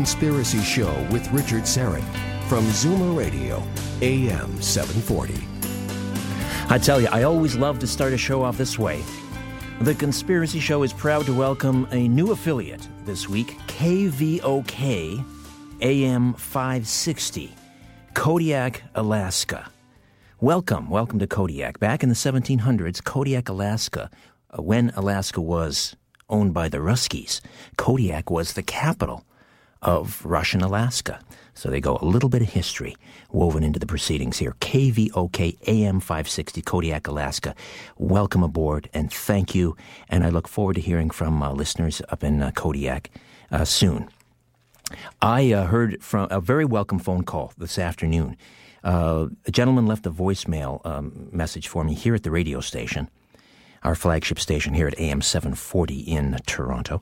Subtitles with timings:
[0.00, 2.02] Conspiracy Show with Richard Syrett
[2.48, 3.62] from Zoomer Radio,
[4.00, 5.34] AM 740.
[6.70, 9.02] I tell you, I always love to start a show off this way.
[9.82, 15.22] The Conspiracy Show is proud to welcome a new affiliate this week KVOK
[15.82, 17.54] AM 560,
[18.14, 19.70] Kodiak, Alaska.
[20.40, 21.78] Welcome, welcome to Kodiak.
[21.78, 24.08] Back in the 1700s, Kodiak, Alaska,
[24.50, 25.94] uh, when Alaska was
[26.30, 27.42] owned by the Ruskies,
[27.76, 29.26] Kodiak was the capital
[29.82, 31.20] of Russian Alaska.
[31.54, 32.96] So they go a little bit of history
[33.32, 34.54] woven into the proceedings here.
[34.60, 37.54] KVOK AM 560 Kodiak, Alaska.
[37.98, 39.76] Welcome aboard and thank you.
[40.08, 43.10] And I look forward to hearing from uh, listeners up in uh, Kodiak
[43.50, 44.08] uh, soon.
[45.22, 48.36] I uh, heard from a very welcome phone call this afternoon.
[48.82, 53.10] Uh, a gentleman left a voicemail um, message for me here at the radio station
[53.82, 57.00] our flagship station here at AM 740 in Toronto.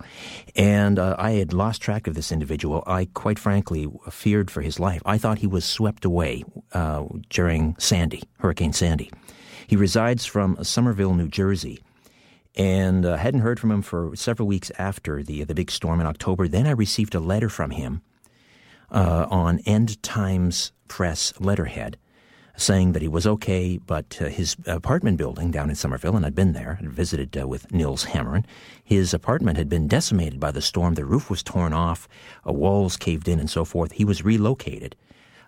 [0.54, 2.84] And uh, I had lost track of this individual.
[2.86, 5.02] I, quite frankly, feared for his life.
[5.04, 9.10] I thought he was swept away uh, during Sandy, Hurricane Sandy.
[9.66, 11.82] He resides from Somerville, New Jersey.
[12.54, 16.06] And uh, hadn't heard from him for several weeks after the the big storm in
[16.06, 16.48] October.
[16.48, 18.02] Then I received a letter from him
[18.90, 21.98] uh, on End Times Press letterhead,
[22.58, 26.34] saying that he was okay, but uh, his apartment building down in Somerville, and I'd
[26.34, 28.44] been there, I'd visited uh, with Nils Hammerin,
[28.82, 30.94] his apartment had been decimated by the storm.
[30.94, 32.08] The roof was torn off,
[32.46, 33.92] uh, walls caved in, and so forth.
[33.92, 34.96] He was relocated.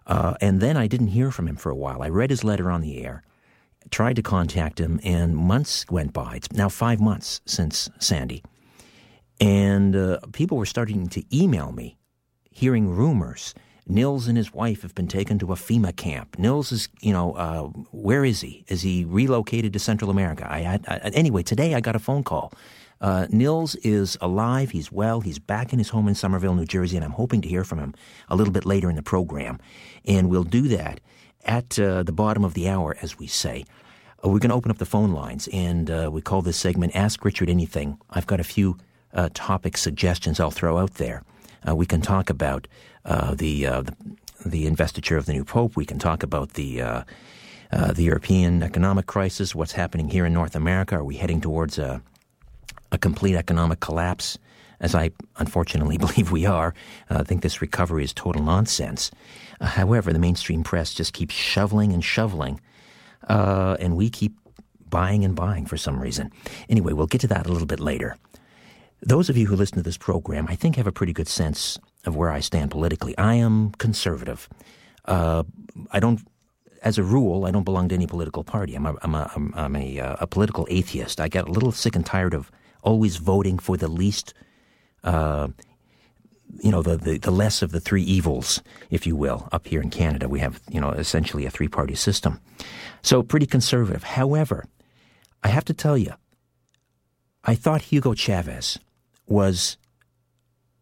[0.06, 2.00] Uh, and then I didn't hear from him for a while.
[2.00, 3.24] I read his letter on the air,
[3.90, 6.36] tried to contact him, and months went by.
[6.36, 8.44] It's now five months since Sandy.
[9.40, 11.98] And uh, people were starting to email me,
[12.50, 13.52] hearing rumors
[13.86, 16.38] Nils and his wife have been taken to a FEMA camp.
[16.38, 18.64] Nils is, you know, uh, where is he?
[18.68, 20.46] Is he relocated to Central America?
[20.48, 22.52] I, I, anyway, today I got a phone call.
[23.00, 24.70] Uh, Nils is alive.
[24.70, 25.20] He's well.
[25.20, 27.78] He's back in his home in Somerville, New Jersey, and I'm hoping to hear from
[27.78, 27.94] him
[28.28, 29.58] a little bit later in the program.
[30.04, 31.00] And we'll do that
[31.44, 33.64] at uh, the bottom of the hour, as we say.
[34.22, 36.94] Uh, we're going to open up the phone lines, and uh, we call this segment
[36.94, 37.98] Ask Richard Anything.
[38.10, 38.76] I've got a few
[39.14, 41.22] uh, topic suggestions I'll throw out there.
[41.66, 42.68] Uh, we can talk about
[43.04, 43.96] uh, the, uh, the,
[44.44, 45.76] the investiture of the new pope.
[45.76, 47.02] We can talk about the uh,
[47.72, 49.54] uh, the European economic crisis.
[49.54, 50.96] What's happening here in North America?
[50.96, 52.02] Are we heading towards a
[52.92, 54.38] a complete economic collapse?
[54.80, 56.74] As I unfortunately believe we are,
[57.10, 59.10] uh, I think this recovery is total nonsense.
[59.60, 62.60] however, the mainstream press just keeps shoveling and shoveling,
[63.28, 64.32] and we keep
[64.88, 66.32] buying and buying for some reason.
[66.68, 68.16] Anyway, we'll get to that a little bit later.
[69.02, 71.78] Those of you who listen to this program, I think, have a pretty good sense
[72.06, 73.16] of where I stand politically.
[73.18, 74.48] I am conservative.
[75.04, 75.44] Uh,
[75.90, 76.20] I don't,
[76.82, 78.74] as a rule, I don't belong to any political party.
[78.74, 81.20] I'm a, I'm a, I'm, I'm a, uh, a political atheist.
[81.20, 82.50] I get a little sick and tired of
[82.82, 84.32] always voting for the least,
[85.04, 85.48] uh,
[86.62, 89.48] you know, the, the, the less of the three evils, if you will.
[89.52, 92.40] Up here in Canada, we have, you know, essentially a three party system.
[93.02, 94.02] So pretty conservative.
[94.02, 94.64] However,
[95.42, 96.14] I have to tell you,
[97.44, 98.78] I thought Hugo Chavez
[99.26, 99.76] was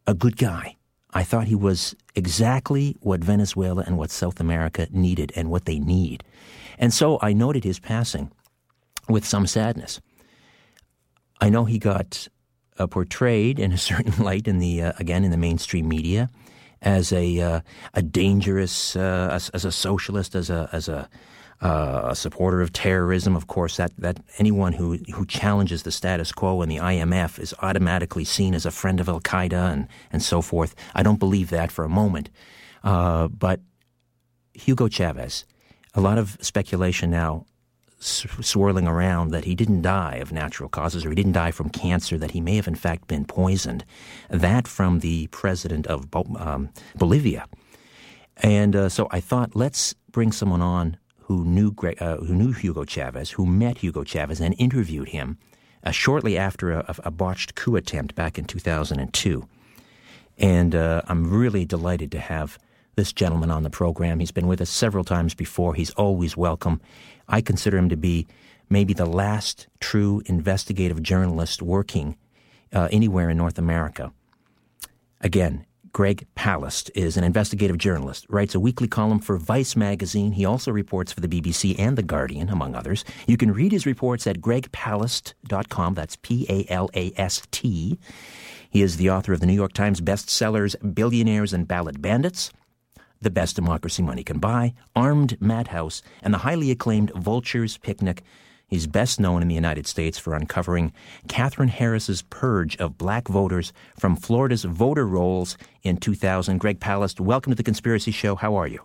[0.07, 0.78] a good guy.
[1.15, 5.79] I thought he was exactly what Venezuela and what South America needed and what they
[5.79, 6.23] need.
[6.79, 8.31] And so I noted his passing
[9.09, 10.01] with some sadness.
[11.41, 12.29] I know he got
[12.79, 16.29] uh, portrayed in a certain light in the uh, again in the mainstream media
[16.83, 17.61] as a uh,
[17.95, 21.09] a dangerous uh, as, as, a socialist as a as a
[21.61, 23.35] uh, a supporter of terrorism.
[23.35, 27.55] Of course, that, that anyone who, who challenges the status quo and the IMF is
[27.61, 30.75] automatically seen as a friend of Al Qaeda and, and so forth.
[30.95, 32.31] I don't believe that for a moment.
[32.85, 33.61] Uh, but
[34.55, 35.45] Hugo Chavez,
[35.95, 37.45] a lot of speculation now
[38.01, 42.17] swirling around that he didn't die of natural causes or he didn't die from cancer,
[42.17, 43.85] that he may have in fact been poisoned.
[44.31, 47.47] That from the president of um, Bolivia.
[48.37, 50.97] And uh, so I thought, let's bring someone on
[51.29, 55.37] who knew uh, who knew Hugo Chavez, who met Hugo Chavez and interviewed him
[55.85, 59.47] uh, shortly after a, a, botched coup attempt back in 2002.
[60.39, 62.59] And uh, I'm really delighted to have
[62.97, 64.21] this gentleman on the program.
[64.21, 65.75] He's been with us several times before.
[65.75, 66.81] He's always welcome.
[67.29, 68.27] I consider him to be
[68.71, 72.17] maybe the last true investigative journalist working
[72.73, 74.13] uh, anywhere in North America.
[75.21, 75.67] Again,
[75.99, 80.31] Greg Palast is an investigative journalist, writes a weekly column for Vice magazine.
[80.31, 83.05] He also reports for the BBC and The Guardian, among others.
[83.27, 85.95] You can read his reports at gregpalast.com.
[85.95, 87.99] That's P A L A S T.
[88.71, 92.53] He is the author of the New York Times bestsellers Billionaires and Ballot Bandits,
[93.21, 98.23] The Best Democracy Money Can Buy, Armed Madhouse, and the highly acclaimed Vulture's Picnic
[98.69, 100.93] He's best known in the United States for uncovering
[101.27, 106.59] Katherine Harris's purge of black voters from Florida's voter rolls in 2000.
[106.59, 108.35] Greg Palast, welcome to the Conspiracy Show.
[108.35, 108.83] How are you?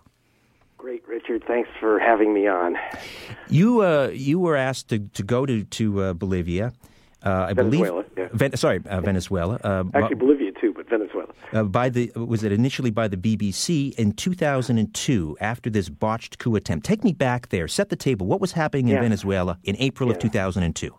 [0.78, 1.44] Great, Richard.
[1.46, 2.76] Thanks for having me on.
[3.50, 6.72] You uh, you were asked to, to go to to uh, Bolivia.
[7.22, 8.18] Uh, I Venezuela, believe.
[8.18, 8.28] Yeah.
[8.32, 9.58] Ven- sorry, uh, Venezuela.
[9.64, 10.43] Uh, Actually, Bolivia
[10.98, 11.32] Venezuela.
[11.52, 16.56] Uh, by the was it initially by the BBC in 2002 after this botched coup
[16.56, 16.86] attempt?
[16.86, 17.68] Take me back there.
[17.68, 18.26] Set the table.
[18.26, 19.02] What was happening in yeah.
[19.02, 20.16] Venezuela in April yeah.
[20.16, 20.94] of 2002?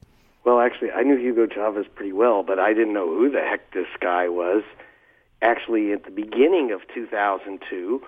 [0.45, 3.73] Well, actually, I knew Hugo Chavez pretty well, but I didn't know who the heck
[3.73, 4.63] this guy was.
[5.41, 8.01] Actually, at the beginning of 2002,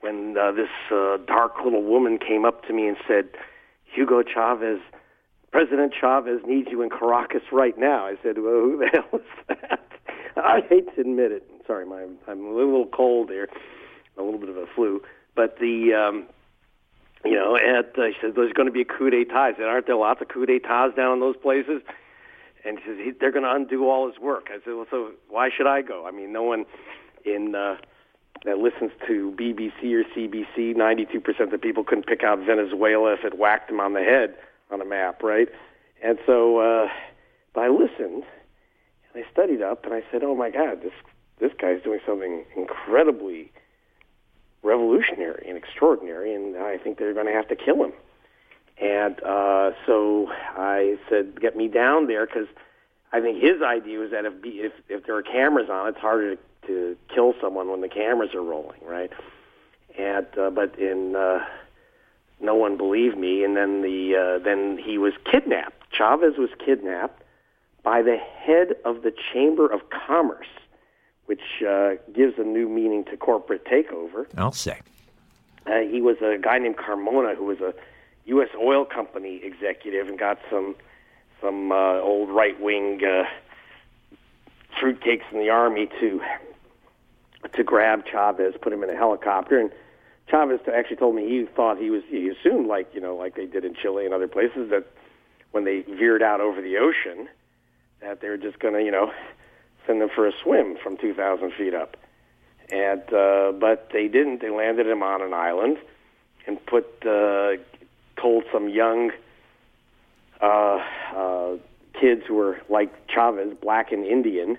[0.00, 3.28] when uh, this uh, dark little woman came up to me and said,
[3.84, 4.80] "Hugo Chavez."
[5.52, 8.06] President Chavez needs you in Caracas right now.
[8.06, 9.93] I said, well, who the hell is that?
[10.36, 11.42] I hate to admit it.
[11.66, 13.48] Sorry, my, I'm a little cold here,
[14.18, 15.02] a little bit of a flu.
[15.34, 16.26] But the, um,
[17.24, 19.34] you know, and uh, he said, there's going to be a coup d'etat.
[19.34, 21.82] I said, aren't there lots of coup d'etats down in those places?
[22.64, 24.48] And he says, he, they're going to undo all his work.
[24.50, 26.06] I said, well, so why should I go?
[26.06, 26.64] I mean, no one
[27.24, 27.76] in uh,
[28.44, 33.24] that listens to BBC or CBC, 92% of the people couldn't pick out Venezuela if
[33.24, 34.34] it whacked them on the head
[34.70, 35.48] on a map, right?
[36.02, 36.88] And so, uh,
[37.54, 38.24] but I listened,
[39.14, 40.92] I studied up, and I said, "Oh my God, this
[41.38, 43.52] this guy's doing something incredibly
[44.62, 47.92] revolutionary and extraordinary, and I think they're going to have to kill him."
[48.80, 52.48] And uh, so I said, "Get me down there," because
[53.12, 56.36] I think his idea was that if if if there are cameras on, it's harder
[56.36, 59.12] to, to kill someone when the cameras are rolling, right?
[59.96, 61.38] And uh, but in uh,
[62.40, 65.76] no one believed me, and then the uh, then he was kidnapped.
[65.92, 67.22] Chavez was kidnapped
[67.84, 70.48] by the head of the Chamber of Commerce,
[71.26, 74.26] which uh, gives a new meaning to corporate takeover.
[74.36, 74.80] I'll say.
[75.66, 77.74] Uh, he was a guy named Carmona who was a
[78.26, 78.48] U.S.
[78.58, 80.74] oil company executive and got some
[81.40, 83.24] some uh, old right wing uh,
[84.80, 86.20] fruitcakes in the army to
[87.52, 89.70] to grab Chavez, put him in a helicopter, and
[90.30, 93.46] Chavez actually told me he thought he was he assumed like you know like they
[93.46, 94.86] did in Chile and other places that
[95.52, 97.28] when they veered out over the ocean
[98.04, 99.12] that they were just going to you know
[99.86, 101.96] send them for a swim from 2,000 feet up,
[102.70, 104.40] and uh, but they didn't.
[104.40, 105.78] They landed him on an island
[106.46, 107.52] and put uh,
[108.20, 109.10] told some young
[110.40, 110.78] uh,
[111.14, 111.56] uh,
[112.00, 114.56] kids who were like Chavez, black and Indian,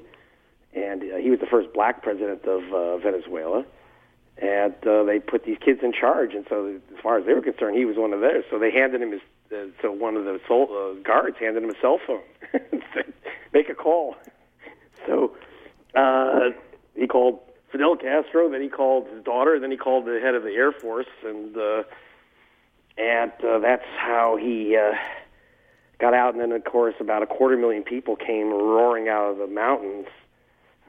[0.73, 3.65] and uh, he was the first black president of uh, Venezuela
[4.37, 6.33] and uh, they put these kids in charge.
[6.33, 8.43] And so, as far as they were concerned, he was one of theirs.
[8.49, 9.21] So they handed him his.
[9.55, 12.21] Uh, so one of the sol- uh, guards handed him a cell phone
[12.93, 13.13] said,
[13.53, 14.15] "Make a call."
[15.05, 15.35] So
[15.95, 16.50] uh,
[16.95, 17.39] he called
[17.71, 18.50] Fidel Castro.
[18.50, 19.59] Then he called his daughter.
[19.59, 21.83] Then he called the head of the Air Force, and uh,
[22.97, 24.75] and uh, that's how he.
[24.75, 24.95] Uh,
[26.00, 29.38] got out, and then of course about a quarter million people came roaring out of
[29.38, 30.07] the mountains,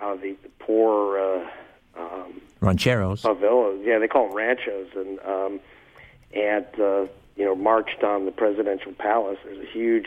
[0.01, 1.51] out of the poor uh,
[1.97, 3.23] um, rancheros.
[3.23, 5.61] Favelas, yeah, they call them ranchos, and um,
[6.35, 7.07] and uh,
[7.37, 9.39] you know marched on the presidential palace.
[9.45, 10.07] There's a huge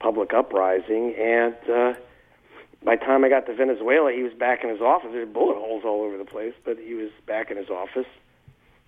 [0.00, 1.94] public uprising, and uh,
[2.84, 5.10] by the time I got to Venezuela, he was back in his office.
[5.12, 8.06] There's bullet holes all over the place, but he was back in his office.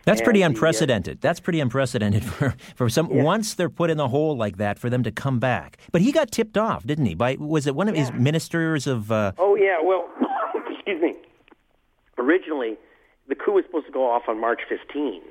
[0.04, 1.22] That's pretty unprecedented.
[1.22, 3.10] That's pretty unprecedented for, for some.
[3.10, 3.22] Yeah.
[3.22, 5.78] Once they're put in the hole like that, for them to come back.
[5.92, 7.14] But he got tipped off, didn't he?
[7.14, 8.02] By was it one of yeah.
[8.02, 9.10] his ministers of?
[9.10, 9.32] Uh...
[9.38, 9.76] Oh yeah.
[9.82, 10.08] Well,
[10.70, 11.16] excuse me
[12.18, 12.76] originally
[13.28, 15.22] the coup was supposed to go off on March 15,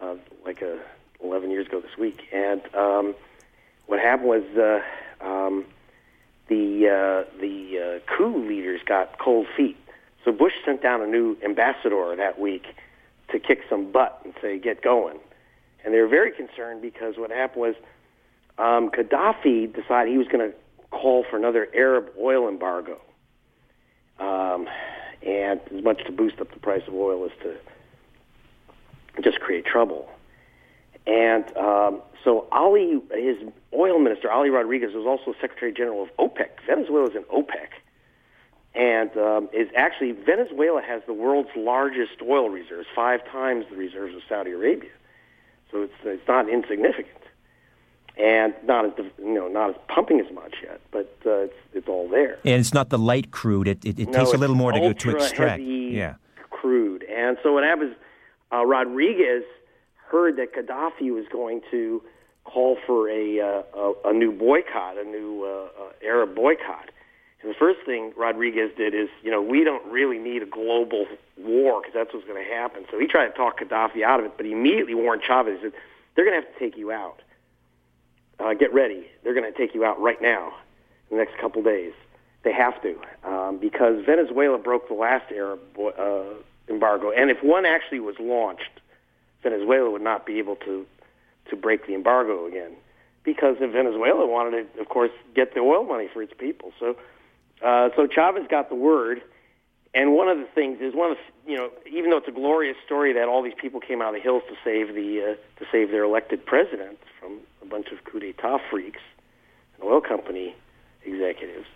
[0.00, 0.80] uh, like a
[1.24, 2.20] 11 years ago this week.
[2.32, 3.14] And um,
[3.86, 5.64] what happened was uh, um,
[6.48, 9.76] the uh, the uh, coup leaders got cold feet.
[10.24, 12.66] So Bush sent down a new ambassador that week
[13.30, 15.18] to kick some butt and say, "Get going."
[15.84, 17.74] And they were very concerned because what happened was
[18.56, 20.56] um, Gaddafi decided he was going to
[20.90, 23.00] call for another Arab oil embargo,
[24.18, 24.68] um,
[25.22, 30.08] and as much to boost up the price of oil as to just create trouble.
[31.06, 33.36] And um, so Ali, his
[33.72, 36.48] oil minister, Ali Rodriguez, was also Secretary General of OPEC.
[36.66, 37.68] Venezuela is in OPEC.
[38.74, 44.16] And um, is actually, Venezuela has the world's largest oil reserves, five times the reserves
[44.16, 44.90] of Saudi Arabia.
[45.70, 47.18] So it's, it's not insignificant.
[48.16, 51.88] And not as you know, not as pumping as much yet, but uh, it's it's
[51.88, 52.38] all there.
[52.44, 54.78] And it's not the light crude; it it, it no, takes a little more to
[54.78, 55.60] go to extract.
[55.60, 56.14] Yeah,
[56.50, 57.02] crude.
[57.10, 57.96] And so what happens?
[58.52, 59.42] Uh, Rodriguez
[60.14, 62.00] heard that Gaddafi was going to
[62.44, 66.90] call for a uh, a, a new boycott, a new uh, uh, Arab boycott.
[67.42, 71.06] And the first thing Rodriguez did is, you know, we don't really need a global
[71.36, 72.86] war because that's what's going to happen.
[72.92, 75.56] So he tried to talk Gaddafi out of it, but he immediately warned Chavez.
[75.56, 75.72] He said,
[76.14, 77.20] "They're going to have to take you out.
[78.38, 79.06] Uh, get ready.
[79.24, 80.52] They're going to take you out right now,
[81.10, 81.92] in the next couple days.
[82.44, 86.34] They have to um, because Venezuela broke the last Arab uh,
[86.68, 88.80] embargo, and if one actually was launched."
[89.44, 90.84] Venezuela would not be able to
[91.50, 92.72] to break the embargo again
[93.22, 96.72] because Venezuela wanted to, of course, get the oil money for its people.
[96.78, 96.96] So,
[97.64, 99.22] uh, so Chavez got the word,
[99.94, 102.32] and one of the things is one of the, you know, even though it's a
[102.32, 105.60] glorious story that all these people came out of the hills to save the uh,
[105.60, 109.00] to save their elected president from a bunch of coup d'état freaks
[109.76, 110.54] and oil company
[111.04, 111.66] executives.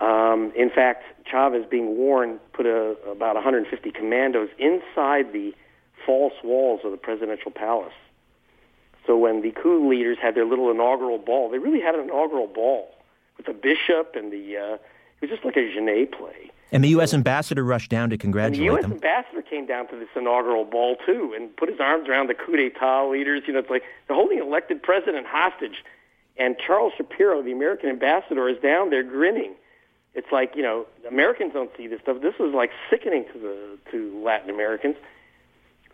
[0.00, 5.54] Um, in fact, Chavez, being warned, put a, about 150 commandos inside the
[6.08, 7.92] false walls of the presidential palace.
[9.06, 12.46] So when the coup leaders had their little inaugural ball, they really had an inaugural
[12.46, 12.88] ball
[13.36, 14.56] with the bishop and the.
[14.56, 14.78] Uh,
[15.20, 16.50] it was just like a Genet play.
[16.70, 17.12] And the U.S.
[17.12, 18.82] ambassador rushed down to congratulate and the U.S.
[18.82, 18.92] them.
[18.92, 22.56] ambassador came down to this inaugural ball too, and put his arms around the coup
[22.56, 23.42] d'état leaders.
[23.46, 25.84] You know, it's like they're holding elected president hostage,
[26.38, 29.54] and Charles Shapiro, the American ambassador, is down there grinning.
[30.14, 32.20] It's like you know, Americans don't see this stuff.
[32.22, 34.96] This was like sickening to the to Latin Americans.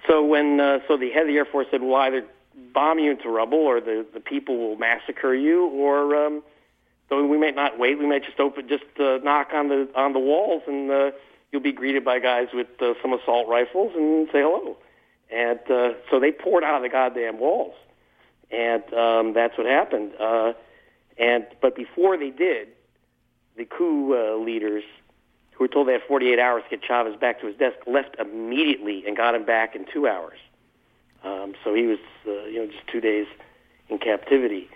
[0.06, 2.24] So when uh, so the head of the Air Force said, "We'll either
[2.72, 6.42] bomb you into rubble, or the the people will massacre you, or um,
[7.08, 10.12] though we might not wait, we might just open, just uh, knock on the on
[10.12, 11.10] the walls, and uh,
[11.50, 14.76] you'll be greeted by guys with uh, some assault rifles and say hello."
[15.30, 17.74] And uh, so they poured out of the goddamn walls,
[18.50, 20.12] and um, that's what happened.
[20.20, 20.52] Uh,
[21.16, 22.68] and but before they did,
[23.56, 24.84] the coup uh, leaders
[25.54, 28.16] who were told they had 48 hours to get Chavez back to his desk, left
[28.18, 30.38] immediately and got him back in two hours.
[31.22, 33.26] Um, so he was, uh, you know, just two days
[33.88, 34.68] in captivity.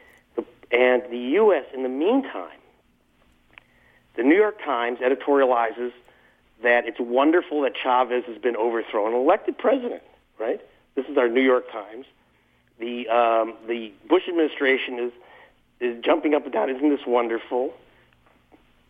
[0.70, 1.64] And the U.S.
[1.72, 2.58] in the meantime,
[4.16, 5.92] the New York Times editorializes
[6.62, 10.02] that it's wonderful that Chavez has been overthrown, elected president.
[10.38, 10.60] Right?
[10.94, 12.06] This is our New York Times.
[12.78, 15.12] The um, the Bush administration is
[15.80, 16.70] is jumping up and down.
[16.70, 17.72] Isn't this wonderful?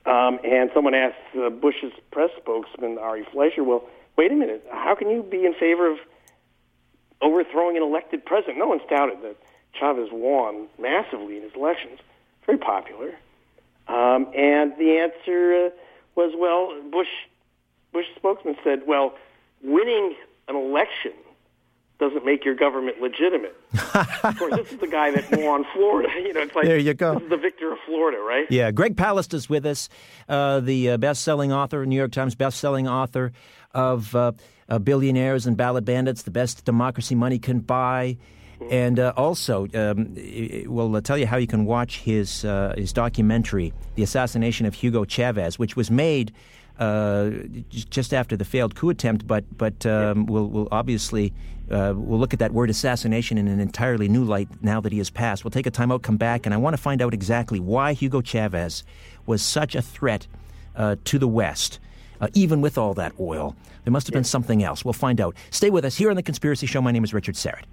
[0.07, 3.85] Um, and someone asked uh, Bush's press spokesman, Ari Fleischer, well,
[4.17, 5.99] wait a minute, how can you be in favor of
[7.21, 8.59] overthrowing an elected president?
[8.59, 9.37] No one's doubted that
[9.79, 11.99] Chavez won massively in his elections,
[12.47, 13.15] very popular.
[13.87, 15.71] Um, and the answer uh,
[16.15, 17.09] was, well, Bush,
[17.93, 19.15] Bush's spokesman said, well,
[19.63, 20.15] winning
[20.49, 21.13] an election
[21.99, 23.57] doesn't make your government legitimate.
[23.95, 26.09] of course, this is the guy that won Florida.
[26.19, 27.19] You know, it's like there you go.
[27.19, 28.47] The victor of Florida, right?
[28.51, 29.89] Yeah, Greg Palast is with us,
[30.29, 33.33] uh, the uh, best-selling author, New York Times best-selling author
[33.73, 34.33] of uh,
[34.69, 38.19] uh Billionaires and Ballot Bandits: The Best Democracy Money Can Buy.
[38.71, 40.17] And uh, also, um,
[40.67, 45.05] we'll uh, tell you how you can watch his his documentary, "The Assassination of Hugo
[45.05, 46.33] Chavez," which was made
[46.79, 47.31] uh,
[47.71, 51.33] just after the failed coup attempt, but but um, we'll, we'll obviously
[51.71, 54.99] uh, we'll look at that word assassination in an entirely new light now that he
[54.99, 55.45] has passed.
[55.45, 57.93] We'll take a time out, come back, and I want to find out exactly why
[57.93, 58.85] Hugo Chavez
[59.27, 60.27] was such a threat
[60.77, 61.79] uh, to the West.
[62.21, 64.85] Uh, even with all that oil, there must have been something else.
[64.85, 65.37] We'll find out.
[65.51, 66.83] Stay with us here on The Conspiracy Show.
[66.83, 67.65] My name is Richard Syrett.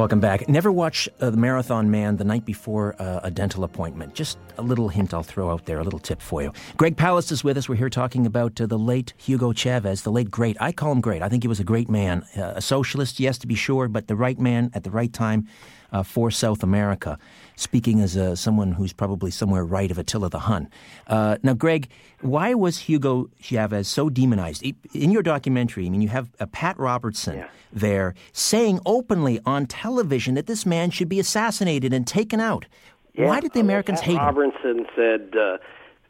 [0.00, 0.48] Welcome back.
[0.48, 4.14] Never watch uh, the Marathon Man the night before uh, a dental appointment.
[4.14, 6.54] Just a little hint I'll throw out there, a little tip for you.
[6.78, 7.68] Greg Palast is with us.
[7.68, 10.56] We're here talking about uh, the late Hugo Chavez, the late great.
[10.58, 11.20] I call him great.
[11.20, 12.24] I think he was a great man.
[12.34, 15.46] Uh, a socialist, yes, to be sure, but the right man at the right time.
[15.92, 17.18] Uh, for South America.
[17.56, 20.68] Speaking as uh, someone who's probably somewhere right of Attila the Hun.
[21.06, 21.88] Uh, now, Greg,
[22.20, 24.64] why was Hugo Chavez so demonized?
[24.94, 27.48] In your documentary, I mean, you have uh, Pat Robertson yeah.
[27.72, 32.66] there saying openly on television that this man should be assassinated and taken out.
[33.14, 33.26] Yeah.
[33.26, 34.86] Why did the Americans Pat hate Robertson him?
[34.96, 35.58] said uh,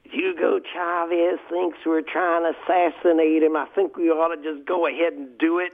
[0.04, 3.56] Hugo Chavez thinks we're trying to assassinate him.
[3.56, 5.72] I think we ought to just go ahead and do it.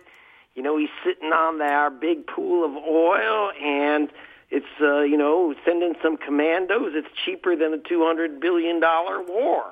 [0.57, 4.11] You know, he's sitting on our big pool of oil, and
[4.51, 6.93] it's uh, you know sending some commandos.
[6.95, 9.65] It's cheaper than a two hundred billion dollar war.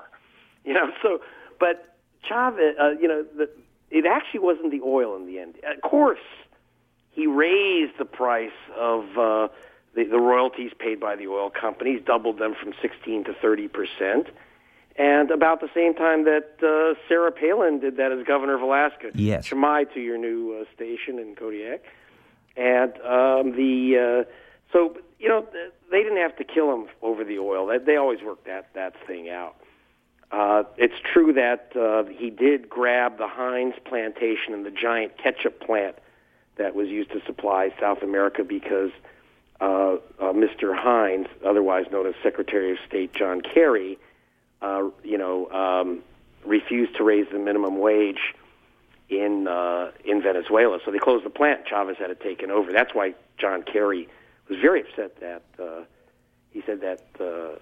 [0.64, 1.22] You know, so
[1.58, 1.96] but
[2.28, 3.48] Chavez, uh, you know, the,
[3.90, 5.54] it actually wasn't the oil in the end.
[5.64, 6.18] Of course,
[7.10, 9.48] he raised the price of uh,
[9.94, 14.26] the, the royalties paid by the oil companies, doubled them from 16 to 30 percent.
[14.96, 19.10] And about the same time that uh, Sarah Palin did that as governor of Alaska.
[19.14, 19.46] Yes.
[19.46, 21.82] Chimay to your new uh, station in Kodiak.
[22.56, 24.30] And um, the uh,
[24.72, 25.46] so you know
[25.90, 27.66] they didn't have to kill him over the oil.
[27.66, 29.56] They, they always worked that that thing out.
[30.30, 35.60] Uh, it's true that uh, he did grab the Heinz plantation and the giant ketchup
[35.60, 35.96] plant
[36.56, 38.90] that was used to supply South America because
[39.60, 40.76] uh, uh, Mr.
[40.76, 43.98] Heinz, otherwise known as Secretary of State John Kerry,
[44.62, 46.02] uh, you know, um,
[46.44, 48.34] refused to raise the minimum wage
[49.08, 50.78] in uh, in Venezuela.
[50.84, 51.66] So they closed the plant.
[51.66, 52.72] Chavez had it taken over.
[52.72, 54.08] That's why John Kerry
[54.48, 55.84] was very upset that uh,
[56.50, 57.58] he said that uh,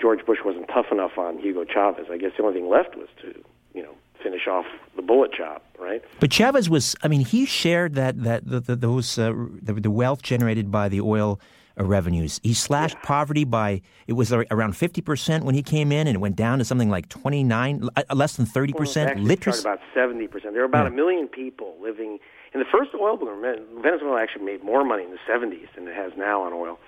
[0.00, 2.06] George Bush wasn't tough enough on Hugo Chavez.
[2.10, 3.42] I guess the only thing left was to
[3.74, 6.02] you know finish off the bullet job, right?
[6.18, 9.90] But Chavez was, I mean, he shared that that the, the, those uh, the, the
[9.90, 11.40] wealth generated by the oil
[11.76, 12.40] revenues.
[12.42, 13.06] He slashed yeah.
[13.06, 16.58] poverty by it was around fifty percent when he came in, and it went down
[16.58, 19.20] to something like twenty nine, uh, less than thirty percent.
[19.20, 20.54] Literacy about seventy percent.
[20.54, 20.92] There were about yeah.
[20.92, 22.18] a million people living
[22.52, 23.42] in the first oil boom.
[23.82, 26.78] Venezuela actually made more money in the seventies than it has now on oil.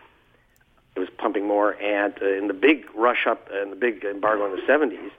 [0.94, 4.44] It was pumping more, and uh, in the big rush up and the big embargo
[4.46, 5.10] in the seventies,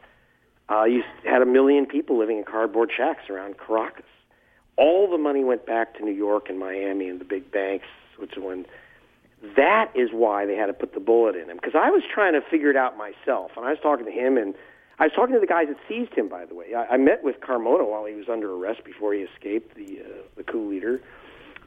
[0.70, 4.06] uh, you had a million people living in cardboard shacks around Caracas.
[4.76, 8.66] All the money went back to New York and Miami and the big banks, Switzerland
[9.58, 11.58] that is why they had to put the bullet in him.
[11.58, 14.38] Because I was trying to figure it out myself, and I was talking to him,
[14.38, 14.56] and
[15.00, 16.30] I was talking to the guys that seized him.
[16.30, 19.22] By the way, I, I met with Carmona while he was under arrest before he
[19.22, 21.02] escaped the uh, the coup leader.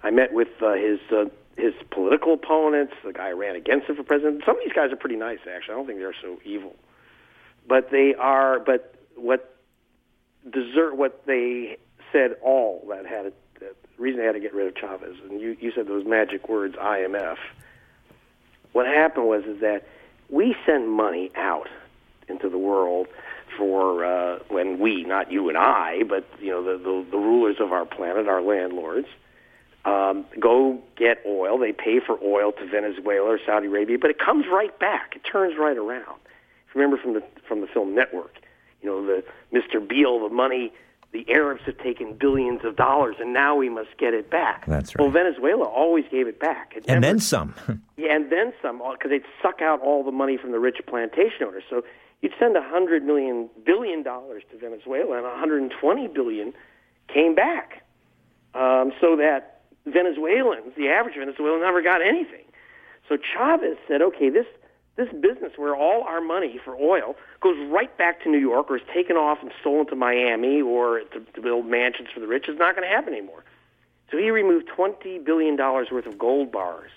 [0.02, 3.96] I met with uh, his uh, his political opponents, the guy who ran against him
[3.96, 4.42] for president.
[4.46, 5.74] Some of these guys are pretty nice, actually.
[5.74, 6.74] I don't think they're so evil,
[7.68, 8.58] but they are.
[8.58, 9.54] But what
[10.50, 11.76] desert what they
[12.10, 15.42] said all that had a, the reason they had to get rid of Chavez, and
[15.42, 17.36] you you said those magic words IMF
[18.76, 19.88] what happened was is that
[20.28, 21.68] we sent money out
[22.28, 23.06] into the world
[23.56, 27.56] for uh, when we, not you and I, but you know the, the, the rulers
[27.58, 29.08] of our planet, our landlords,
[29.86, 31.56] um, go get oil.
[31.56, 35.16] They pay for oil to Venezuela or Saudi Arabia, but it comes right back.
[35.16, 36.20] It turns right around.
[36.68, 38.34] If you remember from the from the film Network,
[38.82, 39.80] you know the Mr.
[39.80, 40.70] Beale, the money
[41.12, 44.66] the Arabs have taken billions of dollars, and now we must get it back.
[44.66, 45.02] That's right.
[45.02, 47.54] Well, Venezuela always gave it back, it and never, then some.
[47.96, 51.46] yeah, and then some, because they'd suck out all the money from the rich plantation
[51.46, 51.64] owners.
[51.70, 51.82] So
[52.20, 56.52] you'd send a hundred million billion dollars to Venezuela, and 120 billion
[57.12, 57.84] came back,
[58.54, 62.44] um, so that Venezuelans, the average Venezuelan, never got anything.
[63.08, 64.46] So Chavez said, "Okay, this."
[64.96, 68.76] This business where all our money for oil goes right back to New York or
[68.76, 72.48] is taken off and stolen to Miami or to, to build mansions for the rich
[72.48, 73.44] is not going to happen anymore.
[74.10, 76.90] So he removed $20 billion worth of gold bars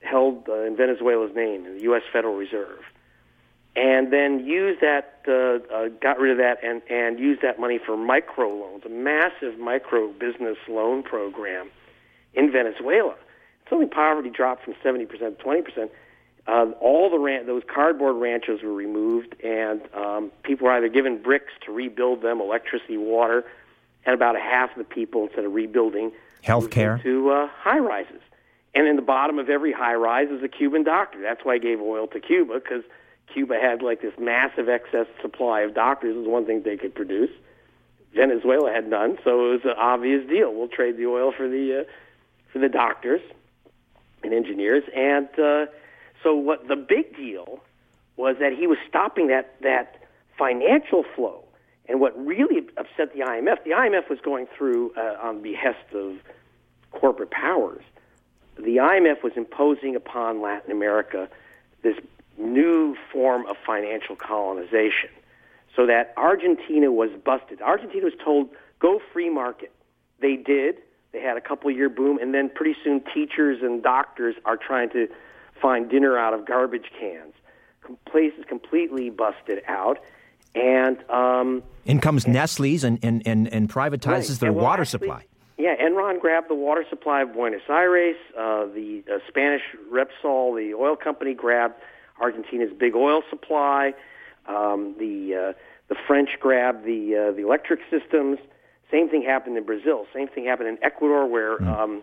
[0.00, 2.02] held uh, in Venezuela's name in the U.S.
[2.12, 2.80] Federal Reserve.
[3.74, 7.78] And then used that, uh, uh, got rid of that, and, and used that money
[7.84, 11.70] for micro loans, a massive micro business loan program
[12.34, 13.14] in Venezuela.
[13.68, 15.90] Suddenly poverty dropped from 70% to 20%.
[16.48, 21.20] Uh, all the ran- those cardboard ranchos were removed, and um, people were either given
[21.20, 23.44] bricks to rebuild them, electricity, water,
[24.06, 26.10] and about a half of the people, instead of rebuilding,
[26.42, 28.22] health care to uh, high rises.
[28.74, 31.20] And in the bottom of every high rise is a Cuban doctor.
[31.20, 32.82] That's why I gave oil to Cuba because
[33.34, 36.16] Cuba had like this massive excess supply of doctors.
[36.16, 37.30] It was one thing they could produce.
[38.14, 40.54] Venezuela had none, so it was an obvious deal.
[40.54, 41.84] We'll trade the oil for the uh,
[42.52, 43.20] for the doctors
[44.24, 45.66] and engineers, and uh,
[46.22, 47.60] so what the big deal
[48.16, 50.02] was that he was stopping that that
[50.36, 51.44] financial flow.
[51.88, 56.16] And what really upset the IMF, the IMF was going through uh, on behest of
[56.90, 57.82] corporate powers.
[58.56, 61.28] The IMF was imposing upon Latin America
[61.82, 61.96] this
[62.36, 65.10] new form of financial colonization,
[65.74, 67.62] so that Argentina was busted.
[67.62, 68.50] Argentina was told,
[68.80, 69.72] "Go free market."
[70.20, 70.78] They did.
[71.12, 74.90] They had a couple year boom, and then pretty soon teachers and doctors are trying
[74.90, 75.08] to
[75.60, 77.34] find dinner out of garbage cans.
[78.06, 79.98] Places completely busted out,
[80.54, 84.40] and um, in comes and, Nestle's and, and, and, and privatizes right.
[84.40, 85.24] their well, water actually, supply.
[85.56, 88.16] Yeah, Enron grabbed the water supply of Buenos Aires.
[88.38, 91.74] Uh, the uh, Spanish Repsol, the oil company, grabbed
[92.20, 93.94] Argentina's big oil supply.
[94.46, 95.52] Um, the uh,
[95.88, 98.38] the French grabbed the uh, the electric systems.
[98.90, 100.06] Same thing happened in Brazil.
[100.14, 101.66] Same thing happened in Ecuador, where mm.
[101.66, 102.02] um,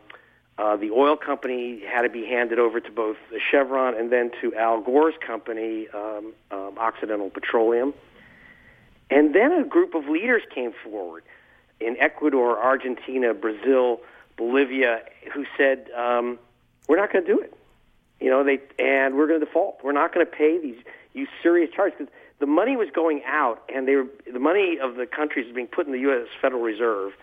[0.57, 3.17] uh, the oil company had to be handed over to both
[3.51, 7.93] Chevron and then to Al Gore's company, um, um, Occidental Petroleum.
[9.09, 11.23] And then a group of leaders came forward
[11.79, 13.99] in Ecuador, Argentina, Brazil,
[14.37, 15.01] Bolivia,
[15.33, 16.39] who said, um,
[16.87, 17.53] "We're not going to do it."
[18.21, 19.79] You know, they and we're going to default.
[19.83, 20.77] We're not going to pay these
[21.13, 25.05] usurious charges because the money was going out, and they were the money of the
[25.05, 26.27] countries was being put in the U.S.
[26.41, 27.13] Federal Reserve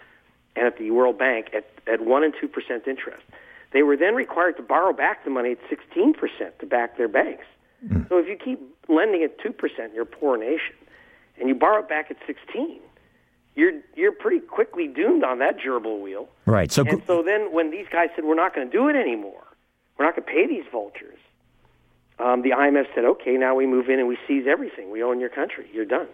[0.57, 3.23] and at the World Bank at at one and two percent interest.
[3.73, 7.09] They were then required to borrow back the money at sixteen percent to back their
[7.09, 7.45] banks.
[7.87, 8.09] Mm.
[8.09, 10.75] So if you keep lending at two percent, you're a poor nation,
[11.39, 12.81] and you borrow it back at sixteen
[13.55, 16.29] you're you're pretty quickly doomed on that gerbil wheel.
[16.47, 16.73] Right.
[16.73, 19.45] So and so then when these guys said we're not going to do it anymore,
[19.99, 21.19] we're not going to pay these vultures.
[22.19, 24.91] Um, the IMF said, okay, now we move in and we seize everything.
[24.91, 25.69] We own your country.
[25.73, 26.07] You're done.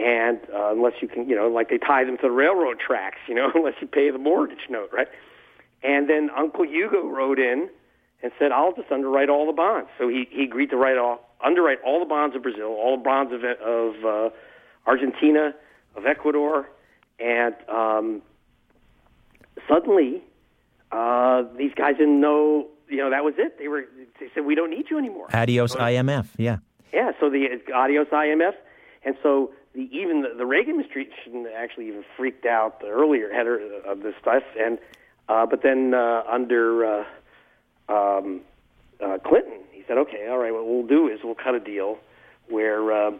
[0.00, 3.18] And uh, unless you can, you know, like they tie them to the railroad tracks,
[3.28, 5.08] you know, unless you pay the mortgage note, right?
[5.82, 7.68] And then Uncle Hugo wrote in
[8.22, 9.90] and said, I'll just underwrite all the bonds.
[9.98, 13.02] So he, he agreed to write all, underwrite all the bonds of Brazil, all the
[13.02, 14.30] bonds of, of uh,
[14.86, 15.54] Argentina,
[15.96, 16.68] of Ecuador,
[17.18, 18.22] and um,
[19.68, 20.22] suddenly
[20.92, 22.68] uh, these guys didn't know.
[22.88, 23.58] You know that was it.
[23.58, 23.84] They were.
[24.18, 25.28] They said we don't need you anymore.
[25.32, 26.26] Adios, so, IMF.
[26.36, 26.58] Yeah.
[26.92, 27.12] Yeah.
[27.20, 28.54] So the adios IMF,
[29.04, 33.60] and so the even the, the Reagan administration actually even freaked out the earlier header
[33.86, 34.78] of this stuff, and
[35.28, 37.04] uh, but then uh, under uh,
[37.88, 38.40] um,
[39.00, 41.98] uh, Clinton, he said, okay, all right, what we'll do is we'll cut a deal
[42.48, 43.12] where uh,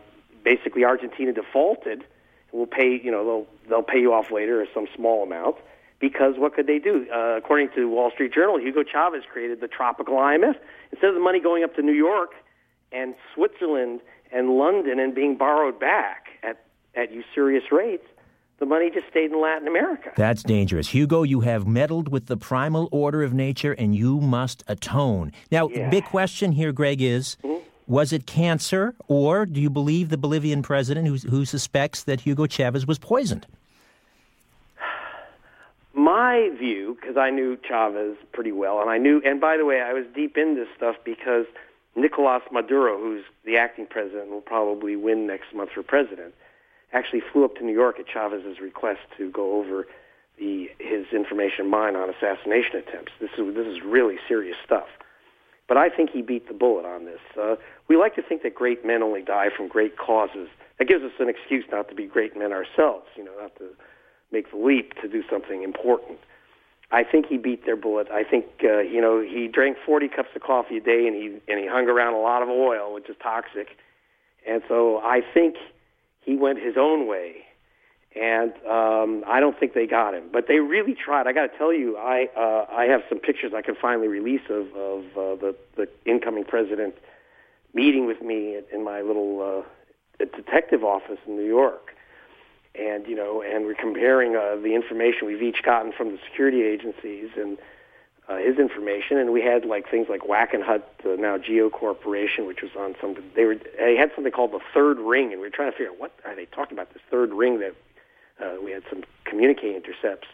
[0.43, 2.05] basically Argentina defaulted
[2.53, 5.57] We'll pay, you know, they'll they'll pay you off later or some small amount.
[6.01, 7.07] Because what could they do?
[7.13, 10.57] Uh, according to Wall Street Journal, Hugo Chavez created the tropical IMF.
[10.93, 12.31] Instead of the money going up to New York
[12.91, 14.01] and Switzerland
[14.33, 16.65] and London and being borrowed back at,
[16.95, 18.07] at usurious rates,
[18.59, 20.13] the money just stayed in Latin America.
[20.17, 20.89] That's dangerous.
[20.89, 25.33] Hugo, you have meddled with the primal order of nature and you must atone.
[25.51, 25.89] Now, yeah.
[25.89, 27.61] big question here, Greg, is mm-hmm.
[27.91, 32.47] Was it cancer, or do you believe the Bolivian president who, who suspects that Hugo
[32.47, 33.49] Chavez was poisoned?
[35.93, 39.81] My view, because I knew Chavez pretty well, and I knew, and by the way,
[39.81, 41.47] I was deep in this stuff because
[41.97, 46.35] Nicolas Maduro, who's the acting president, will probably win next month for president,
[46.93, 49.87] actually flew up to New York at Chavez's request to go over
[50.39, 53.13] the his information mine on assassination attempts.
[53.21, 54.89] This is this is really serious stuff.
[55.69, 57.21] But I think he beat the bullet on this.
[57.41, 57.55] Uh,
[57.87, 60.49] we like to think that great men only die from great causes.
[60.79, 63.69] That gives us an excuse not to be great men ourselves, you know, not to
[64.33, 66.19] make the leap to do something important.
[66.93, 68.09] I think he beat their bullet.
[68.13, 71.27] I think uh, you know he drank 40 cups of coffee a day, and he
[71.51, 73.69] and he hung around a lot of oil, which is toxic.
[74.49, 75.57] And so I think
[76.21, 77.45] he went his own way
[78.17, 80.25] and um, I don't think they got him.
[80.33, 81.27] But they really tried.
[81.27, 84.43] I got to tell you, I uh, I have some pictures I can finally release
[84.51, 86.95] of of uh, the the incoming president
[87.73, 89.65] meeting with me in my little
[90.21, 91.95] uh, detective office in New York.
[92.75, 96.63] And you know, and we're comparing uh, the information we've each gotten from the security
[96.63, 97.59] agencies and
[98.29, 102.63] uh, his information, and we had like things like Wackenhut, uh, now Geo Corporation, which
[102.63, 103.17] was on some.
[103.35, 105.91] They were they had something called the Third Ring, and we were trying to figure
[105.91, 107.75] out what are they talking about this Third Ring that
[108.41, 110.29] uh, we had some communique intercepts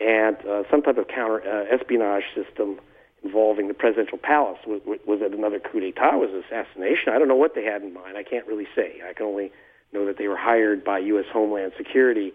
[0.00, 2.80] and uh, some type of counter uh, espionage system
[3.22, 4.58] involving the presidential palace.
[4.66, 6.18] Was, was it another coup d'état?
[6.18, 7.12] Was it assassination?
[7.12, 8.16] I don't know what they had in mind.
[8.16, 9.00] I can't really say.
[9.08, 9.52] I can only
[9.92, 11.26] know that they were hired by U.S.
[11.32, 12.32] Homeland Security.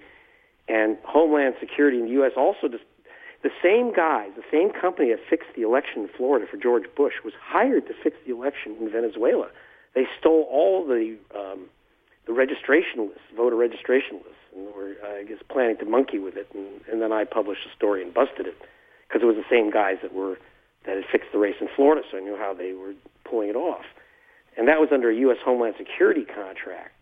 [0.67, 2.31] And Homeland Security in the U.S.
[2.37, 2.83] also just
[3.43, 7.13] the same guys, the same company that fixed the election in Florida for George Bush
[7.23, 9.49] was hired to fix the election in Venezuela.
[9.93, 11.67] They stole all the um,
[12.25, 16.37] the registration lists, voter registration lists and were, uh, I guess, planning to monkey with
[16.37, 16.47] it.
[16.53, 18.55] And, and then I published a story and busted it
[19.07, 20.37] because it was the same guys that were
[20.85, 23.55] that had fixed the race in Florida, so I knew how they were pulling it
[23.55, 23.85] off.
[24.57, 25.37] And that was under a U.S.
[25.43, 26.92] Homeland Security contract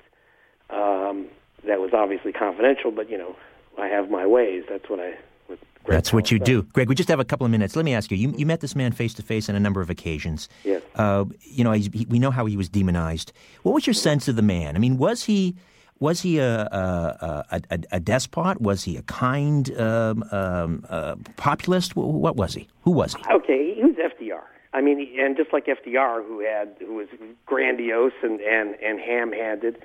[0.71, 1.27] um,
[1.65, 3.35] that was obviously confidential, but you know,
[3.77, 4.63] I have my ways.
[4.69, 5.15] That's what I.
[5.47, 6.89] What That's what you do, Greg.
[6.89, 7.75] We just have a couple of minutes.
[7.75, 8.17] Let me ask you.
[8.17, 10.47] You, you met this man face to face on a number of occasions.
[10.63, 10.81] Yes.
[10.95, 13.33] Uh, you know, he, we know how he was demonized.
[13.63, 14.75] What was your sense of the man?
[14.75, 15.55] I mean, was he
[15.99, 18.59] was he a a, a, a despot?
[18.59, 21.95] Was he a kind um, um, uh, populist?
[21.95, 22.67] What was he?
[22.83, 23.23] Who was he?
[23.31, 24.41] Okay, he was FDR.
[24.73, 27.07] I mean, and just like FDR, who had who was
[27.45, 29.81] grandiose and and and ham-handed,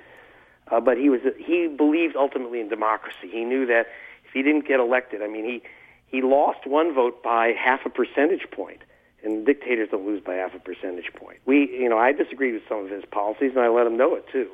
[0.71, 3.29] uh, but he was he believed ultimately in democracy.
[3.31, 3.87] He knew that
[4.25, 5.63] if he didn't get elected, I mean, he
[6.07, 8.81] he lost one vote by half a percentage point,
[9.23, 11.39] and dictators don't lose by half a percentage point.
[11.45, 14.15] We, you know, I disagreed with some of his policies, and I let him know
[14.15, 14.49] it too.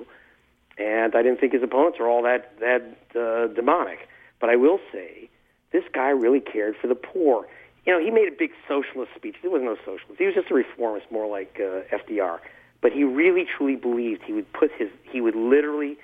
[0.77, 2.83] And I didn't think his opponents were all that that
[3.15, 4.07] uh, demonic.
[4.39, 5.29] But I will say,
[5.71, 7.47] this guy really cared for the poor
[7.85, 9.35] you know, he made a big socialist speech.
[9.41, 10.17] There was no socialist.
[10.17, 12.39] He was just a reformist, more like uh, FDR.
[12.83, 15.97] But he really, truly believed he would put his, he would literally,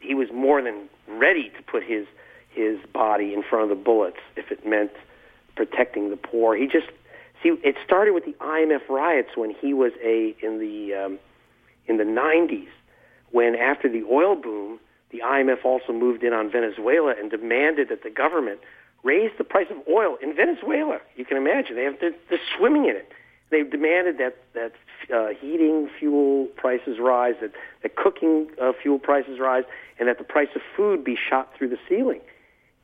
[0.00, 2.06] he was more than ready to put his
[2.50, 4.92] his body in front of the bullets if it meant
[5.56, 6.56] protecting the poor.
[6.56, 6.86] He just,
[7.42, 11.18] see, it started with the IMF riots when he was a in the um,
[11.86, 12.68] in the 90s,
[13.32, 14.78] when after the oil boom,
[15.10, 18.60] the IMF also moved in on Venezuela and demanded that the government
[19.02, 21.00] raised the price of oil in Venezuela.
[21.16, 23.10] You can imagine they have they're, they're swimming in it.
[23.54, 24.72] They've demanded that that
[25.14, 27.52] uh, heating fuel prices rise, that
[27.84, 29.62] that cooking uh, fuel prices rise,
[30.00, 32.20] and that the price of food be shot through the ceiling.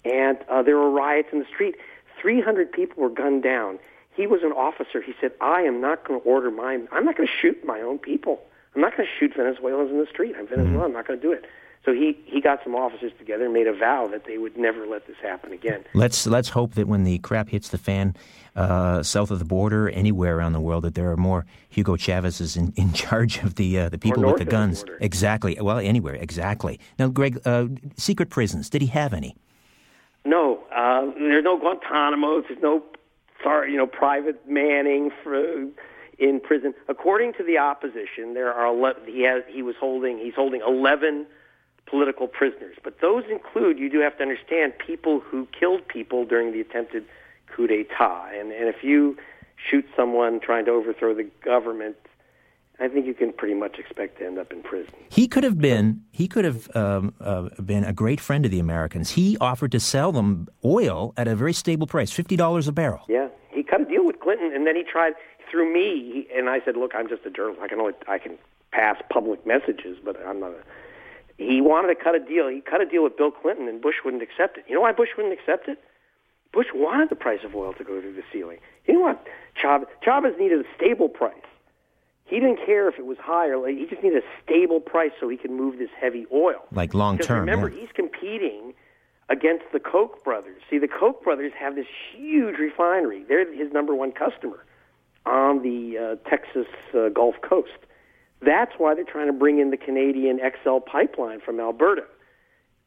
[0.05, 1.75] And uh, there were riots in the street.
[2.23, 3.81] 300 people were gunned down.
[4.15, 5.03] He was an officer.
[5.03, 6.79] He said, "I am not going to order my.
[6.93, 8.41] I'm not going to shoot my own people.
[8.77, 10.37] I'm not going to shoot Venezuelans in the street.
[10.39, 10.85] I'm Venezuela.
[10.85, 10.85] Mm-hmm.
[10.85, 11.47] I'm not going to do it."
[11.85, 14.87] So he, he got some officers together and made a vow that they would never
[14.87, 15.85] let this happen again.
[15.95, 18.17] Let's let's hope that when the crap hits the fan
[18.55, 22.55] uh, south of the border, anywhere around the world, that there are more Hugo Chavez's
[22.55, 24.85] in, in charge of the uh, the people with the guns.
[24.85, 25.57] The exactly.
[25.59, 26.17] Well, anywhere.
[26.17, 26.79] Exactly.
[26.99, 28.69] Now, Greg, uh, secret prisons.
[28.69, 29.37] Did he have any?
[30.27, 30.63] No.
[30.75, 32.43] Uh, there's no Guantanamo.
[32.43, 32.83] There's no
[33.43, 35.65] sorry, you know, private Manning for
[36.19, 36.75] in prison.
[36.89, 41.27] According to the opposition, there are 11, he has he was holding he's holding 11
[41.91, 42.77] political prisoners.
[42.83, 47.05] But those include, you do have to understand, people who killed people during the attempted
[47.49, 48.31] coup d'etat.
[48.33, 49.17] And, and if you
[49.69, 51.97] shoot someone trying to overthrow the government,
[52.79, 54.95] I think you can pretty much expect to end up in prison.
[55.11, 58.59] He could have been he could have um, uh, been a great friend of the
[58.59, 59.11] Americans.
[59.11, 63.05] He offered to sell them oil at a very stable price, fifty dollars a barrel.
[63.07, 65.13] Yeah, he cut a deal with Clinton, and then he tried
[65.51, 66.27] through me.
[66.35, 67.61] and I said, "Look, I'm just a journalist.
[67.63, 68.39] I can only I can
[68.73, 70.63] pass public messages, but I'm not a
[71.41, 72.49] he wanted to cut a deal.
[72.49, 74.65] He cut a deal with Bill Clinton, and Bush wouldn't accept it.
[74.69, 75.83] You know why Bush wouldn't accept it?
[76.53, 78.59] Bush wanted the price of oil to go through the ceiling.
[78.87, 79.27] You know what?
[79.55, 81.35] Chavez, Chavez needed a stable price.
[82.27, 83.67] He didn't care if it was high or low.
[83.67, 86.63] He just needed a stable price so he could move this heavy oil.
[86.73, 87.41] Like long term.
[87.41, 87.81] Remember, yeah.
[87.81, 88.75] he's competing
[89.29, 90.61] against the Koch brothers.
[90.69, 93.25] See, the Koch brothers have this huge refinery.
[93.25, 94.65] They're his number one customer
[95.25, 97.71] on the uh, Texas uh, Gulf Coast.
[98.43, 102.05] That's why they're trying to bring in the Canadian XL pipeline from Alberta,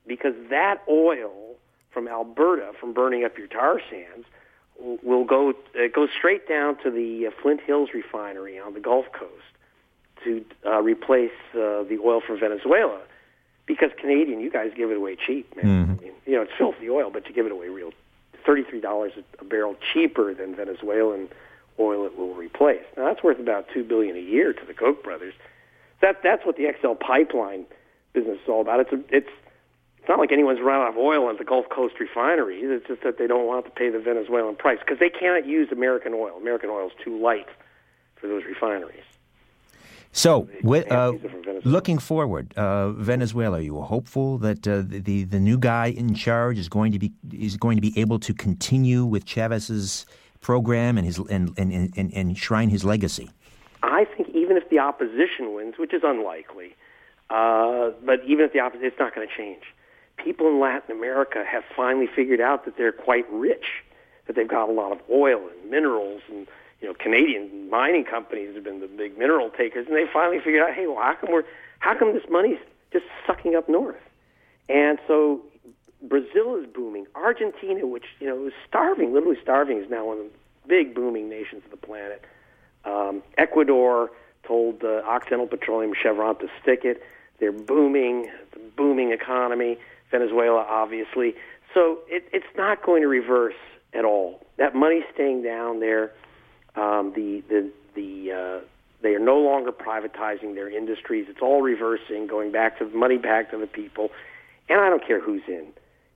[0.08, 1.56] because that oil
[1.92, 4.26] from Alberta, from burning up your tar sands,
[4.80, 9.06] will go it goes straight down to the uh, Flint Hills refinery on the Gulf
[9.14, 9.32] Coast
[10.24, 13.02] to uh, replace uh, the oil from Venezuela.
[13.66, 15.66] Because Canadian, you guys give it away cheap, man.
[15.66, 15.92] Mm-hmm.
[15.92, 17.92] I mean, you know, it's filthy oil, but you give it away real
[18.46, 21.30] thirty-three dollars a barrel cheaper than Venezuelan
[21.80, 22.84] oil it will replace.
[22.98, 25.34] Now that's worth about two billion a year to the Koch brothers.
[26.02, 27.66] That that's what the XL pipeline
[28.14, 28.82] business is all about.
[28.82, 29.30] It's a, it's
[30.04, 32.66] it's not like anyone's run out of oil at the Gulf Coast refineries.
[32.68, 35.70] It's just that they don't want to pay the Venezuelan price because they cannot use
[35.72, 36.36] American oil.
[36.38, 37.48] American oil is too light
[38.16, 39.04] for those refineries.
[40.12, 41.14] So, with, uh,
[41.64, 46.60] looking forward, uh, Venezuela, are you hopeful that uh, the the new guy in charge
[46.60, 50.06] is going to be is going to be able to continue with Chavez's
[50.44, 53.32] program and his and and, and, and enshrine his legacy?
[53.82, 56.76] I think even if the opposition wins, which is unlikely,
[57.30, 59.64] uh, but even if the opposition, it's not going to change.
[60.18, 63.66] People in Latin America have finally figured out that they're quite rich,
[64.28, 66.48] that they've got a lot of oil and minerals, and
[66.80, 70.62] you know, Canadian mining companies have been the big mineral takers, and they finally figured
[70.62, 71.44] out, hey, well, how come we're,
[71.80, 72.60] how come this money's
[72.92, 73.96] just sucking up north?
[74.70, 75.42] And so
[76.04, 77.08] Brazil is booming.
[77.16, 80.32] Argentina, which you know is starving, literally starving, is now one of the
[80.68, 82.24] big booming nations of the planet.
[82.86, 84.12] Um, Ecuador
[84.46, 87.02] told uh, Occidental Petroleum Chevron to stick it.
[87.40, 89.78] They're booming, the booming economy.
[90.14, 91.34] Venezuela, obviously.
[91.74, 93.56] So it, it's not going to reverse
[93.94, 94.46] at all.
[94.58, 96.14] That money's staying down there.
[96.76, 98.66] Um, the the the uh,
[99.02, 101.26] they are no longer privatizing their industries.
[101.30, 104.12] It's all reversing, going back to the money back to the people.
[104.70, 105.68] And I don't care who's in.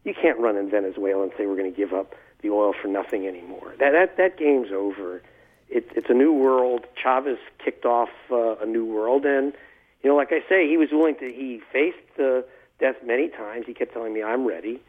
[0.04, 2.88] You can't run in Venezuela and say we're going to give up the oil for
[2.88, 3.74] nothing anymore.
[3.80, 5.22] That that that game's over
[5.70, 6.86] it, it's a new world.
[7.02, 9.54] Chavez kicked off uh, a new world, and
[10.04, 11.26] you know, like I say, he was willing to.
[11.26, 12.46] He faced the
[12.80, 13.66] desk many times.
[13.68, 14.82] He kept telling me, I'm ready.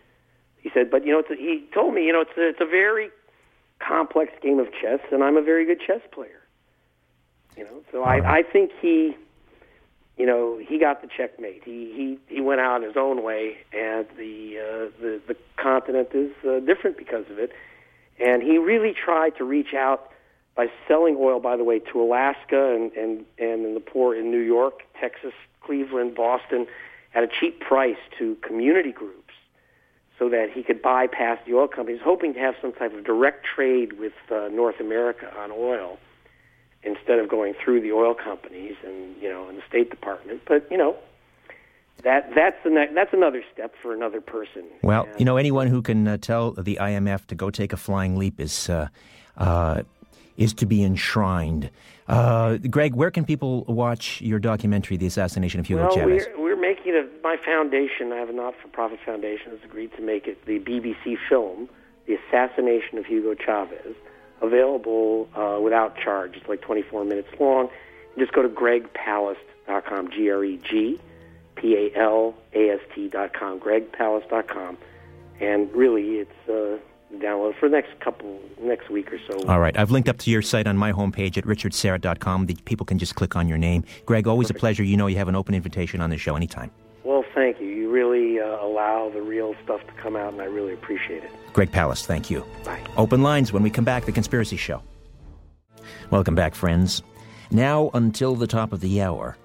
[0.60, 2.60] He said, but, you know, it's a, he told me, you know, it's a, it's
[2.60, 3.10] a very
[3.78, 6.42] complex game of chess, and I'm a very good chess player.
[7.56, 9.16] You know, so I, I think he,
[10.18, 11.62] you know, he got the checkmate.
[11.64, 16.32] He he he went out his own way, and the uh, the the continent is
[16.44, 17.52] uh, different because of it.
[18.18, 20.10] And he really tried to reach out
[20.56, 24.32] by selling oil, by the way, to Alaska and and and in the poor in
[24.32, 26.66] New York, Texas, Cleveland, Boston,
[27.14, 29.34] at a cheap price to community groups,
[30.18, 33.46] so that he could bypass the oil companies, hoping to have some type of direct
[33.46, 35.96] trade with uh, North America on oil
[36.82, 40.42] instead of going through the oil companies and you know and the State Department.
[40.46, 40.96] But you know
[42.04, 42.56] that that's
[42.94, 44.64] that's another step for another person.
[44.82, 47.76] Well, And- you know, anyone who can uh, tell the IMF to go take a
[47.76, 48.88] flying leap is uh,
[49.36, 49.82] uh,
[50.36, 51.70] is to be enshrined.
[52.06, 56.26] Uh, Greg, where can people watch your documentary, "The Assassination of Hugo well, Chavez"?
[56.36, 57.10] we're we're making it.
[57.22, 61.68] My foundation, I have a not-for-profit foundation, has agreed to make it the BBC film,
[62.06, 63.94] "The Assassination of Hugo Chavez,"
[64.40, 66.36] available uh, without charge.
[66.36, 67.68] It's like 24 minutes long.
[68.18, 71.00] Just go to gregpalast.com, G-R-E-G,
[71.54, 72.40] P-A-L-A-S-T.com,
[73.60, 74.78] gregpalast.com,
[75.40, 76.78] and really, it's uh,
[77.16, 79.46] download for the next couple, next week or so.
[79.46, 79.76] All right.
[79.78, 82.46] I've linked up to your site on my homepage at richardsyrett.com.
[82.46, 83.84] The people can just click on your name.
[84.04, 84.82] Greg, always a pleasure.
[84.82, 86.70] You know you have an open invitation on the show anytime.
[87.38, 87.68] Thank you.
[87.68, 91.30] You really uh, allow the real stuff to come out, and I really appreciate it.
[91.52, 92.44] Greg Palast, thank you.
[92.64, 92.80] Bye.
[92.96, 94.82] Open lines when we come back, The Conspiracy Show.
[96.10, 97.04] Welcome back, friends.
[97.52, 99.36] Now until the top of the hour.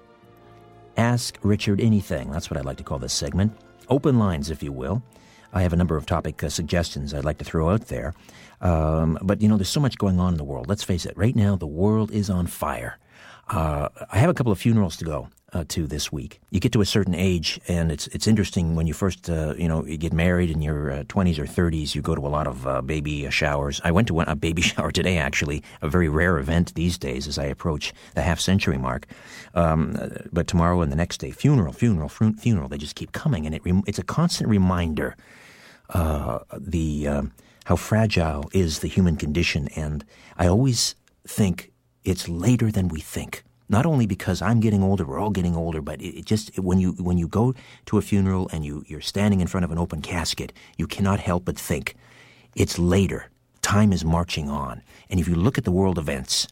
[0.96, 2.32] Ask Richard anything.
[2.32, 3.56] That's what I'd like to call this segment.
[3.88, 5.00] Open lines, if you will.
[5.52, 8.12] I have a number of topic uh, suggestions I'd like to throw out there.
[8.60, 10.68] Um, but, you know, there's so much going on in the world.
[10.68, 12.98] Let's face it, right now, the world is on fire.
[13.48, 16.40] Uh, I have a couple of funerals to go uh, to this week.
[16.50, 19.68] You get to a certain age, and it's it's interesting when you first uh, you
[19.68, 21.94] know you get married in your twenties or thirties.
[21.94, 23.80] You go to a lot of uh, baby showers.
[23.84, 27.28] I went to one, a baby shower today, actually, a very rare event these days
[27.28, 29.06] as I approach the half century mark.
[29.54, 29.96] Um,
[30.32, 32.68] but tomorrow and the next day, funeral, funeral, fu- funeral.
[32.68, 35.16] They just keep coming, and it rem- it's a constant reminder
[35.90, 37.32] uh, the um,
[37.66, 40.04] how fragile is the human condition, and
[40.36, 41.72] I always think
[42.04, 43.44] it's later than we think.
[43.68, 46.78] Not only because I'm getting older, we're all getting older, but it, it just when
[46.78, 47.54] you when you go
[47.86, 51.20] to a funeral and you you're standing in front of an open casket, you cannot
[51.20, 51.94] help but think
[52.54, 53.30] it's later.
[53.62, 56.46] Time is marching on, and if you look at the world events,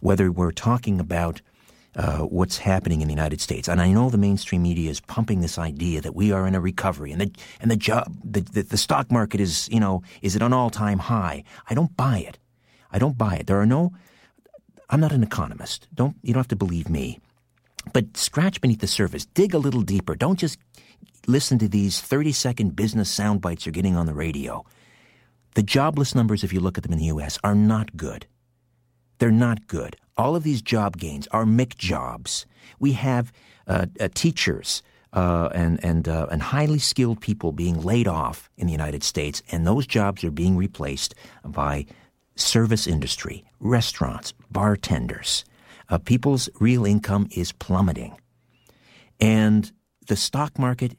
[0.00, 1.40] whether we're talking about
[1.96, 3.68] uh, what's happening in the United States.
[3.68, 6.60] And I know the mainstream media is pumping this idea that we are in a
[6.60, 10.36] recovery and the and the job the, the, the stock market is you know is
[10.36, 11.44] at an all time high.
[11.68, 12.38] I don't buy it.
[12.92, 13.46] I don't buy it.
[13.46, 13.92] There are no.
[14.90, 15.88] I'm not an economist.
[15.94, 17.20] Don't you don't have to believe me.
[17.92, 19.24] But scratch beneath the surface.
[19.24, 20.14] Dig a little deeper.
[20.14, 20.58] Don't just
[21.26, 24.64] listen to these 30 second business sound bites you're getting on the radio.
[25.54, 28.26] The jobless numbers, if you look at them in the U.S., are not good.
[29.18, 29.96] They're not good.
[30.16, 32.44] All of these job gains are McJobs.
[32.78, 33.32] We have
[33.66, 38.66] uh, uh, teachers uh, and and uh, and highly skilled people being laid off in
[38.66, 41.86] the United States, and those jobs are being replaced by
[42.36, 45.44] service industry, restaurants, bartenders.
[45.88, 48.16] Uh, people's real income is plummeting,
[49.20, 49.72] and
[50.06, 50.96] the stock market.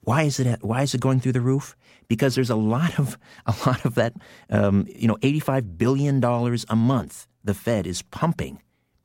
[0.00, 0.62] Why is it?
[0.62, 1.76] Why is it going through the roof?
[2.08, 4.14] Because there's a lot of a lot of that.
[4.50, 8.60] Um, you know, eighty-five billion dollars a month the Fed is pumping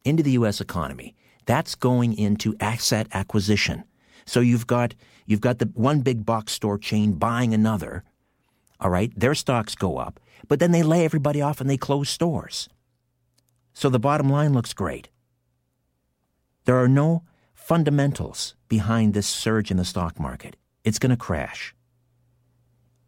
[0.06, 0.62] into the U.S.
[0.62, 1.14] economy.
[1.46, 3.84] That's going into asset acquisition.
[4.26, 8.04] So you've got you've got the one big box store chain buying another.
[8.80, 12.10] All right, their stocks go up, but then they lay everybody off and they close
[12.10, 12.70] stores.
[13.74, 15.10] So the bottom line looks great.
[16.66, 17.24] There are no
[17.54, 20.56] fundamentals behind this surge in the stock market.
[20.84, 21.74] It's going to crash.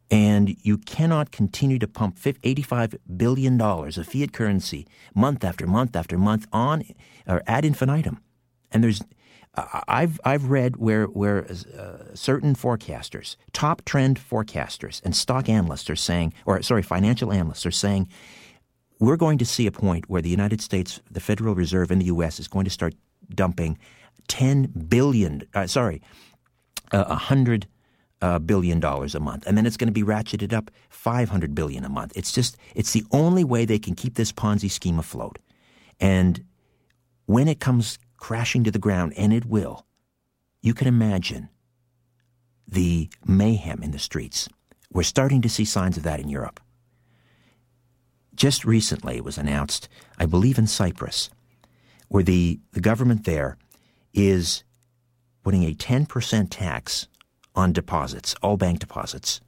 [0.09, 6.17] And you cannot continue to pump $85 billion of fiat currency month after month after
[6.17, 6.83] month on
[7.25, 8.19] or ad infinitum.
[8.71, 9.01] And there's,
[9.53, 15.95] I've, I've read where, where uh, certain forecasters, top trend forecasters, and stock analysts are
[15.95, 18.07] saying, or sorry, financial analysts are saying,
[18.99, 22.05] we're going to see a point where the United States, the Federal Reserve in the
[22.05, 22.93] U.S., is going to start
[23.33, 23.77] dumping
[24.27, 26.01] 10 billion, uh, sorry,
[26.91, 27.67] uh, 100
[28.21, 31.83] uh, billion dollars a month, and then it's going to be ratcheted up 500 billion
[31.83, 32.13] a month.
[32.15, 35.39] It's just it's the only way they can keep this Ponzi scheme afloat.
[35.99, 36.43] And
[37.25, 39.85] when it comes crashing to the ground, and it will,
[40.61, 41.49] you can imagine
[42.67, 44.47] the mayhem in the streets.
[44.93, 46.59] We're starting to see signs of that in Europe.
[48.35, 51.31] Just recently, it was announced, I believe in Cyprus,
[52.09, 53.57] where the, the government there
[54.13, 54.63] is
[55.43, 57.07] putting a 10% tax
[57.55, 59.41] on deposits, all bank deposits.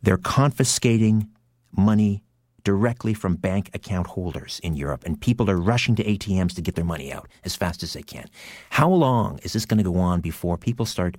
[0.00, 1.30] They're confiscating
[1.76, 2.22] money
[2.66, 6.74] directly from bank account holders in Europe, and people are rushing to ATMs to get
[6.74, 8.28] their money out as fast as they can.
[8.70, 11.16] How long is this going to go on before people start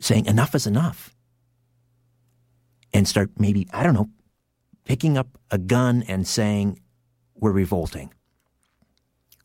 [0.00, 1.14] saying enough is enough?
[2.92, 4.10] And start maybe, I don't know,
[4.84, 6.80] picking up a gun and saying,
[7.36, 8.12] we're revolting.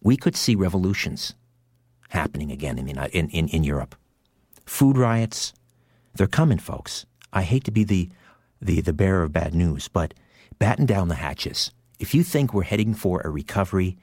[0.02, 1.36] We could see revolutions
[2.10, 3.96] happening again in, in, in, in Europe.
[4.66, 5.54] Food riots,
[6.16, 7.06] they're coming, folks.
[7.32, 8.10] I hate to be the,
[8.60, 10.16] the, the bearer of bad news, but
[10.60, 11.72] batten down the hatches.
[12.00, 13.98] If you think we're heading for a recovery,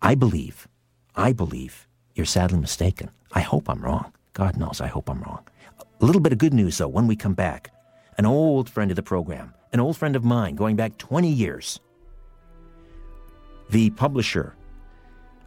[0.00, 0.68] I believe,
[1.14, 3.10] I believe you're sadly mistaken.
[3.32, 4.12] I hope I'm wrong.
[4.32, 5.46] God knows I hope I'm wrong.
[6.00, 7.72] A little bit of good news, though, when we come back.
[8.16, 11.80] An old friend of the program, an old friend of mine going back 20 years,
[13.70, 14.54] the publisher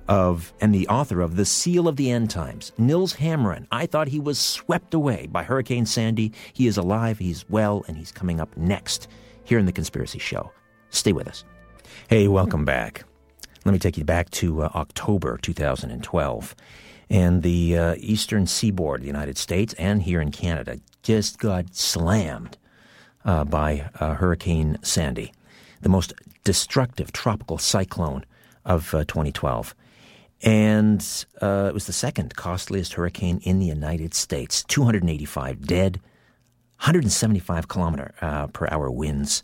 [0.07, 3.67] of and the author of The Seal of the End Times, Nils Hammerin.
[3.71, 6.33] I thought he was swept away by Hurricane Sandy.
[6.53, 9.07] He is alive, he's well, and he's coming up next
[9.43, 10.51] here in The Conspiracy Show.
[10.89, 11.43] Stay with us.
[12.07, 13.03] Hey, welcome back.
[13.65, 16.55] Let me take you back to uh, October 2012.
[17.09, 21.75] And the uh, eastern seaboard of the United States and here in Canada just got
[21.75, 22.57] slammed
[23.25, 25.33] uh, by uh, Hurricane Sandy,
[25.81, 26.13] the most
[26.43, 28.25] destructive tropical cyclone
[28.65, 29.75] of uh, 2012.
[30.43, 35.99] And uh, it was the second costliest hurricane in the United States 285 dead,
[36.81, 39.43] 175 kilometer uh, per hour winds.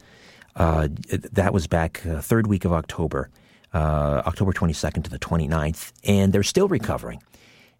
[0.55, 0.87] Uh,
[1.33, 3.29] that was back uh, third week of October,
[3.75, 7.21] uh, October 22nd to the 29th, and they're still recovering.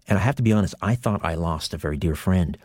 [0.08, 2.56] And I have to be honest, I thought I lost a very dear friend.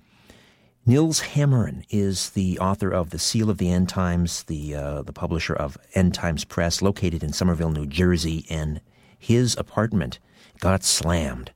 [0.84, 5.14] Nils Hammerin is the author of The Seal of the End Times, the, uh, the
[5.14, 8.82] publisher of End Times Press, located in Somerville, New Jersey, and
[9.18, 10.18] his apartment
[10.61, 11.53] got slammed.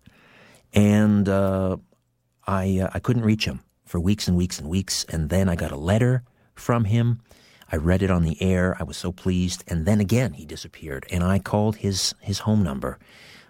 [0.73, 1.77] And uh,
[2.47, 5.05] I, I couldn't reach him for weeks and weeks and weeks.
[5.09, 6.25] And then I got a letter
[6.55, 7.23] from him.
[7.73, 8.77] I read it on the air.
[8.79, 9.65] I was so pleased.
[9.67, 11.07] And then again, he disappeared.
[11.11, 12.99] And I called his, his home number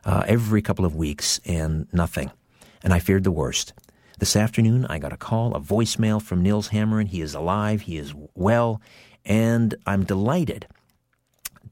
[0.05, 2.31] uh, every couple of weeks and nothing.
[2.83, 3.73] And I feared the worst.
[4.19, 7.09] This afternoon, I got a call, a voicemail from Nils Hammerin.
[7.09, 7.83] He is alive.
[7.83, 8.81] He is well.
[9.25, 10.67] And I'm delighted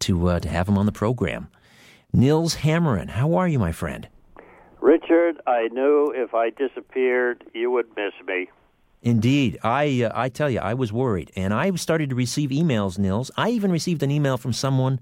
[0.01, 1.49] to, uh, to have him on the program.
[2.13, 4.09] Nils Hammerin, how are you, my friend?
[4.85, 8.51] Richard, I knew if I disappeared, you would miss me.
[9.01, 12.99] Indeed, I uh, I tell you, I was worried, and I started to receive emails.
[12.99, 15.01] Nils, I even received an email from someone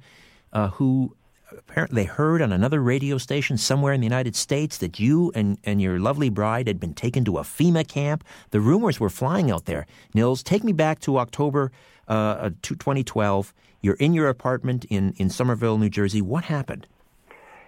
[0.52, 1.16] uh, who
[1.50, 5.82] apparently heard on another radio station somewhere in the United States that you and, and
[5.82, 8.22] your lovely bride had been taken to a FEMA camp.
[8.50, 9.88] The rumors were flying out there.
[10.14, 11.72] Nils, take me back to October
[12.06, 13.52] uh, 2012.
[13.80, 16.22] You're in your apartment in, in Somerville, New Jersey.
[16.22, 16.86] What happened?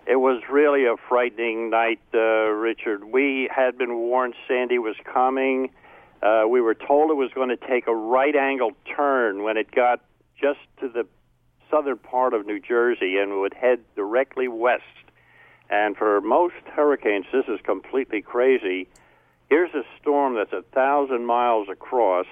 [0.07, 3.05] It was really a frightening night, uh, Richard.
[3.05, 5.70] We had been warned Sandy was coming.
[6.22, 9.70] Uh, we were told it was going to take a right angle turn when it
[9.70, 10.00] got
[10.38, 11.07] just to the
[11.70, 14.82] southern part of New Jersey and would head directly west.
[15.70, 18.86] And for most hurricanes, this is completely crazy.
[19.48, 22.26] Here's a storm that's a thousand miles across,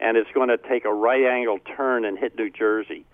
[0.00, 3.04] and it's going to take a right angle turn and hit New Jersey.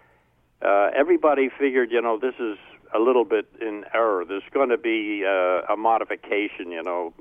[0.62, 2.56] Uh, everybody figured, you know, this is
[2.94, 4.24] a little bit in error.
[4.26, 7.12] There's going to be uh, a modification, you know,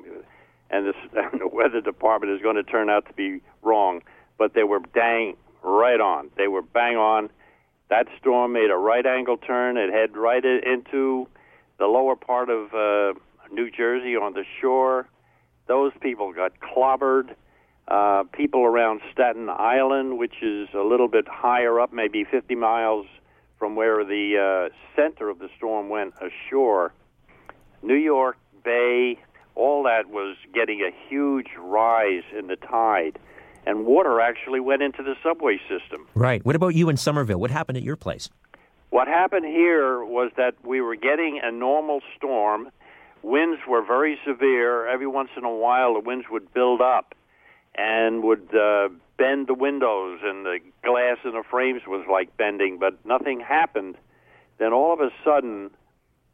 [0.69, 4.01] and, this, and the weather department is going to turn out to be wrong.
[4.37, 6.29] But they were dang right on.
[6.37, 7.29] They were bang on.
[7.89, 9.77] That storm made a right angle turn.
[9.77, 11.27] It head right into
[11.79, 13.19] the lower part of uh,
[13.51, 15.07] New Jersey on the shore.
[15.67, 17.35] Those people got clobbered.
[17.87, 23.05] Uh, people around Staten Island, which is a little bit higher up, maybe 50 miles
[23.63, 26.91] from where the uh, center of the storm went ashore,
[27.81, 29.17] New York Bay,
[29.55, 33.17] all that was getting a huge rise in the tide.
[33.65, 36.05] And water actually went into the subway system.
[36.13, 36.45] Right.
[36.45, 37.39] What about you in Somerville?
[37.39, 38.29] What happened at your place?
[38.89, 42.69] What happened here was that we were getting a normal storm.
[43.21, 44.89] Winds were very severe.
[44.89, 47.15] Every once in a while, the winds would build up
[47.75, 52.77] and would uh, bend the windows, and the glass in the frames was like bending,
[52.79, 53.95] but nothing happened.
[54.57, 55.71] Then all of a sudden,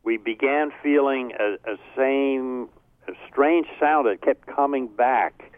[0.03, 2.69] we began feeling a, a same
[3.07, 5.51] a strange sound that kept coming back.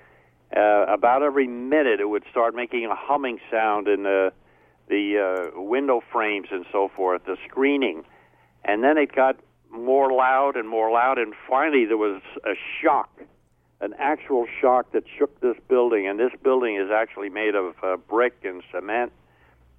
[0.56, 4.34] Uh, about every minute, it would start making a humming sound in the
[4.90, 8.04] the uh, window frames and so forth, the screening,
[8.66, 9.38] and then it got
[9.70, 13.10] more loud and more loud, and finally there was a shock
[13.82, 17.98] an actual shock that shook this building, and this building is actually made of uh,
[17.98, 19.12] brick and cement.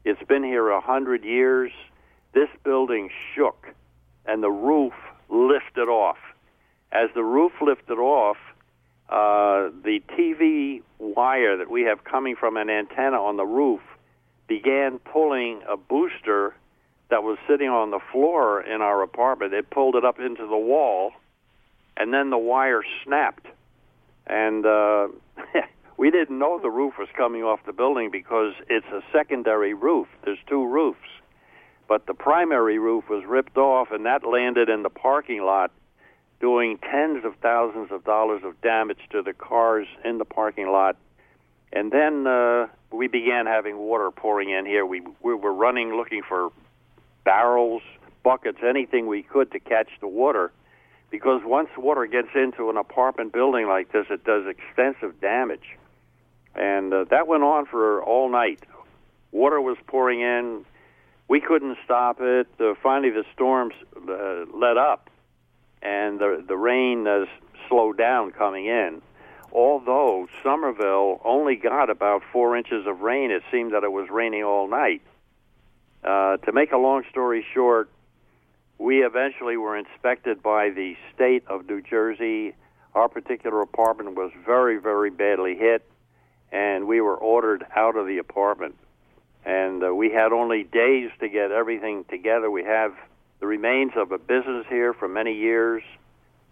[0.04, 1.70] It's been here a hundred years.
[2.34, 3.68] This building shook,
[4.26, 4.92] and the roof
[5.28, 6.18] lifted off.
[6.90, 8.36] As the roof lifted off,
[9.08, 13.80] uh, the TV wire that we have coming from an antenna on the roof
[14.48, 16.54] began pulling a booster
[17.10, 19.54] that was sitting on the floor in our apartment.
[19.54, 21.12] It pulled it up into the wall,
[21.96, 23.46] and then the wire snapped.
[24.26, 25.08] And uh,
[25.96, 30.08] we didn't know the roof was coming off the building because it's a secondary roof.
[30.24, 30.98] There's two roofs.
[31.88, 35.70] But the primary roof was ripped off, and that landed in the parking lot,
[36.40, 40.96] doing tens of thousands of dollars of damage to the cars in the parking lot.
[41.72, 44.84] And then uh, we began having water pouring in here.
[44.84, 46.50] We, we were running looking for
[47.24, 47.82] barrels,
[48.22, 50.52] buckets, anything we could to catch the water.
[51.12, 55.76] Because once water gets into an apartment building like this, it does extensive damage.
[56.54, 58.64] And uh, that went on for all night.
[59.30, 60.64] Water was pouring in.
[61.28, 62.48] We couldn't stop it.
[62.58, 65.10] Uh, finally, the storms uh, let up,
[65.82, 67.26] and the the rain uh,
[67.68, 69.02] slowed down coming in.
[69.52, 74.44] Although Somerville only got about four inches of rain, it seemed that it was raining
[74.44, 75.02] all night.
[76.02, 77.90] Uh, to make a long story short,
[78.82, 82.52] we eventually were inspected by the state of New Jersey.
[82.94, 85.88] Our particular apartment was very, very badly hit,
[86.50, 88.74] and we were ordered out of the apartment.
[89.44, 92.50] And uh, we had only days to get everything together.
[92.50, 92.92] We have
[93.38, 95.84] the remains of a business here for many years,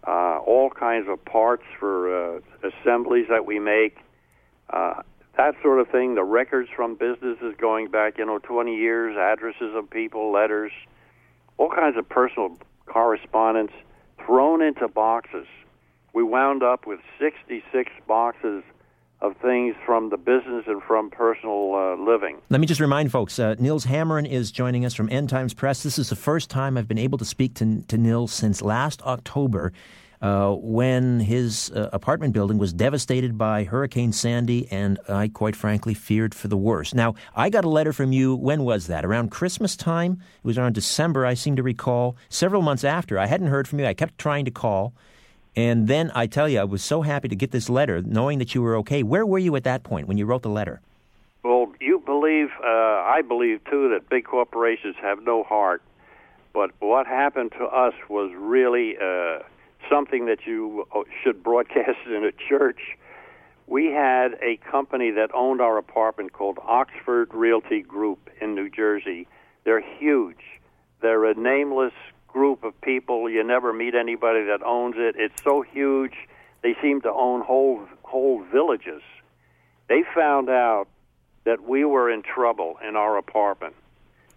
[0.07, 3.97] uh, all kinds of parts for uh, assemblies that we make.
[4.69, 5.01] Uh,
[5.35, 6.15] that sort of thing.
[6.15, 10.71] The records from businesses going back, you know, 20 years, addresses of people, letters,
[11.57, 13.71] all kinds of personal correspondence
[14.25, 15.47] thrown into boxes.
[16.13, 18.63] We wound up with 66 boxes
[19.21, 22.37] of things from the business and from personal uh, living.
[22.49, 25.83] Let me just remind folks uh, Nils Hammerin is joining us from End Times Press.
[25.83, 29.01] This is the first time I've been able to speak to, to Nils since last
[29.03, 29.71] October
[30.21, 35.93] uh, when his uh, apartment building was devastated by Hurricane Sandy, and I quite frankly
[35.93, 36.93] feared for the worst.
[36.93, 38.35] Now, I got a letter from you.
[38.35, 39.03] When was that?
[39.03, 40.21] Around Christmas time?
[40.43, 42.15] It was around December, I seem to recall.
[42.29, 43.17] Several months after.
[43.17, 43.87] I hadn't heard from you.
[43.87, 44.93] I kept trying to call.
[45.55, 48.55] And then I tell you, I was so happy to get this letter, knowing that
[48.55, 49.03] you were okay.
[49.03, 50.81] Where were you at that point when you wrote the letter?
[51.43, 55.81] Well, you believe, uh, I believe too, that big corporations have no heart.
[56.53, 59.39] But what happened to us was really uh,
[59.89, 62.79] something that you uh, should broadcast in a church.
[63.67, 69.27] We had a company that owned our apartment called Oxford Realty Group in New Jersey.
[69.63, 70.43] They're huge.
[71.01, 71.93] They're a nameless
[72.27, 73.29] group of people.
[73.29, 75.15] You never meet anybody that owns it.
[75.17, 76.13] It's so huge.
[76.63, 79.01] They seem to own whole whole villages.
[79.87, 80.87] They found out
[81.43, 83.75] that we were in trouble in our apartment,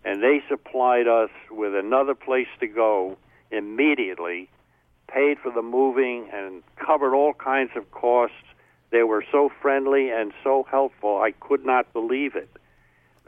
[0.05, 3.17] and they supplied us with another place to go
[3.51, 4.49] immediately
[5.09, 8.37] paid for the moving and covered all kinds of costs.
[8.91, 11.21] They were so friendly and so helpful.
[11.21, 12.49] I could not believe it.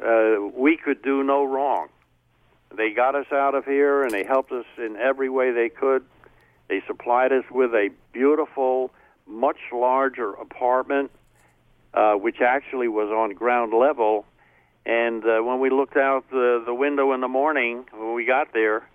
[0.03, 1.89] Uh, we could do no wrong.
[2.77, 6.05] They got us out of here and they helped us in every way they could.
[6.69, 8.91] They supplied us with a beautiful,
[9.27, 11.11] much larger apartment,
[11.95, 14.27] uh, which actually was on ground level.
[14.85, 18.53] And uh, when we looked out the, the window in the morning, when we got
[18.53, 18.89] there,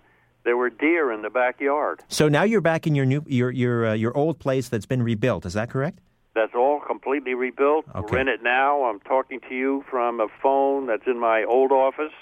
[0.44, 2.02] there were deer in the backyard.
[2.08, 5.02] So now you're back in your new your your uh, your old place that's been
[5.02, 5.46] rebuilt.
[5.46, 6.00] Is that correct?
[6.34, 7.84] That's all completely rebuilt.
[7.94, 8.06] Okay.
[8.10, 8.84] We're in it now.
[8.84, 12.12] I'm talking to you from a phone that's in my old office.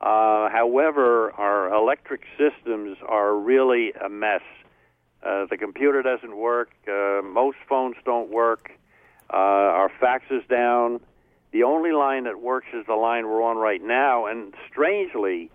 [0.00, 4.42] Uh, however, our electric systems are really a mess.
[5.24, 6.70] Uh, the computer doesn't work.
[6.86, 8.70] Uh, most phones don't work.
[9.32, 11.00] Uh, our fax is down.
[11.50, 14.26] The only line that works is the line we're on right now.
[14.26, 15.50] And strangely,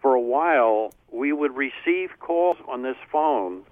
[0.00, 3.62] for a while, we would receive calls on this phone,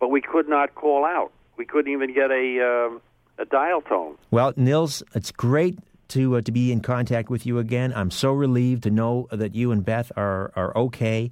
[0.00, 1.32] but we could not call out.
[1.56, 3.00] We couldn't even get a um,
[3.38, 4.16] a dial tone.
[4.30, 7.92] Well, Nils, it's great to uh, to be in contact with you again.
[7.94, 11.30] I'm so relieved to know that you and Beth are are okay.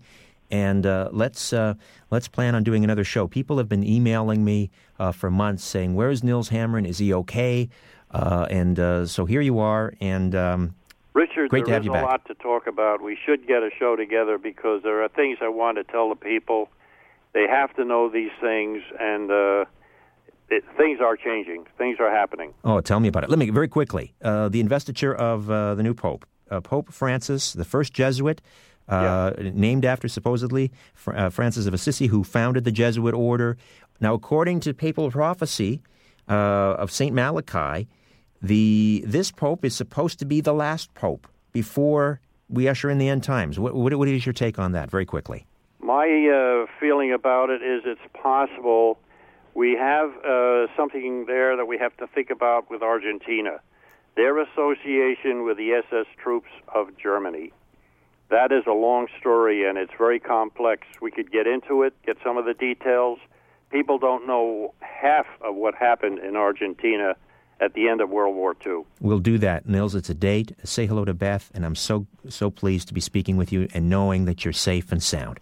[0.50, 1.74] And uh, let's uh,
[2.10, 3.26] let's plan on doing another show.
[3.26, 6.86] People have been emailing me uh, for months saying, "Where's Nils Hammerin?
[6.86, 7.70] Is he okay?"
[8.10, 9.94] Uh, and uh, so here you are.
[10.00, 10.74] And um,
[11.14, 12.04] Richard, Great to there have is a back.
[12.04, 13.02] lot to talk about.
[13.02, 16.16] We should get a show together because there are things I want to tell the
[16.16, 16.68] people.
[17.34, 19.64] They have to know these things, and uh,
[20.48, 21.64] it, things are changing.
[21.78, 22.54] Things are happening.
[22.64, 23.30] Oh, tell me about it.
[23.30, 24.14] Let me very quickly.
[24.22, 28.40] Uh, the investiture of uh, the new pope, uh, Pope Francis, the first Jesuit,
[28.88, 33.56] uh, named after supposedly Fr- uh, Francis of Assisi, who founded the Jesuit order.
[34.00, 35.80] Now, according to papal prophecy
[36.28, 37.86] uh, of Saint Malachi,
[38.42, 43.08] the this pope is supposed to be the last pope before we usher in the
[43.08, 43.58] end times.
[43.58, 44.90] What, what, what is your take on that?
[44.90, 45.46] Very quickly.
[45.80, 48.98] My uh, feeling about it is it's possible
[49.54, 53.60] we have uh, something there that we have to think about with Argentina.
[54.16, 57.52] Their association with the SS troops of Germany.
[58.30, 60.86] That is a long story and it's very complex.
[61.00, 63.18] We could get into it, get some of the details.
[63.70, 67.14] People don't know half of what happened in Argentina
[67.62, 68.82] at the end of World War II.
[69.00, 69.94] We'll do that, Nils.
[69.94, 70.52] It's a date.
[70.64, 73.88] Say hello to Beth, and I'm so so pleased to be speaking with you and
[73.88, 75.38] knowing that you're safe and sound.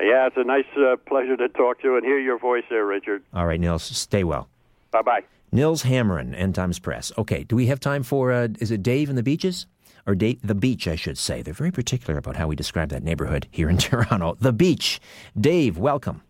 [0.00, 2.84] Yeah, it's a nice uh, pleasure to talk to you and hear your voice there,
[2.86, 3.22] Richard.
[3.32, 3.82] All right, Nils.
[3.84, 4.48] Stay well.
[4.90, 5.20] Bye bye.
[5.52, 7.12] Nils Hammerin, End Times Press.
[7.16, 9.66] Okay, do we have time for, uh, is it Dave and the Beaches?
[10.06, 11.40] Or Dave, the beach, I should say.
[11.42, 14.36] They're very particular about how we describe that neighborhood here in Toronto.
[14.40, 15.00] The beach.
[15.40, 16.22] Dave, welcome.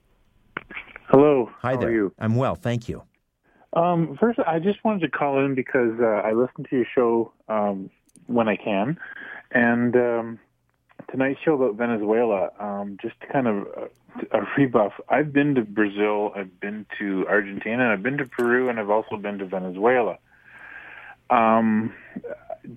[1.08, 1.50] Hello.
[1.62, 1.88] Hi How there.
[1.88, 2.12] are you?
[2.18, 3.02] I'm well, thank you.
[3.74, 7.32] Um, first, I just wanted to call in because uh, I listen to your show
[7.48, 7.90] um,
[8.26, 8.98] when I can,
[9.50, 10.38] and um,
[11.10, 12.50] tonight's show about Venezuela.
[12.60, 14.92] Um, just kind of uh, a rebuff.
[15.08, 18.90] I've been to Brazil, I've been to Argentina, and I've been to Peru, and I've
[18.90, 20.18] also been to Venezuela.
[21.30, 21.92] Um,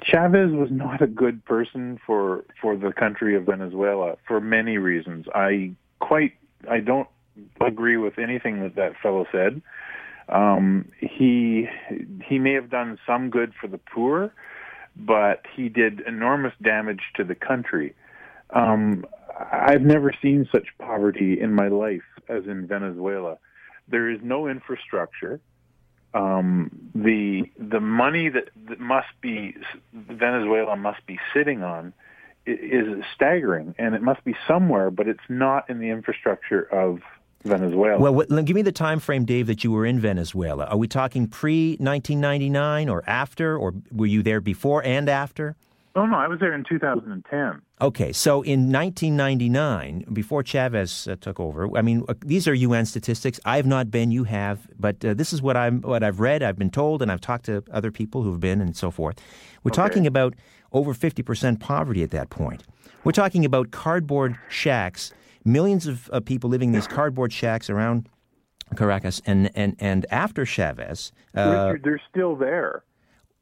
[0.04, 5.28] Chavez was not a good person for for the country of Venezuela for many reasons.
[5.34, 6.34] I quite
[6.70, 7.08] I don't
[7.62, 9.62] agree with anything that that fellow said.
[10.30, 11.68] Um, he
[12.26, 14.34] he may have done some good for the poor,
[14.96, 17.96] but he did enormous damage to the country.
[18.50, 19.06] Um,
[19.52, 23.38] I've never seen such poverty in my life as in Venezuela.
[23.88, 25.40] There is no infrastructure.
[26.14, 29.56] Um, the the money that, that must be
[29.94, 31.94] Venezuela must be sitting on
[32.46, 37.00] is staggering, and it must be somewhere, but it's not in the infrastructure of
[37.44, 38.00] Venezuela.
[38.00, 40.66] Well, what, give me the time frame, Dave, that you were in Venezuela.
[40.66, 45.56] Are we talking pre 1999 or after, or were you there before and after?
[45.98, 47.62] oh no, I was there in 2010.
[47.82, 52.86] Okay, so in 1999, before Chavez uh, took over, I mean, uh, these are UN
[52.86, 53.40] statistics.
[53.46, 56.44] I have not been, you have, but uh, this is what I'm, what I've read,
[56.44, 59.20] I've been told, and I've talked to other people who've been, and so forth.
[59.64, 60.36] We're talking about
[60.72, 62.64] over 50% poverty at that point.
[63.04, 65.14] We're talking about cardboard shacks,
[65.46, 68.10] millions of uh, people living in these cardboard shacks around
[68.76, 71.12] Caracas, and and and after Chavez.
[71.36, 72.84] Uh, Richard, they're still there.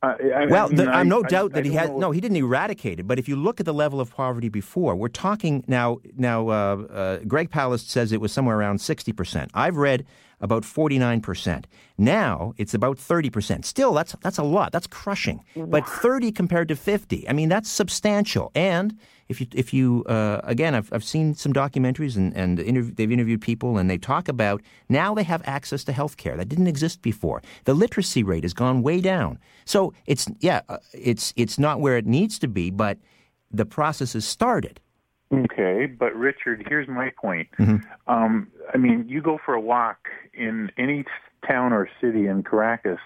[0.03, 1.89] Uh, I- I well, mean, the, I- I'm no I- doubt I that he had
[1.89, 2.11] know- no.
[2.11, 5.07] He didn't eradicate it, but if you look at the level of poverty before, we're
[5.07, 5.97] talking now.
[6.15, 9.49] Now, uh, uh, Greg Palast says it was somewhere around sixty percent.
[9.55, 10.05] I've read
[10.45, 11.67] about forty nine percent.
[11.97, 13.65] Now it's about thirty percent.
[13.65, 14.71] Still, that's that's a lot.
[14.71, 15.43] That's crushing.
[15.55, 18.51] But thirty compared to fifty, I mean, that's substantial.
[18.55, 22.95] And if you if you uh, again, I've I've seen some documentaries and and interv-
[22.95, 26.47] they've interviewed people and they talk about now they have access to health care that
[26.47, 27.41] didn't exist before.
[27.65, 29.39] The literacy rate has gone way down.
[29.65, 32.97] So it's yeah, uh, it's it's not where it needs to be, but
[33.51, 34.79] the process has started.
[35.34, 37.47] Okay, but Richard, here's my point.
[37.59, 38.11] Mm-hmm.
[38.11, 41.03] Um, I mean, you go for a walk in any
[41.47, 42.99] town or city in Caracas,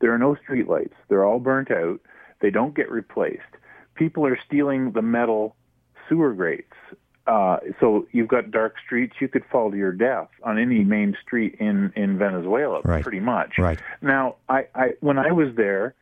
[0.00, 0.92] there are no streetlights.
[1.08, 2.00] They're all burnt out.
[2.40, 3.40] They don't get replaced.
[3.94, 5.56] People are stealing the metal
[6.08, 6.72] sewer grates.
[7.26, 9.14] Uh, so you've got dark streets.
[9.20, 13.02] You could fall to your death on any main street in in Venezuela, Right.
[13.02, 13.58] pretty much.
[13.58, 13.80] Right.
[14.00, 15.94] Now, I, I when I was there,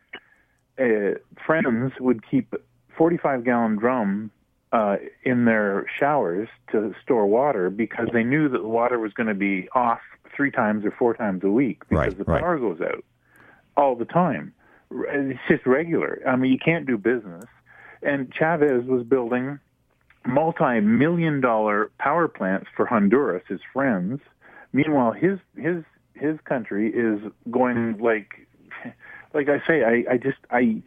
[0.79, 2.53] uh, friends would keep
[2.99, 4.31] 45 gallon drum
[4.75, 9.29] uh, in their showers to store water because they knew that the water was going
[9.29, 10.01] to be off
[10.37, 12.41] three times or four times a week because Right, the right.
[12.43, 13.05] power goes out
[13.77, 14.53] all the time.
[14.91, 16.20] It's just regular.
[16.27, 17.45] I mean, you can't do business.
[18.03, 19.61] And Chavez was building
[20.27, 24.20] multi-million dollar power plants for Honduras, his friends.
[24.72, 28.47] Meanwhile, his his his country is going like
[29.35, 30.83] like I say, I, I just I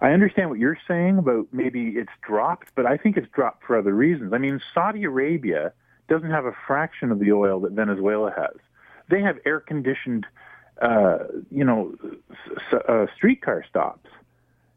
[0.00, 3.76] I understand what you're saying about maybe it's dropped, but I think it's dropped for
[3.78, 4.32] other reasons.
[4.32, 5.72] I mean, Saudi Arabia
[6.08, 8.56] doesn't have a fraction of the oil that Venezuela has.
[9.08, 10.26] They have air conditioned,
[10.82, 11.18] uh,
[11.50, 11.94] you know,
[12.72, 14.08] s- uh, streetcar stops.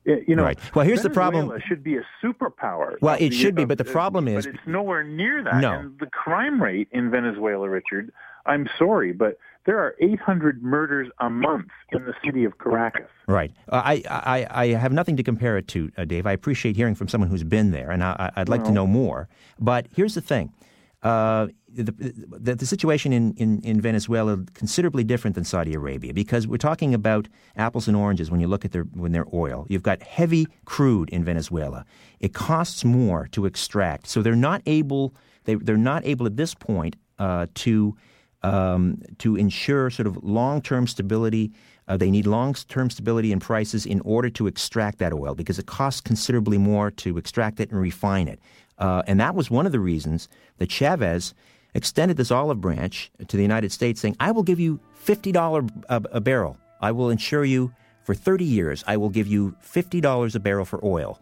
[0.06, 0.60] You know, Right.
[0.74, 2.96] Well, here's the problem- Venezuela Should be a superpower.
[3.02, 5.62] Well, it the- should be, of but the problem is- but it's nowhere near that.
[5.62, 5.74] No.
[5.74, 8.12] And the crime rate in Venezuela, Richard.
[8.46, 13.08] I'm sorry, but there are 800 murders a month in the city of Caracas.
[13.28, 13.52] Right.
[13.68, 16.26] Uh, I, I, I have nothing to compare it to, uh, Dave.
[16.26, 19.28] I appreciate hearing from someone who's been there, and I, I'd like to know more.
[19.60, 20.54] But here's the thing.
[21.02, 26.14] Uh, the, the, the situation in, in, in Venezuela is considerably different than Saudi Arabia
[26.14, 29.66] because we're talking about apples and oranges when you look at their when their oil.
[29.70, 31.86] You've got heavy crude in Venezuela.
[32.20, 35.14] It costs more to extract, so they're not able
[35.46, 37.96] they they're not able at this point uh, to
[38.44, 41.52] um, to ensure sort of long term stability.
[41.88, 45.58] Uh, they need long term stability in prices in order to extract that oil because
[45.58, 48.40] it costs considerably more to extract it and refine it.
[48.78, 51.34] Uh, and that was one of the reasons that Chavez
[51.74, 56.02] extended this olive branch to the United States, saying, I will give you $50 a,
[56.12, 56.58] a barrel.
[56.82, 57.74] I will insure you
[58.04, 58.84] for 30 years.
[58.88, 61.22] I will give you $50 a barrel for oil.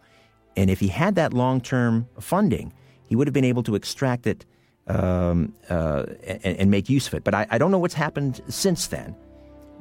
[0.56, 2.72] And if he had that long term funding,
[3.06, 4.44] he would have been able to extract it
[4.88, 7.24] um, uh, and, and, make use of it.
[7.24, 9.14] But I, I, don't know what's happened since then.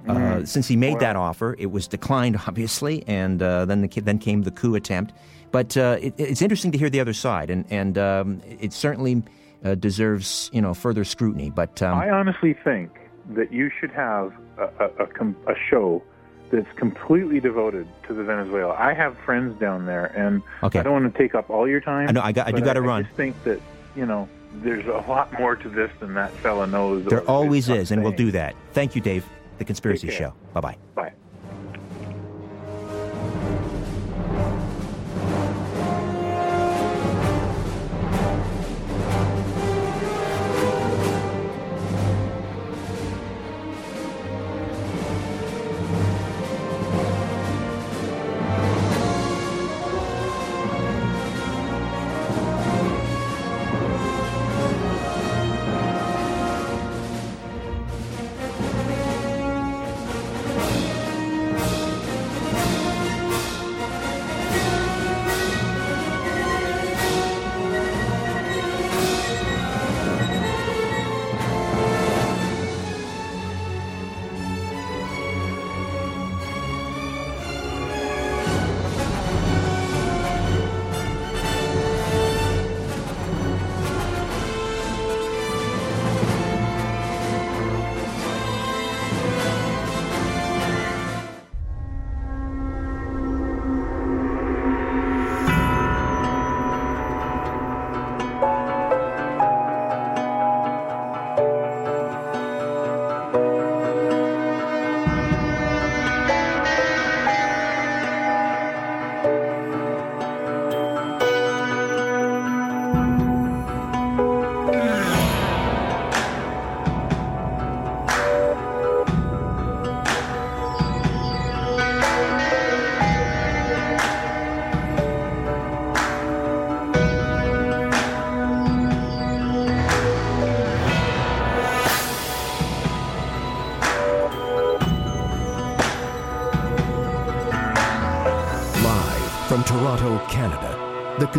[0.07, 0.45] Uh, mm-hmm.
[0.45, 4.43] since he made that offer, it was declined, obviously, and uh, then the, then came
[4.43, 5.13] the coup attempt.
[5.51, 9.23] But uh, it, it's interesting to hear the other side, and and um, it certainly
[9.63, 11.49] uh, deserves you know further scrutiny.
[11.49, 12.91] But um, I honestly think
[13.31, 16.03] that you should have a, a, a, a show
[16.51, 18.73] that's completely devoted to the Venezuela.
[18.73, 20.79] I have friends down there, and okay.
[20.79, 22.09] I don't want to take up all your time.
[22.09, 23.01] I know I got I do got to run.
[23.01, 23.61] I just think that
[23.95, 24.29] you know
[24.63, 27.05] there's a lot more to this than that fella knows.
[27.05, 28.55] There always is, and we'll do that.
[28.73, 29.25] Thank you, Dave.
[29.57, 30.33] The Conspiracy Show.
[30.53, 31.13] Bye bye.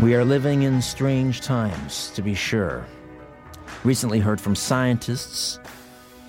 [0.00, 2.84] We are living in strange times, to be sure.
[3.84, 5.58] Recently heard from scientists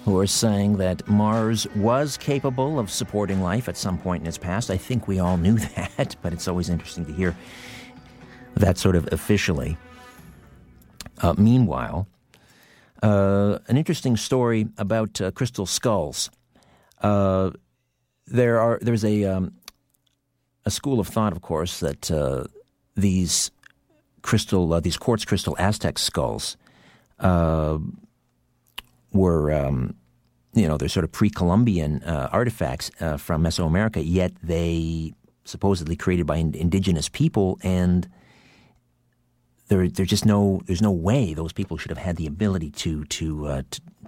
[0.06, 4.38] who are saying that Mars was capable of supporting life at some point in its
[4.38, 4.72] past.
[4.72, 7.36] I think we all knew that, but it's always interesting to hear
[8.56, 9.78] that sort of officially.
[11.22, 12.08] Uh, meanwhile,
[13.02, 16.30] uh, an interesting story about uh, crystal skulls.
[17.02, 17.52] Uh,
[18.26, 19.54] there are there's a um,
[20.66, 22.46] a school of thought, of course, that uh,
[22.96, 23.52] these
[24.22, 26.58] crystal uh, these quartz crystal Aztec skulls
[27.20, 29.54] were.
[29.54, 29.96] Um,
[30.56, 35.12] you know, they're sort of pre-Columbian artifacts from Mesoamerica, yet they
[35.46, 38.08] supposedly created by in- indigenous people, and
[39.74, 43.06] there, there's just no, there's no way those people should have had the ability to
[43.06, 43.62] to uh,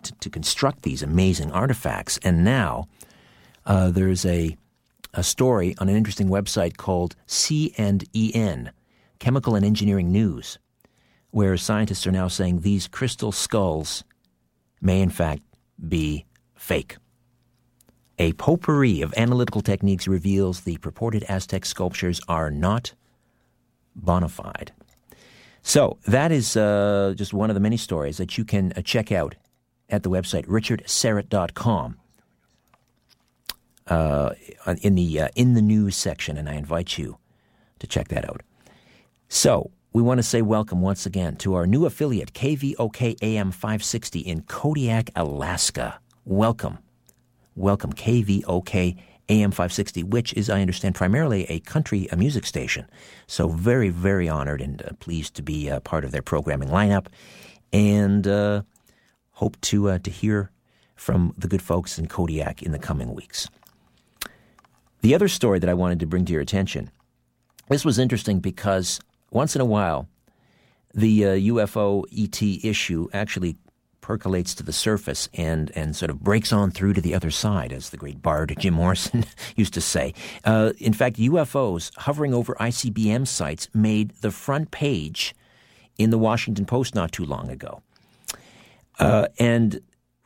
[0.03, 2.19] to, to, construct these amazing artifacts.
[2.23, 2.87] And now
[3.65, 4.55] uh, there's a
[5.15, 8.71] a story on an interesting website called C and EN,
[9.17, 10.59] Chemical and Engineering News,
[11.31, 14.03] where scientists are now saying these crystal skulls
[14.81, 15.41] may in fact
[15.89, 16.97] be fake.
[18.19, 22.93] A potpourri of analytical techniques reveals the purported Aztec sculptures are not
[23.95, 24.71] bona fide.
[25.67, 29.11] So that is uh, just one of the many stories that you can uh, check
[29.11, 29.33] out
[29.89, 31.97] at the website richardsyrett.com
[33.87, 34.29] uh,
[34.83, 37.17] in the uh, in the news section, and I invite you
[37.79, 38.43] to check that out.
[39.27, 44.19] So we want to say welcome once again to our new affiliate KVOK AM 560
[44.19, 45.99] in Kodiak, Alaska.
[46.25, 46.77] Welcome,
[47.55, 48.97] welcome KVOK
[49.29, 52.85] AM 560, which is, I understand, primarily a country a music station.
[53.27, 57.07] So, very, very honored and uh, pleased to be uh, part of their programming lineup
[57.73, 58.61] and uh,
[59.31, 60.51] hope to, uh, to hear
[60.95, 63.49] from the good folks in Kodiak in the coming weeks.
[65.01, 66.91] The other story that I wanted to bring to your attention
[67.69, 68.99] this was interesting because
[69.31, 70.07] once in a while,
[70.93, 73.57] the UFO uh, ET issue actually
[74.05, 77.73] percolates to the surface and, and sort of breaks on through to the other side,
[77.73, 79.25] as the great bard Jim Morrison
[79.55, 80.13] used to say.
[80.43, 85.33] Uh, in fact, UFOs hovering over ICBM sites made the front page
[85.97, 87.81] in the Washington Post not too long ago.
[88.99, 89.81] Uh, and,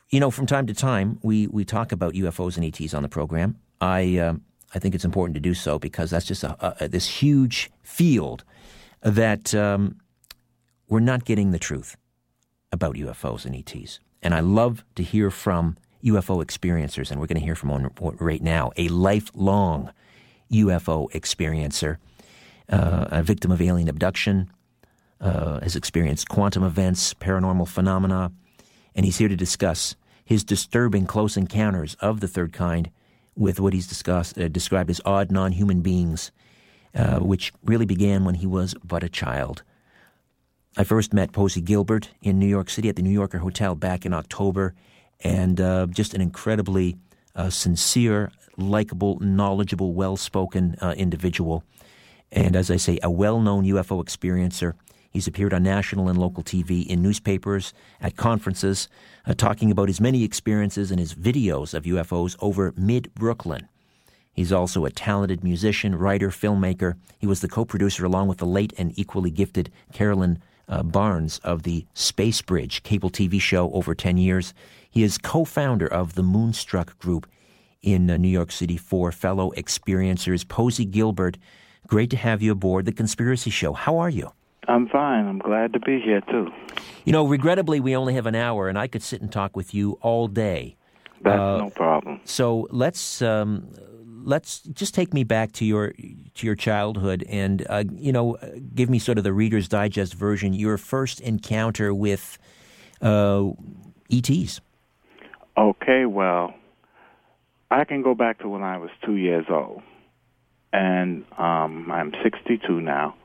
[0.09, 3.07] you know, from time to time, we, we talk about UFOs and ETs on the
[3.07, 3.57] program.
[3.80, 4.34] I, uh,
[4.75, 8.43] I think it's important to do so because that's just a, a, this huge field
[9.03, 10.01] that um,
[10.89, 11.95] we're not getting the truth
[12.72, 13.99] about UFOs and ETs.
[14.22, 17.89] And I love to hear from UFO experiencers, and we're going to hear from one
[17.99, 19.91] right now, a lifelong
[20.51, 21.97] UFO experiencer,
[22.70, 24.51] uh, a victim of alien abduction,
[25.22, 28.32] uh, has experienced quantum events, paranormal phenomena,
[28.95, 32.89] and he's here to discuss his disturbing close encounters of the third kind
[33.36, 36.32] with what he's discussed, uh, described as odd non human beings,
[36.95, 39.63] uh, which really began when he was but a child.
[40.80, 44.05] I first met Posey Gilbert in New York City at the New Yorker Hotel back
[44.05, 44.73] in October,
[45.19, 46.95] and uh, just an incredibly
[47.36, 51.65] uh, sincere, likable, knowledgeable, well spoken uh, individual.
[52.32, 54.71] And as I say, a well known UFO experiencer.
[55.11, 58.88] He's appeared on national and local TV, in newspapers, at conferences,
[59.25, 63.67] uh, talking about his many experiences and his videos of UFOs over mid Brooklyn.
[64.32, 66.93] He's also a talented musician, writer, filmmaker.
[67.17, 71.39] He was the co producer, along with the late and equally gifted Carolyn uh, Barnes
[71.43, 74.53] of the Space Bridge cable TV show over 10 years.
[74.89, 77.28] He is co founder of the Moonstruck Group
[77.82, 80.47] in uh, New York City for fellow experiencers.
[80.47, 81.38] Posey Gilbert,
[81.88, 83.74] great to have you aboard The Conspiracy Show.
[83.74, 84.32] How are you?
[84.67, 85.26] I'm fine.
[85.26, 86.51] I'm glad to be here, too.
[87.03, 89.74] You know, regrettably, we only have an hour, and I could sit and talk with
[89.74, 90.76] you all day.
[91.22, 92.22] That's uh, no problem.
[92.24, 93.67] So let's um,
[94.30, 95.91] let's just take me back to your
[96.36, 98.38] to your childhood and uh, you know
[98.75, 100.53] give me sort of the Reader's Digest version.
[100.53, 102.38] Your first encounter with
[103.01, 103.49] uh,
[104.11, 104.61] ETs.
[105.57, 106.53] Okay, well,
[107.69, 109.82] I can go back to when I was two years old,
[110.71, 113.15] and um, I'm 62 now.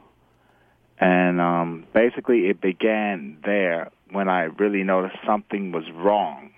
[0.99, 6.51] And um, basically, it began there when I really noticed something was wrong.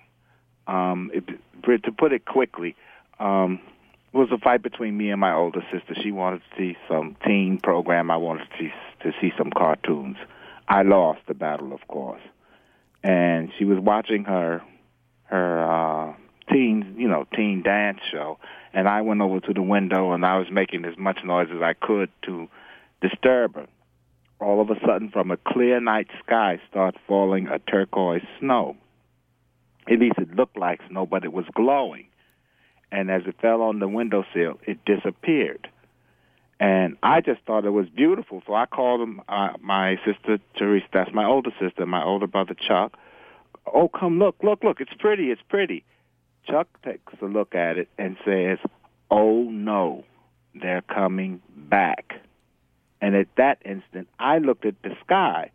[0.67, 2.75] Um, it, to put it quickly,
[3.19, 3.59] um,
[4.17, 5.93] was a fight between me and my older sister.
[6.01, 8.09] She wanted to see some teen program.
[8.09, 8.71] I wanted to see,
[9.03, 10.17] to see some cartoons.
[10.67, 12.21] I lost the battle, of course,
[13.03, 14.61] and she was watching her
[15.25, 16.13] her uh,
[16.51, 18.39] teen, you know, teen dance show.
[18.73, 21.61] And I went over to the window and I was making as much noise as
[21.61, 22.47] I could to
[23.01, 23.67] disturb her.
[24.39, 28.77] All of a sudden, from a clear night sky, started falling a turquoise snow.
[29.91, 32.06] At least it looked like snow, but it was glowing
[32.91, 35.69] and as it fell on the windowsill, it disappeared.
[36.59, 40.87] And I just thought it was beautiful, so I called him, uh, my sister Teresa.
[40.91, 42.97] That's my older sister, my older brother Chuck.
[43.71, 44.81] Oh, come look, look, look!
[44.81, 45.83] It's pretty, it's pretty.
[46.49, 48.57] Chuck takes a look at it and says,
[49.11, 50.05] "Oh no,
[50.55, 52.13] they're coming back."
[53.01, 55.51] And at that instant, I looked at the sky,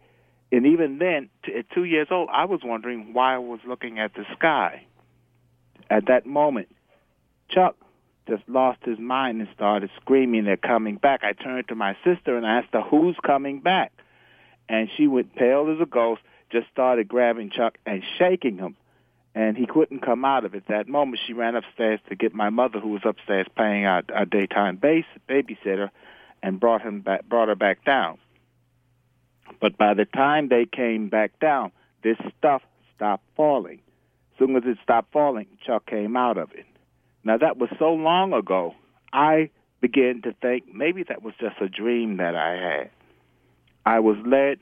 [0.53, 3.99] and even then, t- at two years old, I was wondering why I was looking
[3.99, 4.85] at the sky.
[5.91, 6.69] At that moment,
[7.53, 7.77] Chuck
[8.29, 11.25] just lost his mind and started screaming, they're coming back.
[11.25, 13.93] I turned to my sister and asked her, who's coming back?
[14.69, 18.77] And she went pale as a ghost, just started grabbing Chuck and shaking him.
[19.35, 20.65] And he couldn't come out of it.
[20.69, 24.27] That moment, she ran upstairs to get my mother, who was upstairs paying our, our
[24.27, 25.91] daytime base, babysitter,
[26.43, 28.19] and brought him back, brought her back down.
[29.59, 31.73] But by the time they came back down,
[32.03, 32.63] this stuff
[32.95, 33.81] stopped falling.
[34.39, 36.67] Soon as it stopped falling, Chuck came out of it.
[37.25, 38.75] Now, that was so long ago,
[39.13, 39.51] I
[39.81, 42.91] began to think maybe that was just a dream that I had.
[43.85, 44.59] I was led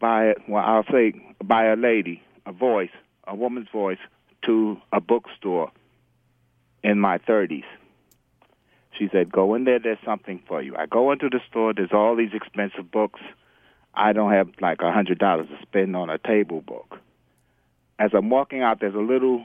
[0.00, 1.12] by, well, I'll say
[1.42, 2.90] by a lady, a voice,
[3.26, 3.98] a woman's voice,
[4.46, 5.70] to a bookstore
[6.82, 7.64] in my 30s.
[8.98, 10.76] She said, Go in there, there's something for you.
[10.76, 13.20] I go into the store, there's all these expensive books.
[13.94, 16.98] I don't have like a $100 to spend on a table book.
[17.98, 19.44] As I'm walking out, there's a little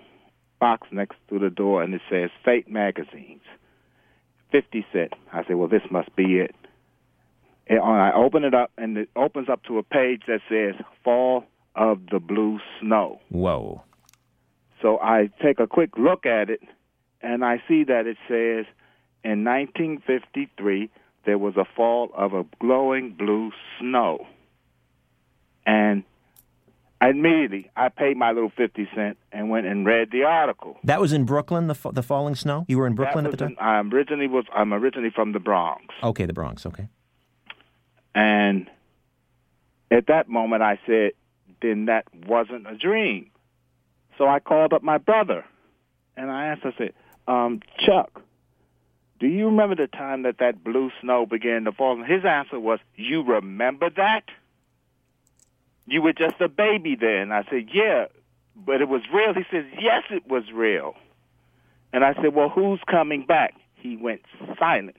[0.59, 3.41] box next to the door and it says Fate Magazines.
[4.51, 5.13] 50 cent.
[5.33, 6.55] I said, well, this must be it.
[7.67, 11.43] And I open it up and it opens up to a page that says Fall
[11.75, 13.19] of the Blue Snow.
[13.29, 13.83] Whoa.
[14.81, 16.61] So I take a quick look at it
[17.21, 18.65] and I see that it says
[19.23, 20.89] in 1953
[21.25, 24.25] there was a fall of a glowing blue snow.
[25.65, 26.03] And
[27.01, 30.77] immediately I paid my little fifty cent and went and read the article.
[30.83, 32.65] That was in Brooklyn, the the falling snow.
[32.67, 33.49] You were in Brooklyn at the time.
[33.49, 35.85] In, I'm originally was I'm originally from the Bronx.
[36.03, 36.65] Okay, the Bronx.
[36.65, 36.87] Okay.
[38.15, 38.69] And
[39.91, 41.11] at that moment, I said,
[41.61, 43.29] then that wasn't a dream.
[44.17, 45.45] So I called up my brother,
[46.15, 46.93] and I asked, I said,
[47.27, 48.21] um, Chuck,
[49.19, 51.93] do you remember the time that that blue snow began to fall?
[51.93, 54.23] And his answer was, you remember that?
[55.87, 57.31] You were just a baby then.
[57.31, 58.05] I said, yeah,
[58.55, 59.33] but it was real.
[59.33, 60.95] He says, yes, it was real.
[61.93, 63.55] And I said, well, who's coming back?
[63.75, 64.21] He went
[64.59, 64.97] silent.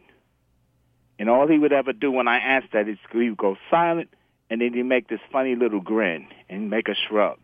[1.19, 4.09] And all he would ever do when I asked that is he would go silent,
[4.49, 7.39] and then he'd make this funny little grin and make a shrug.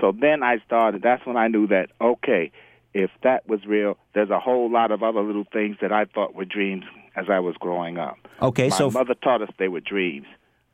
[0.00, 2.50] So then I started, that's when I knew that, okay,
[2.94, 6.34] if that was real, there's a whole lot of other little things that I thought
[6.34, 8.16] were dreams as I was growing up.
[8.40, 10.26] Okay, my so mother taught us they were dreams,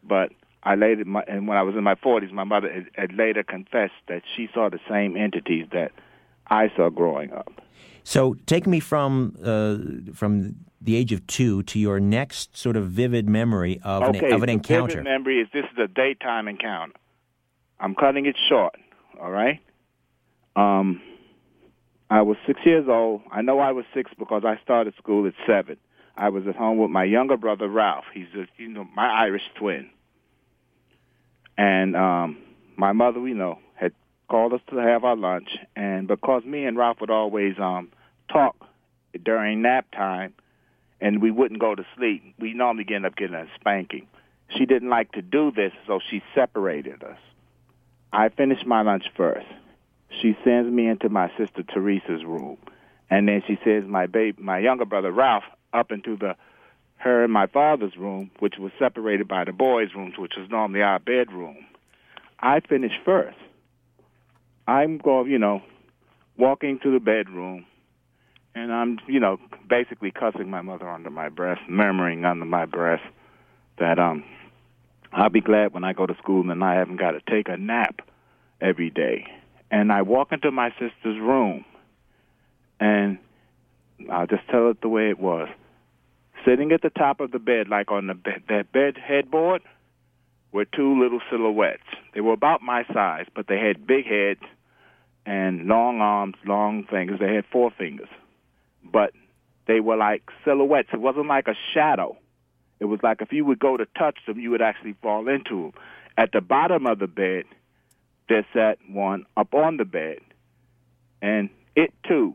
[0.02, 0.30] but
[0.64, 3.42] I later, my, and when I was in my 40s, my mother had, had later
[3.42, 5.92] confessed that she saw the same entities that
[6.46, 7.60] I saw growing up.
[8.02, 12.88] So take me from uh, from the age of two to your next sort of
[12.88, 14.96] vivid memory of okay, an, of an encounter.
[14.96, 16.94] Vivid memory is this is a daytime encounter.
[17.80, 18.74] I'm cutting it short.
[19.20, 19.60] All right.
[20.56, 21.00] Um,
[22.10, 23.22] I was six years old.
[23.32, 25.78] I know I was six because I started school at seven.
[26.16, 28.04] I was at home with my younger brother Ralph.
[28.12, 29.90] He's a, you know my Irish twin.
[31.56, 32.38] And um,
[32.76, 33.92] my mother, you know, had
[34.28, 37.90] called us to have our lunch, and because me and Ralph would always um,
[38.32, 38.56] talk
[39.24, 40.34] during nap time,
[41.00, 44.06] and we wouldn't go to sleep, we normally end up getting a spanking.
[44.56, 47.18] She didn't like to do this, so she separated us.
[48.12, 49.46] I finished my lunch first.
[50.22, 52.58] She sends me into my sister Teresa's room,
[53.10, 56.36] and then she sends my baby, my younger brother Ralph, up into the
[56.96, 60.82] her and my father's room, which was separated by the boys' rooms, which was normally
[60.82, 61.58] our bedroom.
[62.38, 63.36] I finished first.
[64.66, 65.62] I'm going, you know,
[66.38, 67.66] walking to the bedroom,
[68.54, 69.38] and I'm, you know,
[69.68, 73.02] basically cussing my mother under my breath, murmuring under my breath
[73.78, 74.24] that um,
[75.12, 77.56] I'll be glad when I go to school and I haven't got to take a
[77.56, 78.00] nap
[78.60, 79.26] every day.
[79.70, 81.64] And I walk into my sister's room,
[82.78, 83.18] and
[84.10, 85.48] I'll just tell it the way it was.
[86.44, 89.62] Sitting at the top of the bed, like on the bed, that bed headboard,
[90.52, 91.82] were two little silhouettes.
[92.14, 94.40] They were about my size, but they had big heads
[95.26, 97.18] and long arms, long fingers.
[97.18, 98.08] They had four fingers,
[98.84, 99.12] but
[99.66, 100.90] they were like silhouettes.
[100.92, 102.16] It wasn't like a shadow.
[102.78, 105.62] It was like if you would go to touch them, you would actually fall into
[105.62, 105.72] them.
[106.16, 107.44] At the bottom of the bed,
[108.28, 110.18] there sat one up on the bed,
[111.20, 112.34] and it too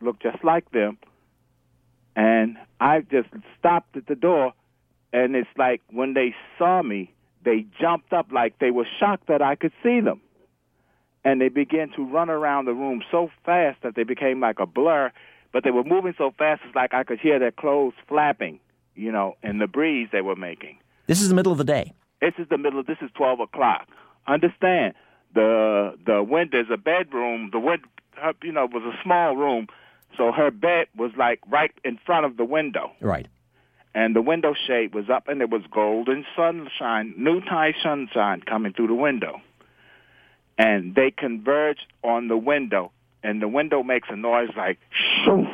[0.00, 0.98] looked just like them.
[2.20, 4.52] And I just stopped at the door,
[5.10, 7.14] and it's like when they saw me,
[7.46, 10.20] they jumped up like they were shocked that I could see them.
[11.24, 14.66] And they began to run around the room so fast that they became like a
[14.66, 15.10] blur,
[15.50, 18.60] but they were moving so fast it's like I could hear their clothes flapping,
[18.94, 20.76] you know, in the breeze they were making.
[21.06, 21.94] This is the middle of the day.
[22.20, 22.80] This is the middle.
[22.80, 23.88] of This is twelve o'clock.
[24.26, 24.92] Understand
[25.34, 27.48] the the window there's a bedroom.
[27.50, 27.84] The wind,
[28.42, 29.68] you know, was a small room,
[30.16, 33.26] so her bed was like right in front of the window, Right.
[33.94, 38.72] and the window shade was up, and there was golden sunshine, new Thai sunshine coming
[38.72, 39.40] through the window,
[40.58, 42.92] and they converged on the window,
[43.22, 44.78] and the window makes a noise like
[45.24, 45.46] shoo.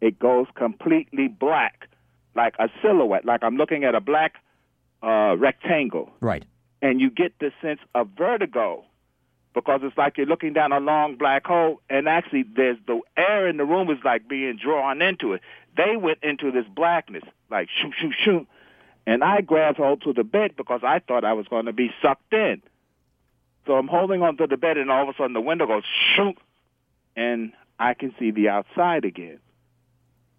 [0.00, 1.88] It goes completely black,
[2.36, 4.34] like a silhouette, like I'm looking at a black
[5.02, 6.44] uh, rectangle Right.
[6.82, 8.84] and you get the sense of vertigo
[9.54, 13.48] because it's like you're looking down a long black hole and actually there's the air
[13.48, 15.40] in the room is like being drawn into it.
[15.76, 18.46] They went into this blackness like shoot shoot shoot.
[19.06, 21.90] And i grabbed hold to the bed because i thought i was going to be
[22.02, 22.62] sucked in.
[23.66, 25.84] So i'm holding onto the bed and all of a sudden the window goes
[26.14, 26.36] shoot.
[27.16, 29.40] And i can see the outside again.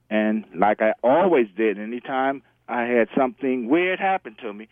[0.09, 4.67] And like i always did anytime i had something weird happen to me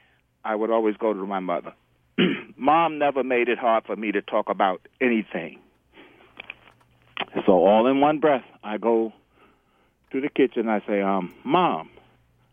[0.47, 1.73] I would always go to my mother.
[2.57, 5.59] Mom never made it hard for me to talk about anything.
[7.45, 9.13] So all in one breath, I go
[10.11, 10.67] to the kitchen.
[10.67, 11.89] I say, um, Mom,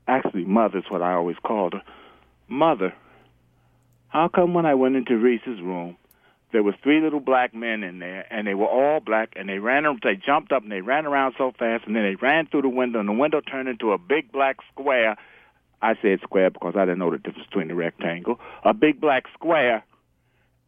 [0.06, 1.82] actually, Mother's what I always called her.
[2.48, 2.92] Mother,
[4.08, 5.96] how come when I went into Reese's room,
[6.52, 9.58] there was three little black men in there, and they were all black, and they
[9.58, 12.62] ran, they jumped up and they ran around so fast, and then they ran through
[12.62, 15.16] the window, and the window turned into a big black square.
[15.82, 18.38] I said square because I didn't know the difference between the rectangle.
[18.64, 19.84] A big black square,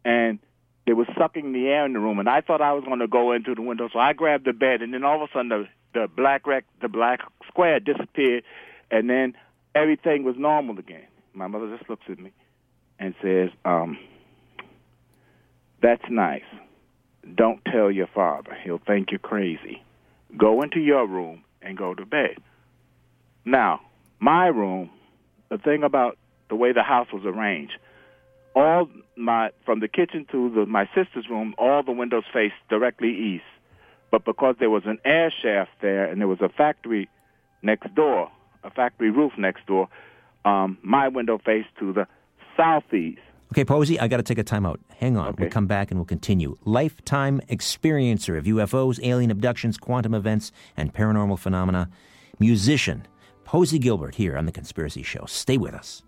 [0.07, 0.39] and
[0.85, 3.07] they were sucking the air in the room, and I thought I was going to
[3.07, 5.49] go into the window, so I grabbed the bed, and then all of a sudden
[5.49, 8.43] the the black rec, the black square disappeared,
[8.89, 9.33] and then
[9.75, 11.07] everything was normal again.
[11.33, 12.31] My mother just looks at me
[12.99, 13.97] and says, um,
[15.81, 16.47] "That's nice.
[17.35, 19.83] Don't tell your father; he'll think you're crazy.
[20.37, 22.37] Go into your room and go to bed."
[23.43, 23.81] Now,
[24.19, 24.89] my room,
[25.49, 27.77] the thing about the way the house was arranged,
[28.57, 33.09] all my from the kitchen to the, my sister's room, all the windows faced directly
[33.09, 33.43] east.
[34.09, 37.07] But because there was an air shaft there and there was a factory
[37.61, 38.31] next door,
[38.63, 39.89] a factory roof next door,
[40.43, 42.07] um, my window faced to the
[42.55, 43.19] southeast.
[43.51, 44.77] Okay, Posey, I got to take a timeout.
[44.97, 45.29] Hang on.
[45.29, 45.43] Okay.
[45.43, 46.57] We'll come back and we'll continue.
[46.65, 51.89] Lifetime experiencer of UFOs, alien abductions, quantum events, and paranormal phenomena.
[52.39, 53.05] Musician,
[53.45, 55.25] Posey Gilbert, here on The Conspiracy Show.
[55.27, 56.03] Stay with us.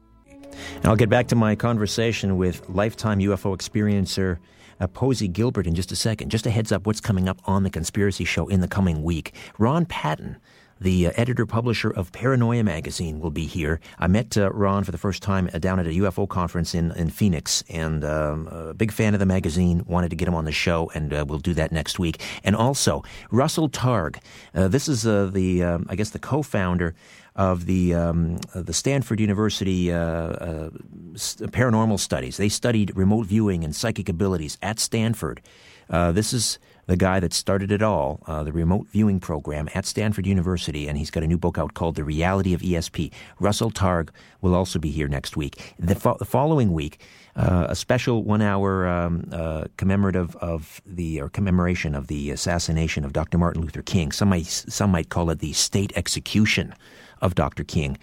[0.76, 4.38] And I'll get back to my conversation with lifetime UFO experiencer
[4.80, 6.30] uh, Posey Gilbert in just a second.
[6.30, 9.34] Just a heads up what's coming up on The Conspiracy Show in the coming week.
[9.58, 10.38] Ron Patton
[10.82, 13.80] the uh, editor publisher of Paranoia magazine will be here.
[13.98, 16.92] I met uh, Ron for the first time uh, down at a UFO conference in,
[16.92, 19.84] in Phoenix, and um, a big fan of the magazine.
[19.86, 22.22] Wanted to get him on the show, and uh, we'll do that next week.
[22.44, 24.18] And also Russell Targ.
[24.56, 26.96] Uh, this is uh, the um, I guess the co-founder
[27.36, 30.70] of the um, the Stanford University uh, uh,
[31.14, 32.38] paranormal studies.
[32.38, 35.42] They studied remote viewing and psychic abilities at Stanford.
[35.90, 36.60] Uh, this is
[36.90, 40.98] the guy that started it all, uh, the remote viewing program at Stanford University, and
[40.98, 43.12] he's got a new book out called The Reality of ESP.
[43.40, 44.10] Russell Targ
[44.42, 45.76] will also be here next week.
[45.78, 47.00] The, fo- the following week,
[47.36, 53.14] uh, a special one-hour um, uh, commemorative of the or commemoration of the assassination of
[53.14, 53.38] Dr.
[53.38, 54.12] Martin Luther King.
[54.12, 56.74] Some might some might call it the state execution
[57.22, 57.64] of Dr.
[57.64, 57.98] King,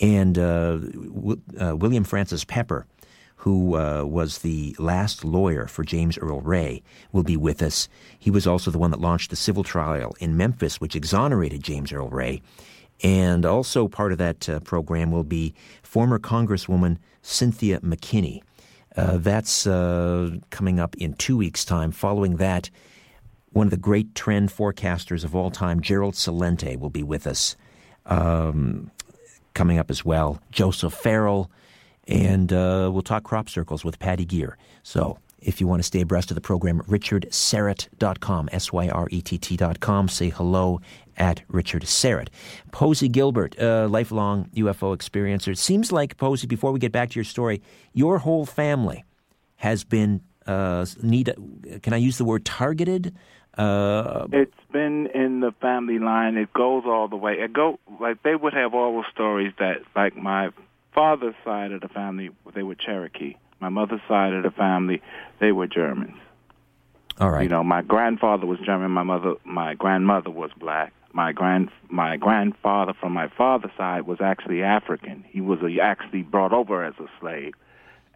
[0.00, 2.86] and uh, w- uh, William Francis Pepper
[3.42, 7.88] who uh, was the last lawyer for James Earl Ray, will be with us.
[8.16, 11.92] He was also the one that launched the civil trial in Memphis, which exonerated James
[11.92, 12.40] Earl Ray.
[13.02, 18.42] And also part of that uh, program will be former Congresswoman Cynthia McKinney.
[18.96, 21.90] Uh, that's uh, coming up in two weeks' time.
[21.90, 22.70] Following that,
[23.50, 27.56] one of the great trend forecasters of all time, Gerald Celente, will be with us.
[28.06, 28.90] Um,
[29.54, 31.50] coming up as well, Joseph Farrell,
[32.08, 34.56] and uh, we'll talk crop circles with Patty Greer.
[34.82, 40.08] So if you want to stay abreast of the program, richardsyrett.com, S-Y-R-E-T-T.com.
[40.08, 40.80] Say hello
[41.16, 42.28] at Richard Syrett.
[42.70, 45.48] Posey Gilbert, uh, lifelong UFO experiencer.
[45.48, 47.60] It seems like, Posey, before we get back to your story,
[47.92, 49.04] your whole family
[49.56, 51.34] has been, uh, need,
[51.82, 53.14] can I use the word targeted?
[53.58, 56.36] Uh, it's been in the family line.
[56.36, 57.34] It goes all the way.
[57.34, 60.50] It go like they would have all the stories that like my
[60.94, 63.36] father's side of the family they were Cherokee.
[63.60, 65.02] My mother's side of the family
[65.38, 66.16] they were Germans.
[67.20, 67.42] all right.
[67.44, 68.90] You know, my grandfather was German.
[68.90, 70.92] My mother, my grandmother was black.
[71.12, 75.24] My grand, my grandfather from my father's side was actually African.
[75.28, 77.52] He was a, actually brought over as a slave,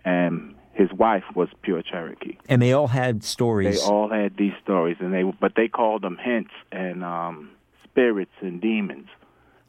[0.05, 2.37] and his wife was pure Cherokee.
[2.49, 3.81] and they all had stories.
[3.81, 7.51] They all had these stories, and they but they called them hints and um,
[7.85, 9.09] spirits and demons.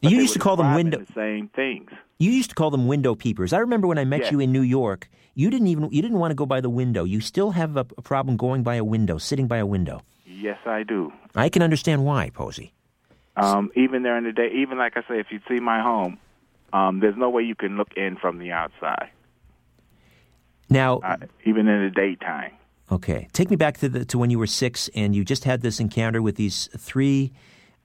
[0.01, 0.99] But you used to call them window.
[0.99, 1.89] the same things.
[2.20, 3.51] You used to call them window peepers.
[3.53, 4.32] I remember when I met Yes.
[4.32, 5.10] you in New York.
[5.34, 7.03] You didn't even you didn't want to go by the window.
[7.03, 10.01] You still have a, a problem going by a window, sitting by a window.
[10.26, 11.12] Yes, I do.
[11.36, 12.74] I can understand why, Posey.
[13.36, 16.18] Um, even during the day, even like I say, if you see my home,
[16.74, 19.10] um, there's no way you can look in from the outside,
[20.70, 22.51] Now, uh, even in the daytime.
[22.91, 25.61] okay, take me back to the to when you were six and you just had
[25.61, 27.32] this encounter with these three.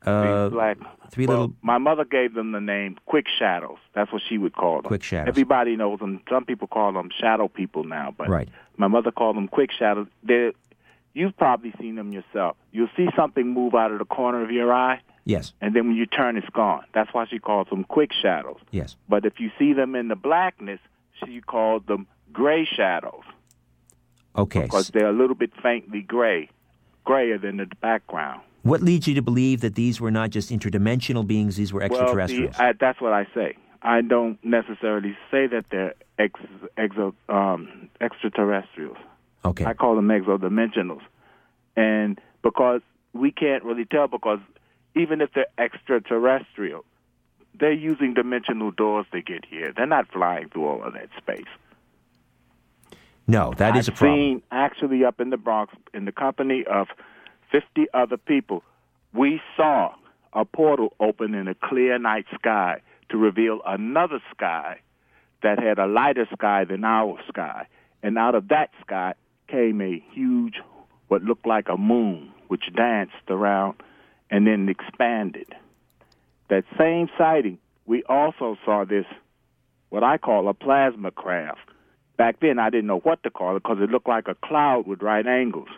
[0.04, 0.78] Uh, These black.
[1.12, 3.78] three well, little- My mother gave them the name Quick Shadows.
[3.94, 4.88] That's what she would call them.
[4.88, 5.28] Quick Shadows.
[5.28, 6.20] Everybody knows them.
[6.28, 8.48] Some people call them Shadow People now, but Right.
[8.76, 10.08] my mother called them Quick Shadows.
[10.24, 10.54] They're,
[11.14, 12.56] you've probably seen them yourself.
[12.72, 15.94] You'll see something move out of the corner of your eye, yes, and then when
[15.96, 16.82] you turn, it's gone.
[16.92, 18.58] That's why she calls them Quick Shadows.
[18.72, 18.96] yes.
[19.08, 20.80] But if you see them in the blackness,
[21.24, 23.24] she calls them Gray Shadows
[24.36, 24.62] Okay.
[24.62, 26.48] because they're a little bit faintly gray,
[27.04, 28.40] grayer than the background.
[28.62, 31.86] what leads you to believe that these were not just interdimensional beings; these were Well,
[31.90, 32.56] extraterrestrials?
[32.56, 33.56] see, I, that's what I say.
[33.82, 36.38] I don't necessarily say that they're ex,
[36.78, 38.96] exo, um, extraterrestrials.
[39.44, 39.64] okay.
[39.64, 41.02] I call them exodimensionals,
[41.76, 42.80] and because
[43.12, 44.38] we can't really tell, because
[44.94, 46.84] even if they're extraterrestrial,
[47.58, 49.72] they're using dimensional doors to get here.
[49.76, 51.44] They're not flying through all of that space.
[53.26, 54.18] No, that is I've a problem.
[54.18, 56.88] seen actually up in the Bronx, in the company of
[57.50, 58.62] 50 other people,
[59.12, 59.94] we saw
[60.32, 62.80] a portal open in a clear night sky
[63.10, 64.80] to reveal another sky
[65.42, 67.66] that had a lighter sky than our sky.
[68.02, 69.14] And out of that sky
[69.48, 70.60] came a huge,
[71.08, 73.74] what looked like a moon, which danced around
[74.30, 75.54] and then expanded.
[76.48, 79.06] That same sighting, we also saw this,
[79.90, 81.68] what I call a plasma craft.
[82.16, 84.86] Back then, I didn't know what to call it because it looked like a cloud
[84.86, 85.68] with right angles.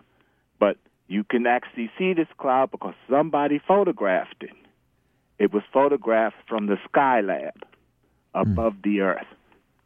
[0.59, 4.51] But you can actually see this cloud because somebody photographed it.
[5.39, 7.53] It was photographed from the Skylab
[8.35, 9.27] above the Earth.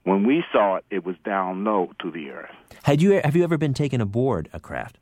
[0.09, 2.49] When we saw it, it was down low to the earth.
[2.85, 4.99] Had you have you ever been taken aboard a craft?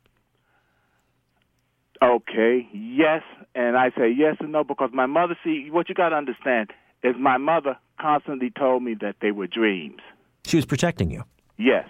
[2.01, 3.23] Okay, yes,
[3.55, 5.37] and I say yes and no because my mother.
[5.45, 6.71] See, what you got to understand
[7.03, 10.01] is my mother constantly told me that they were dreams.
[10.45, 11.23] She was protecting you.
[11.57, 11.89] Yes.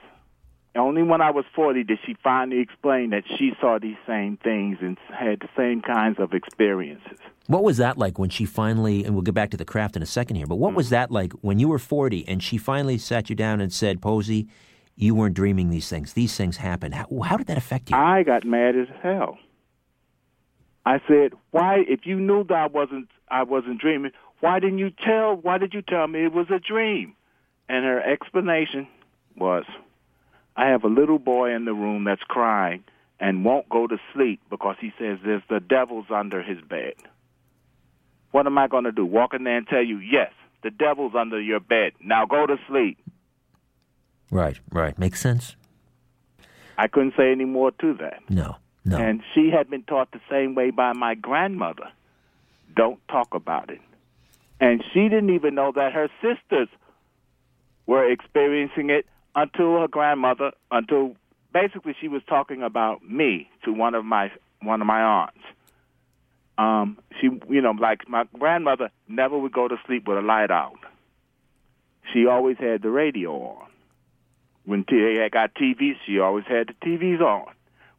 [0.75, 4.77] Only when I was 40 did she finally explain that she saw these same things
[4.81, 7.17] and had the same kinds of experiences.
[7.47, 10.03] What was that like when she finally, and we'll get back to the craft in
[10.03, 12.97] a second here, but what was that like when you were 40 and she finally
[12.97, 14.47] sat you down and said, Posey,
[14.95, 16.13] you weren't dreaming these things.
[16.13, 16.93] These things happened.
[16.93, 17.97] How, how did that affect you?
[17.97, 19.37] I got mad as hell.
[20.85, 21.83] I said, "Why?
[21.87, 24.11] If you knew that I wasn't, I wasn't dreaming.
[24.39, 25.35] Why didn't you tell?
[25.35, 27.13] Why did you tell me it was a dream?"
[27.67, 28.87] And her explanation
[29.37, 29.65] was,
[30.55, 32.83] "I have a little boy in the room that's crying
[33.19, 36.93] and won't go to sleep because he says there's the devil's under his bed.
[38.31, 39.05] What am I going to do?
[39.05, 40.31] Walk in there and tell you, yes,
[40.61, 41.93] the devil's under your bed.
[42.01, 42.97] Now go to sleep."
[44.29, 44.97] Right, right.
[44.99, 45.55] Makes sense.
[46.77, 48.21] I couldn't say any more to that.
[48.29, 48.57] No.
[48.85, 48.97] No.
[48.97, 51.89] And she had been taught the same way by my grandmother.
[52.75, 53.81] Don't talk about it.
[54.59, 56.69] And she didn't even know that her sisters
[57.85, 59.05] were experiencing it
[59.37, 61.15] until her grandmother, until
[61.53, 64.29] basically she was talking about me to one of my
[64.61, 65.39] one of my aunts.
[66.57, 70.51] Um, she, you know, like my grandmother never would go to sleep with a light
[70.51, 70.79] out.
[72.11, 73.67] She always had the radio on.
[74.65, 77.53] When they got TVs, she always had the TVs on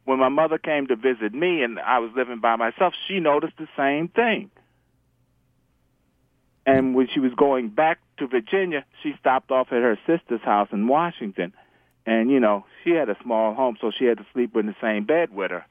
[0.09, 3.57] when my mother came to visit me and I was living by myself, she noticed
[3.59, 4.49] the same thing.
[6.65, 10.69] And when she was going back to Virginia, she stopped off at her sister's house
[10.71, 11.53] in Washington.
[12.05, 14.75] And, you know, she had a small home, so she had to sleep in the
[14.81, 15.65] same bed with her.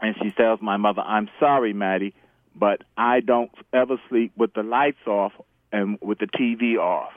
[0.00, 2.14] And she tells my mother, I'm sorry, Maddie,
[2.54, 5.32] but I don't ever sleep with the lights off
[5.72, 7.12] and with the TV off.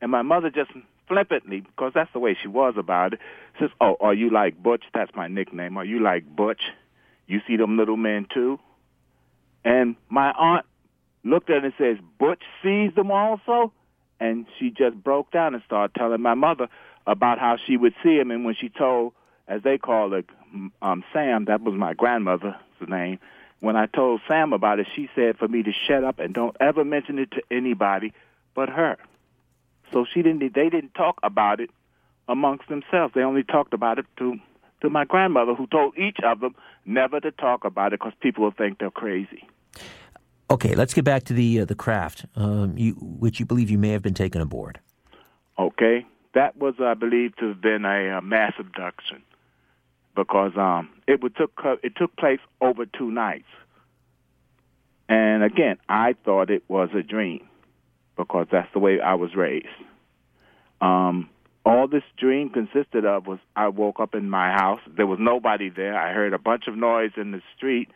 [0.00, 0.70] And my mother just
[1.06, 3.20] flippantly, because that's the way she was about it,
[3.58, 4.84] says, "Oh, are you like Butch?
[4.92, 5.76] That's my nickname.
[5.76, 6.62] Are you like Butch?
[7.26, 8.58] You see them little men too?"
[9.64, 10.66] And my aunt
[11.24, 13.72] looked at it and says, "Butch sees them also,"
[14.20, 16.68] and she just broke down and started telling my mother
[17.06, 18.30] about how she would see him.
[18.30, 19.12] And when she told,
[19.48, 20.26] as they call it,
[20.80, 22.54] um, Sam, that was my grandmother's
[22.86, 23.18] name.
[23.60, 26.56] When I told Sam about it, she said for me to shut up and don't
[26.60, 28.12] ever mention it to anybody
[28.54, 28.98] but her.
[29.92, 30.40] So she didn't.
[30.54, 31.70] They didn't talk about it
[32.28, 33.14] amongst themselves.
[33.14, 34.38] They only talked about it to
[34.82, 38.44] to my grandmother, who told each of them never to talk about it because people
[38.44, 39.48] will think they're crazy.
[40.50, 43.78] Okay, let's get back to the uh, the craft, um, you, which you believe you
[43.78, 44.78] may have been taken aboard.
[45.58, 49.22] Okay, that was, I believe, to have been a, a mass abduction
[50.14, 51.52] because um, it took
[51.82, 53.48] it took place over two nights,
[55.08, 57.48] and again, I thought it was a dream
[58.16, 59.66] because that's the way I was raised.
[60.80, 61.30] Um,
[61.64, 64.80] all this dream consisted of was I woke up in my house.
[64.96, 65.98] There was nobody there.
[65.98, 67.88] I heard a bunch of noise in the street.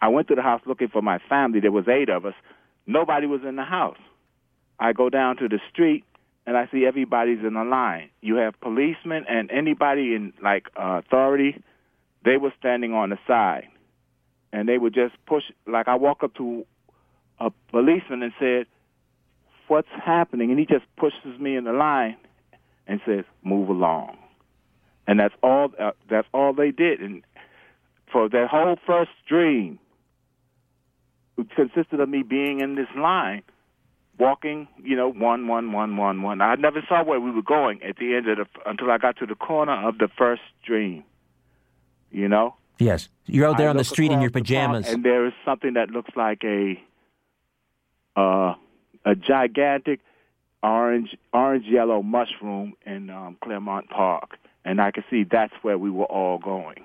[0.00, 1.60] I went to the house looking for my family.
[1.60, 2.34] There was eight of us.
[2.86, 3.98] Nobody was in the house.
[4.78, 6.04] I go down to the street
[6.46, 8.10] and I see everybody's in a line.
[8.20, 11.62] You have policemen and anybody in like uh, authority.
[12.24, 13.68] They were standing on the side,
[14.52, 15.44] and they would just push.
[15.66, 16.64] Like I walk up to
[17.40, 18.66] a policeman and said,
[19.68, 22.16] what's happening, and he just pushes me in the line
[22.86, 24.16] and says, "Move along,"
[25.06, 25.72] and that's all.
[25.78, 27.22] Uh, that's all they did, and
[28.12, 29.78] for that whole first dream,
[31.54, 33.42] consisted of me being in this line,
[34.18, 36.40] walking, you know, one, one, one, one, one.
[36.40, 39.16] I never saw where we were going at the end of the until I got
[39.18, 41.04] to the corner of the first dream.
[42.10, 42.54] You know.
[42.78, 45.74] Yes, you're out there I on the street in your pajamas, and there is something
[45.74, 46.82] that looks like a.
[48.16, 48.54] Uh,
[49.06, 50.00] a gigantic
[50.62, 55.90] orange orange yellow mushroom in um, Claremont Park, and I could see that's where we
[55.90, 56.84] were all going.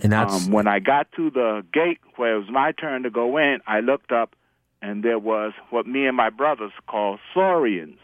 [0.00, 3.10] And that's um, when I got to the gate where it was my turn to
[3.10, 3.60] go in.
[3.66, 4.34] I looked up,
[4.82, 7.98] and there was what me and my brothers call saurians.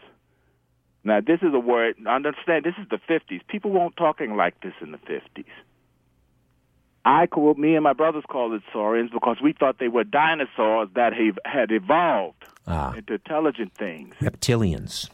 [1.03, 1.95] Now, this is a word.
[2.07, 2.65] Understand?
[2.65, 3.41] This is the '50s.
[3.47, 5.45] People weren't talking like this in the '50s.
[7.03, 10.89] I called me and my brothers called it saurians because we thought they were dinosaurs
[10.93, 11.13] that
[11.45, 12.93] had evolved ah.
[12.93, 14.13] into intelligent things.
[14.21, 15.09] Reptilians.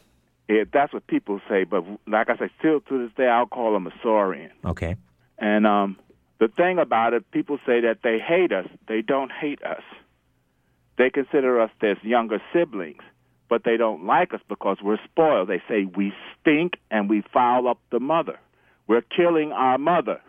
[0.48, 3.72] Yeah, that's what people say, but like I said, still to this day, I'll call
[3.72, 4.50] them a saurian.
[4.64, 4.96] Okay.
[5.38, 5.98] And um,
[6.40, 8.66] the thing about it, people say that they hate us.
[8.86, 9.82] They don't hate us.
[10.96, 13.02] They consider us as younger siblings,
[13.48, 15.48] but they don't like us because we're spoiled.
[15.48, 18.38] They say we stink and we foul up the mother.
[18.86, 20.20] We're killing our mother.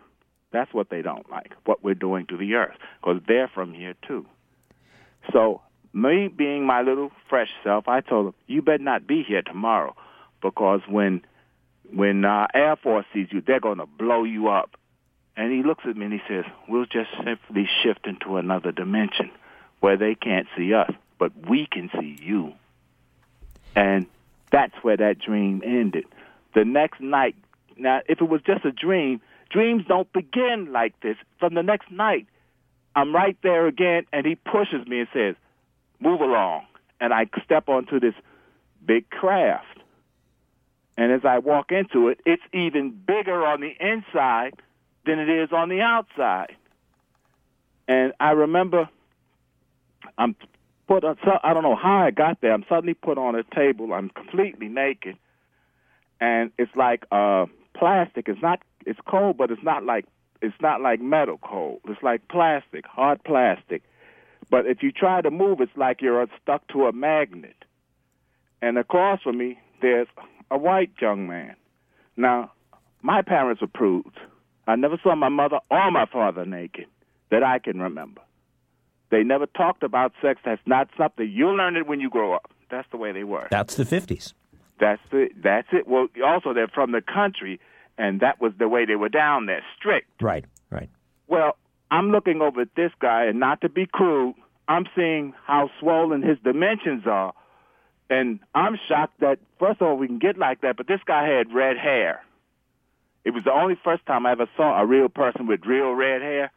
[0.52, 3.94] That's what they don't like, what we're doing to the earth, because they're from here
[4.08, 4.26] too.
[5.32, 5.62] So
[5.94, 9.96] me being my little fresh self, I told them, "You better not be here tomorrow,
[10.42, 11.22] because when
[11.94, 14.76] when uh, Air Force sees you, they're going to blow you up."
[15.40, 19.32] And he looks at me and he says, "We'll just simply shift into another dimension
[19.80, 22.56] where they can't see us, but we can see you."
[23.74, 24.08] And
[24.52, 26.04] that's where that dream ended.
[26.54, 27.38] The next night,
[27.78, 31.16] now if it was just a dream, dreams don't begin like this.
[31.40, 32.28] From the next night,
[32.94, 35.36] I'm right there again, and he pushes me and says,
[36.02, 36.66] "Move along."
[37.00, 38.16] And I step onto this
[38.86, 39.80] big craft.
[40.98, 44.62] And as I walk into it, it's even bigger on the inside
[45.06, 46.56] than it is on the outside.
[47.88, 48.90] And I remember
[50.18, 50.36] I'm
[50.88, 52.54] put on, I don't know how I got there.
[52.54, 53.94] I'm suddenly put on a table.
[53.94, 55.18] I'm completely naked.
[56.20, 57.46] And it's like uh
[57.76, 58.28] plastic.
[58.28, 60.06] It's not it's cold, but it's not like
[60.42, 61.82] it's not like metal cold.
[61.88, 63.84] It's like plastic, hard plastic.
[64.50, 67.66] But if you try to move, it's like you're stuck to a magnet.
[68.62, 70.08] And across from me, there's
[70.52, 71.56] a white young man.
[72.18, 72.52] Now,
[73.02, 74.18] my parents approved.
[74.70, 76.86] I never saw my mother or my father naked
[77.32, 78.22] that I can remember.
[79.10, 80.40] They never talked about sex.
[80.46, 82.52] That's not something you'll learn it when you grow up.
[82.70, 83.48] That's the way they were.
[83.50, 84.34] That's the 50s.
[84.80, 85.88] That's the that's it.
[85.88, 87.60] Well, also they're from the country,
[87.98, 90.22] and that was the way they were down there, strict.
[90.22, 90.90] Right, right.
[91.28, 91.58] Well,
[91.90, 94.36] I'm looking over at this guy, and not to be crude,
[94.68, 97.34] I'm seeing how swollen his dimensions are,
[98.12, 101.28] and I'm shocked that first of all we can get like that, but this guy
[101.28, 102.22] had red hair.
[103.26, 106.22] It was the only first time I ever saw a real person with real red
[106.22, 106.52] hair,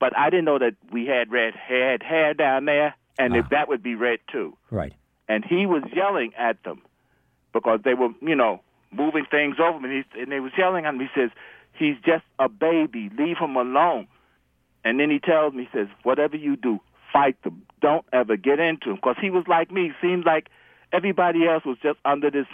[0.00, 3.48] but I didn't know that we had red had hair down there, and if ah.
[3.52, 4.56] that would be red too.
[4.70, 4.94] Right.
[5.28, 6.82] And he was yelling at them
[7.52, 10.86] because they were, you know, moving things over him, and, he, and they was yelling
[10.86, 11.00] at him.
[11.00, 11.30] He says,
[11.72, 13.10] "He's just a baby.
[13.16, 14.08] Leave him alone."
[14.84, 16.80] And then he tells me, he says, "Whatever you do,
[17.12, 17.62] fight them.
[17.80, 19.92] Don't ever get into him." Because he was like me.
[20.00, 20.48] Seemed like
[20.92, 22.46] everybody else was just under this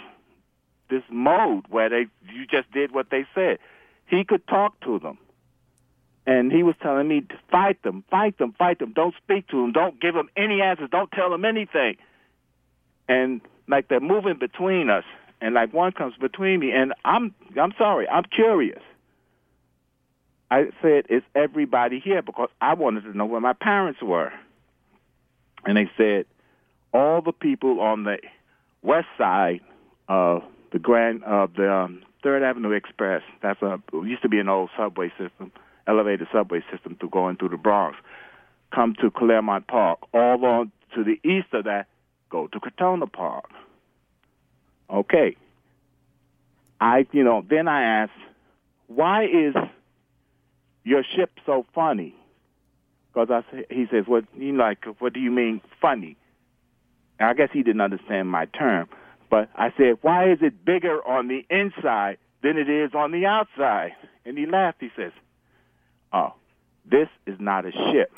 [0.89, 3.59] this mode where they you just did what they said.
[4.07, 5.17] He could talk to them.
[6.27, 8.93] And he was telling me to fight them, fight them, fight them.
[8.93, 9.71] Don't speak to them.
[9.71, 10.89] Don't give them any answers.
[10.91, 11.97] Don't tell them anything.
[13.07, 15.03] And like they're moving between us,
[15.41, 18.81] and like one comes between me, and I'm I'm sorry, I'm curious.
[20.49, 24.31] I said, "Is everybody here?" Because I wanted to know where my parents were,
[25.65, 26.25] and they said,
[26.93, 28.17] "All the people on the
[28.81, 29.61] west side
[30.07, 30.43] of
[30.75, 33.21] the Grand of the um, Third Avenue Express.
[33.41, 35.53] That's a used to be an old subway system,
[35.87, 37.97] elevated subway system through going through the Bronx.
[38.73, 39.99] Come to Claremont Park.
[40.13, 41.87] All on to the east of that,
[42.29, 43.45] go to Crotona Park.
[44.89, 45.37] Okay.
[46.81, 48.11] I, you know, then I asked,
[48.87, 49.55] why is
[50.83, 52.13] your ship so funny?
[53.13, 54.83] Because I say, he says, what you like?
[54.99, 56.17] What do you mean funny?
[57.17, 58.89] And I guess he didn't understand my term,
[59.29, 63.25] but I said, why is it bigger on the inside than it is on the
[63.25, 63.93] outside?
[64.25, 64.77] And he laughed.
[64.79, 65.11] He says,
[66.13, 66.33] oh,
[66.89, 68.11] this is not a ship.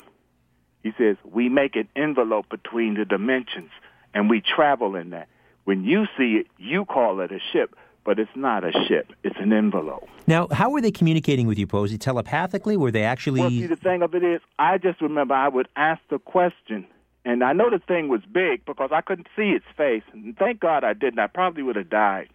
[0.82, 3.70] He says, we make an envelope between the dimensions
[4.14, 5.28] and we travel in that.
[5.64, 9.12] When you see it, you call it a ship, but it's not a ship.
[9.22, 10.08] It's an envelope.
[10.26, 11.98] Now, how were they communicating with you, Posey?
[11.98, 12.76] Telepathically?
[12.76, 13.40] Were they actually.
[13.40, 16.86] Well, see, the thing of it is, I just remember I would ask the question,
[17.28, 20.02] and I know the thing was big because I couldn't see its face.
[20.14, 21.18] And thank God I didn't.
[21.18, 22.30] I probably would have died.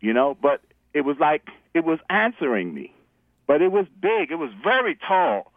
[0.00, 0.60] You know, but
[0.94, 2.94] it was like it was answering me.
[3.48, 4.30] But it was big.
[4.30, 5.50] It was very tall.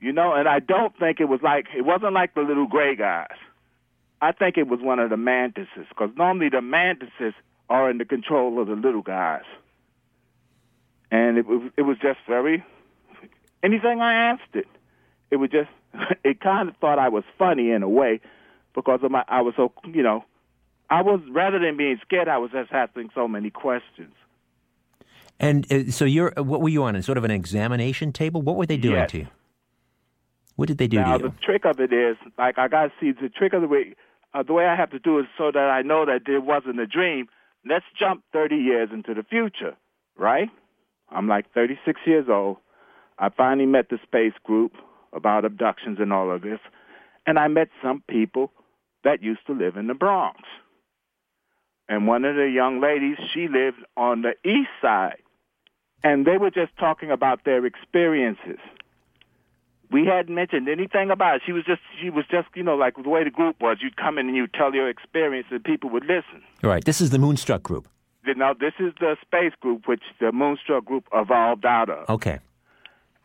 [0.00, 2.94] You know, and I don't think it was like, it wasn't like the little gray
[2.94, 3.38] guys.
[4.20, 7.32] I think it was one of the mantises because normally the mantises
[7.70, 9.44] are in the control of the little guys.
[11.10, 12.62] And it was, it was just very,
[13.62, 14.68] anything I asked it,
[15.30, 15.70] it was just,
[16.24, 18.20] it kind of thought I was funny in a way
[18.74, 20.24] because of my, I was so, you know,
[20.90, 24.14] I was, rather than being scared, I was just asking so many questions.
[25.40, 27.00] And uh, so you're, what were you on?
[27.02, 28.42] Sort of an examination table?
[28.42, 29.10] What were they doing Yes.
[29.12, 29.26] to you?
[30.56, 31.30] What did they do now to you?
[31.30, 33.94] the trick of it is, like I got to see the trick of the way.
[34.32, 36.80] Uh, the way I have to do it so that I know that it wasn't
[36.80, 37.28] a dream.
[37.64, 39.76] Let's jump 30 years into the future,
[40.16, 40.50] right?
[41.08, 42.56] I'm like 36 years old.
[43.18, 44.72] I finally met the space group
[45.14, 46.60] about abductions and all of this,
[47.26, 48.52] and I met some people
[49.04, 50.40] that used to live in the Bronx.
[51.88, 55.22] And one of the young ladies, she lived on the east side,
[56.02, 58.58] and they were just talking about their experiences
[59.94, 61.42] we hadn't mentioned anything about it.
[61.46, 63.78] She was just she was just you know like the way the group was.
[63.80, 66.42] You'd come in and you'd tell your experience, and people would listen.
[66.62, 66.84] Right.
[66.84, 67.88] This is the Moonstruck group.
[68.36, 72.08] Now this is the space group, which the Moonstruck group evolved out of.
[72.08, 72.40] Okay.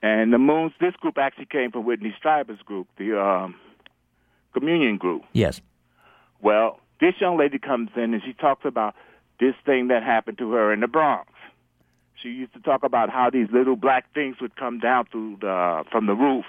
[0.02, 3.56] And the moons, this group actually came from Whitley Strieber's group, the um,
[4.54, 5.24] communion group.
[5.34, 5.62] Yes.
[6.42, 8.96] Well, this young lady comes in and she talks about
[9.40, 11.30] this thing that happened to her in the Bronx.
[12.22, 15.84] She used to talk about how these little black things would come down through the
[15.90, 16.46] from the roof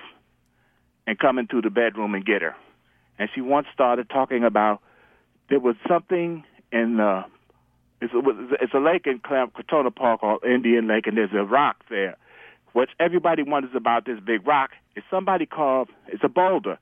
[1.06, 2.56] and come into the bedroom and get her.
[3.18, 4.80] And she once started talking about
[5.48, 7.24] there was something in the
[8.00, 8.20] it's a,
[8.62, 12.16] it's a lake in Crotona Park called Indian Lake, and there's a rock there.
[12.72, 16.78] What everybody wonders about this big rock is somebody carved, it's a boulder,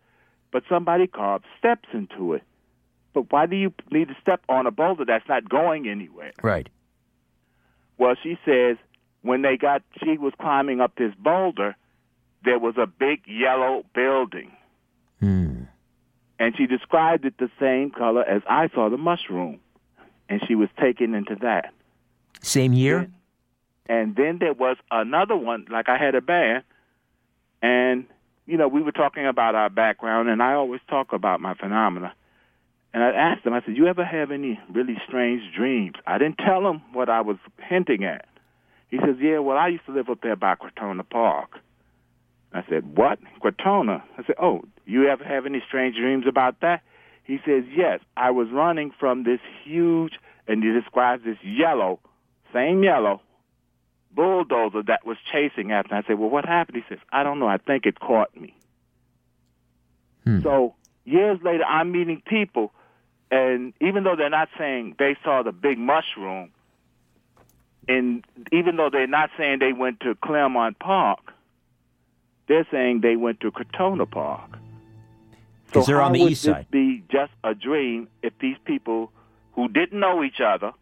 [0.53, 2.43] but somebody carved steps into it.
[3.15, 6.33] But why do you need to step on a boulder that's not going anywhere?
[6.43, 6.69] Right.
[7.97, 8.77] Well, she says
[9.23, 11.77] when they got, she was climbing up this boulder,
[12.45, 14.53] there was a big yellow building.
[15.21, 15.63] Hmm.
[16.39, 19.59] And she described it the same color as I saw the mushroom.
[20.29, 21.73] And she was taken into that.
[22.41, 23.11] Same year?
[23.89, 26.65] And then there was another one, like I had a band,
[27.63, 28.05] and,
[28.47, 32.13] you know, we were talking about our background, and I always talk about my phenomena.
[32.93, 35.97] And I asked him, I said, you ever have any really strange dreams?
[36.07, 37.37] I didn't tell him what I was
[37.69, 38.27] hinting at.
[38.89, 41.59] He says, yeah, well, I used to live up there by Crotona Park.
[42.53, 43.19] I said, what?
[43.43, 44.03] Crotona?
[44.17, 46.83] I said, oh, you ever have any strange dreams about that?
[47.25, 50.15] He says, yes, I was running from this huge,
[50.47, 52.01] and he describes this yellow,
[52.55, 53.21] same yellow,
[54.19, 55.95] bulldozer that was chasing after.
[55.95, 56.77] I said, well, what happened?
[56.79, 57.47] He says, I don't know.
[57.47, 58.53] I think it caught me.
[60.25, 60.43] Hmm.
[60.43, 60.75] So
[61.05, 62.73] years later, I'm meeting people,
[63.31, 66.51] and even though they're not saying they saw the big mushroom,
[67.87, 71.21] and even though they're not saying they went to Claremont Park,
[72.49, 74.51] they're saying they went to Crotona Park.
[74.53, 74.59] So
[75.67, 76.67] Because they're how on the would east side.
[76.73, 79.13] be just a dream if these people
[79.53, 80.73] who didn't know each other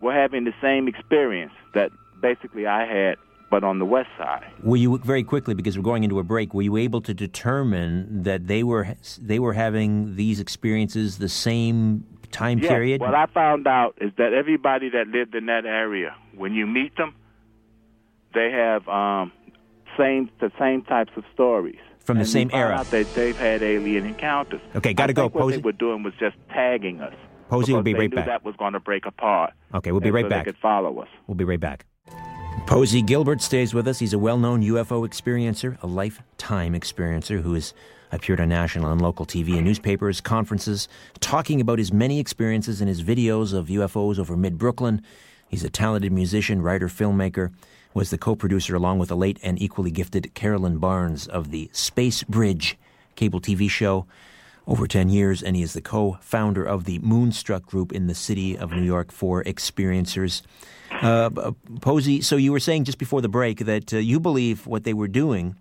[0.00, 1.90] were having the same experience that
[2.20, 3.16] basically I had,
[3.50, 4.50] but on the west side?
[4.62, 6.54] Were you very quickly because we're going into a break?
[6.54, 12.04] Were you able to determine that they were they were having these experiences the same
[12.30, 13.00] time Yes, period?
[13.00, 16.96] What I found out is that everybody that lived in that area, when you meet
[16.96, 17.14] them,
[18.34, 19.32] they have um,
[19.98, 22.76] same the same types of stories From the And we same era.
[22.76, 24.60] Out that they've had alien encounters.
[24.76, 25.56] Okay, gotta go, think What Posey.
[25.56, 27.14] they were doing was just tagging us.
[27.50, 28.26] Posey will be right knew back.
[28.26, 29.52] That was going to break apart.
[29.74, 30.44] Okay, we'll be right so back.
[30.44, 31.08] They could follow us.
[31.26, 31.84] We'll be right back.
[32.66, 33.98] Posey Gilbert stays with us.
[33.98, 37.74] He's a well known UFO experiencer, a lifetime experiencer who has
[38.12, 42.88] appeared on national and local TV and newspapers, conferences, talking about his many experiences and
[42.88, 45.02] his videos of UFOs over mid Brooklyn.
[45.48, 47.52] He's a talented musician, writer, filmmaker,
[47.92, 51.68] was the co producer along with the late and equally gifted Carolyn Barnes of the
[51.72, 52.78] Space Bridge
[53.16, 54.06] cable TV show
[54.66, 58.14] over 10 years, and he is the co founder of the Moonstruck Group in the
[58.14, 60.42] city of New York for experiencers.
[61.02, 64.66] Uh, uh, Posey, so you were saying just before the break that uh, you believe
[64.66, 65.56] what they were doing,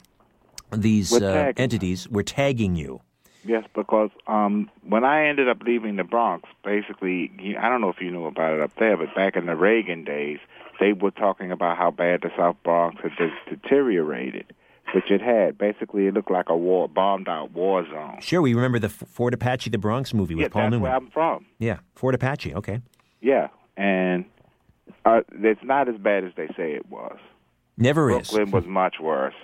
[0.71, 3.01] these uh, entities were tagging you.
[3.45, 8.01] Yes, because um, when I ended up leaving the Bronx, basically, I don't know if
[8.01, 10.39] you knew about it up there, but back in the Reagan days,
[10.79, 14.53] they were talking about how bad the South Bronx had de- deteriorated,
[14.93, 15.57] which it had.
[15.57, 18.19] Basically, it looked like a war, bombed-out war zone.
[18.21, 20.81] Sure, we remember the Fort Apache, the Bronx movie with yeah, Paul that's Newman.
[20.83, 21.45] where I'm from.
[21.59, 22.81] Yeah, Fort Apache, okay.
[23.21, 23.47] Yeah,
[23.77, 24.25] and
[25.05, 27.17] uh, it's not as bad as they say it was.
[27.77, 28.29] Never is.
[28.29, 29.35] Brooklyn was much worse,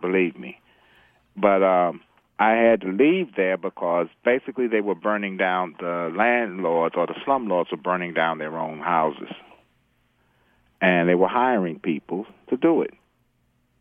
[0.00, 0.60] believe me.
[1.36, 2.00] But um,
[2.38, 7.14] I had to leave there because basically they were burning down the landlords or the
[7.26, 9.32] slumlords were burning down their own houses,
[10.80, 12.92] and they were hiring people to do it.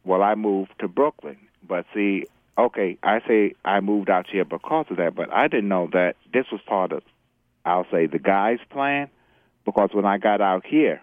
[0.05, 1.37] Well, I moved to Brooklyn,
[1.67, 2.25] but see,
[2.57, 6.15] okay, I say I moved out here because of that, but I didn't know that
[6.31, 7.03] this was part of,
[7.65, 9.09] I'll say, the guy's plan.
[9.65, 11.01] Because when I got out here,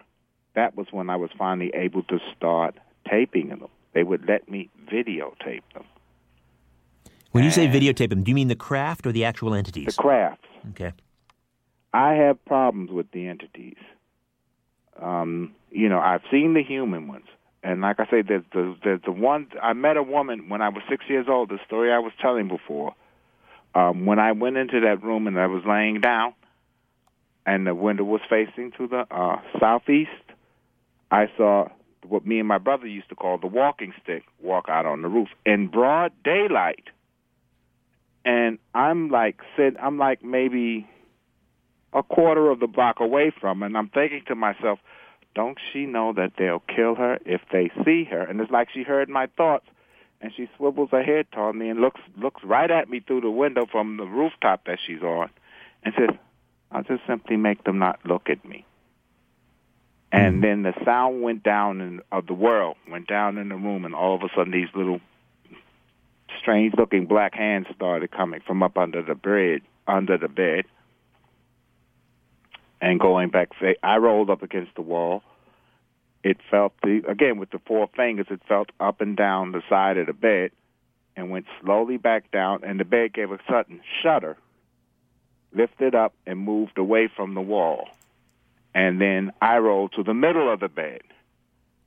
[0.55, 2.75] that was when I was finally able to start
[3.09, 3.67] taping them.
[3.93, 5.83] They would let me videotape them.
[7.31, 9.87] When you say videotape them, do you mean the craft or the actual entities?
[9.87, 10.47] The crafts.
[10.69, 10.93] Okay.
[11.93, 13.77] I have problems with the entities.
[15.01, 17.25] Um, you know, I've seen the human ones,
[17.63, 19.47] and like I say, there's the there's the one.
[19.61, 21.49] I met a woman when I was six years old.
[21.49, 22.93] The story I was telling before.
[23.75, 26.33] Um, when I went into that room and I was laying down,
[27.45, 30.11] and the window was facing to the uh, southeast,
[31.09, 31.69] I saw
[32.07, 35.07] what me and my brother used to call the walking stick walk out on the
[35.07, 36.83] roof in broad daylight.
[38.25, 40.87] And I'm like, said, I'm like maybe
[41.93, 44.79] a quarter of the block away from and I'm thinking to myself,
[45.35, 48.21] don't she know that they'll kill her if they see her?
[48.21, 49.65] And it's like she heard my thoughts,
[50.21, 53.31] and she swivels her head toward me and looks looks right at me through the
[53.31, 55.29] window from the rooftop that she's on,
[55.83, 56.15] and says,
[56.71, 58.65] "I'll just simply make them not look at me."
[60.11, 63.83] And then the sound went down in, of the world went down in the room,
[63.83, 65.01] and all of a sudden these little
[66.39, 70.65] strange looking black hands started coming from up under the bed, under the bed,
[72.83, 73.51] and going back.
[73.81, 75.23] I rolled up against the wall.
[76.21, 78.27] It felt the again with the four fingers.
[78.29, 80.51] It felt up and down the side of the bed,
[81.15, 82.63] and went slowly back down.
[82.63, 84.37] And the bed gave a sudden shudder,
[85.53, 87.87] lifted up, and moved away from the wall.
[88.75, 91.01] And then I rolled to the middle of the bed,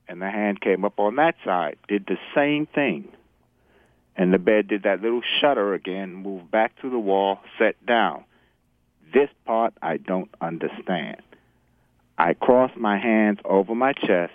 [0.09, 3.09] and the hand came up on that side, did the same thing.
[4.17, 8.25] And the bed did that little shudder again, moved back to the wall, sat down.
[9.13, 11.23] This part I don't understand.
[12.19, 14.33] I crossed my hands over my chest,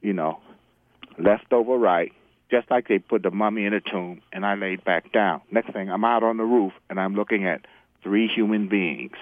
[0.00, 0.40] you know,
[1.18, 2.12] left over right,
[2.50, 5.40] just like they put the mummy in a tomb, and I laid back down.
[5.50, 7.66] Next thing, I'm out on the roof, and I'm looking at
[8.02, 9.16] three human beings.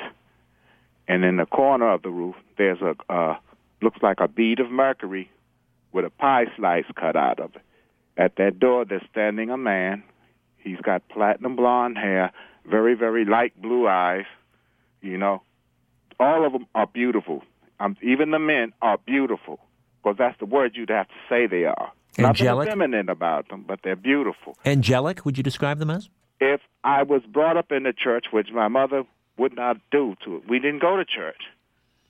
[1.07, 3.37] And in the corner of the roof, there's a uh,
[3.81, 5.31] looks like a bead of mercury
[5.93, 7.63] with a pie slice cut out of it.
[8.17, 10.03] At that door, there's standing a man.
[10.59, 12.33] He's got platinum blonde hair,
[12.69, 14.27] very, very light blue eyes.
[15.01, 15.43] You know,
[16.19, 17.43] all of them are beautiful.
[17.81, 19.61] Um, even the men are beautiful,
[20.03, 21.93] because that's the word you'd have to say they are.
[22.19, 22.67] Angelic?
[22.67, 24.57] Nothing feminine about them, but they're beautiful.
[24.65, 26.09] Angelic, would you describe them as?
[26.41, 29.05] If I was brought up in the church, which my mother
[29.37, 31.43] would not do to it, we didn't go to church.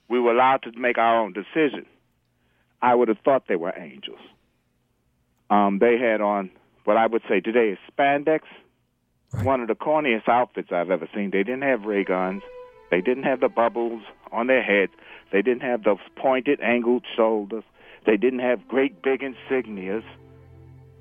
[0.08, 1.84] We were allowed to make our own decision.
[2.80, 4.20] I would have thought they were angels.
[5.50, 6.50] Um, they had on
[6.84, 8.40] what I would say today is spandex,
[9.32, 9.44] right.
[9.44, 11.30] one of the corniest outfits I've ever seen.
[11.30, 12.42] They didn't have ray guns.
[12.90, 14.02] They didn't have the bubbles
[14.32, 14.92] on their heads.
[15.32, 17.64] They didn't have those pointed, angled shoulders.
[18.06, 20.04] They didn't have great big insignias.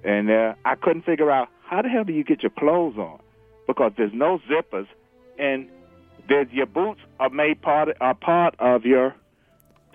[0.03, 3.19] And uh, I couldn't figure out how the hell do you get your clothes on?
[3.68, 4.88] Because there's no zippers,
[5.38, 5.68] and
[6.30, 9.14] there's your boots are made part are part of your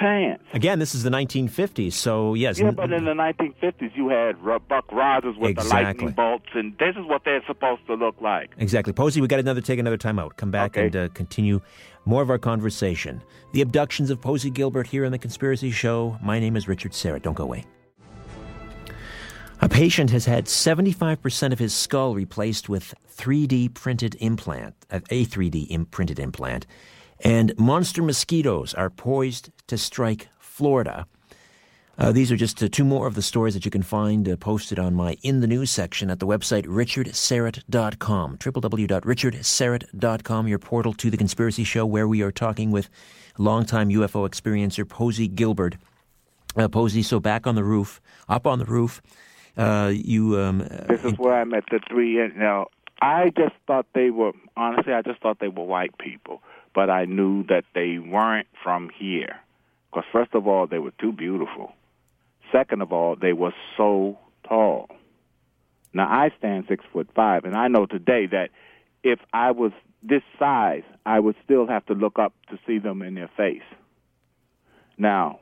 [0.02, 0.44] pants.
[0.52, 2.58] Again, this is the 1950s, so yes.
[2.58, 5.78] Yeah, but in the 1950s, you had Buck Rogers with exactly.
[5.78, 8.50] the lightning bolts, and this is what they're supposed to look like.
[8.58, 8.92] Exactly.
[8.92, 10.36] Posey, we got another take another time out.
[10.36, 10.86] Come back okay.
[10.86, 11.60] and uh, continue
[12.04, 13.22] more of our conversation.
[13.52, 16.18] The abductions of Posey Gilbert here on the Conspiracy Show.
[16.22, 17.22] My name is Richard Syrett.
[17.22, 17.64] Don't go away.
[19.60, 25.68] A patient has had 75% of his skull replaced with 3D printed implant, a 3D
[25.70, 26.66] imprinted implant
[27.22, 31.06] and monster mosquitoes are poised to strike Florida.
[31.98, 34.36] Uh, these are just uh, two more of the stories that you can find uh,
[34.36, 41.10] posted on my In the News section at the website richardsyrett.com, www.richardsyrett.com, your portal to
[41.10, 42.88] The Conspiracy Show, where we are talking with
[43.38, 45.76] longtime UFO experiencer Posey Gilbert.
[46.56, 49.02] Uh, Posey, so back on the roof, up on the roof,
[49.56, 50.40] uh, you...
[50.40, 50.58] Um,
[50.88, 52.66] this is where I met the three, know,
[53.00, 56.42] I just thought they were, honestly, I just thought they were white people
[56.74, 59.40] but I knew that they weren't from here.
[59.90, 61.72] Because first of all, they were too beautiful.
[62.50, 64.18] Second of all, they were so
[64.48, 64.88] tall.
[65.92, 68.48] Now I stand six foot five, and I know today that
[69.02, 69.72] if I was
[70.02, 73.62] this size, I would still have to look up to see them in their face.
[74.98, 75.40] Now,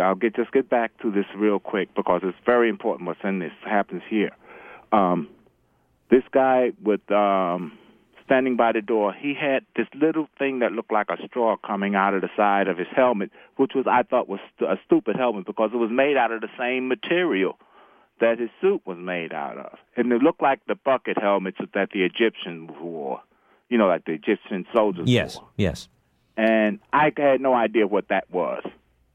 [0.00, 3.38] I'll get just get back to this real quick because it's very important what's in
[3.38, 4.30] this happens here.
[4.92, 5.28] Um,
[6.10, 7.72] this guy with um,
[8.30, 11.96] standing by the door, he had this little thing that looked like a straw coming
[11.96, 15.16] out of the side of his helmet, which was I thought was st- a stupid
[15.16, 17.58] helmet because it was made out of the same material
[18.20, 21.88] that his suit was made out of, and it looked like the bucket helmets that
[21.92, 23.20] the Egyptians wore.
[23.68, 25.48] You know, like the Egyptian soldiers yes, wore.
[25.56, 25.88] Yes,
[26.36, 28.62] And I had no idea what that was.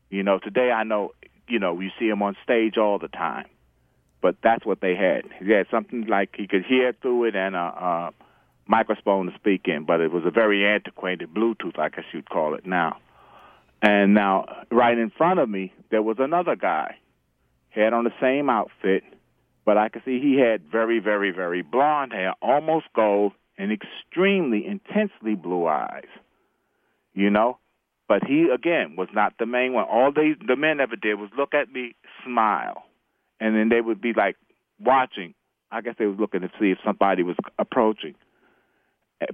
[0.10, 1.12] You know, today I know.
[1.48, 3.46] You know, you see him on stage all the time,
[4.22, 5.24] but that's what they had.
[5.40, 7.60] He had something like he could hear through it and a.
[7.60, 8.25] Uh,
[8.68, 12.56] microphone to speak in, but it was a very antiquated Bluetooth, I guess you'd call
[12.56, 12.98] it now.
[13.82, 16.96] And now, right in front of me, there was another guy.
[17.70, 19.04] He had on the same outfit,
[19.66, 24.66] but I could see he had very, very, very blonde hair, almost gold, and extremely
[24.66, 26.08] intensely blue eyes.
[27.14, 27.60] You know?
[28.08, 29.86] But he, again, was not the main one.
[29.86, 32.84] All they, the men ever did was look at me, smile,
[33.40, 34.38] and then they would be like
[34.80, 35.34] watching.
[35.72, 38.16] I guess they was looking to see if somebody was approaching.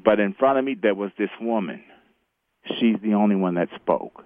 [0.03, 1.83] But in front of me, there was this woman.
[2.79, 4.23] She's the only one that spoke.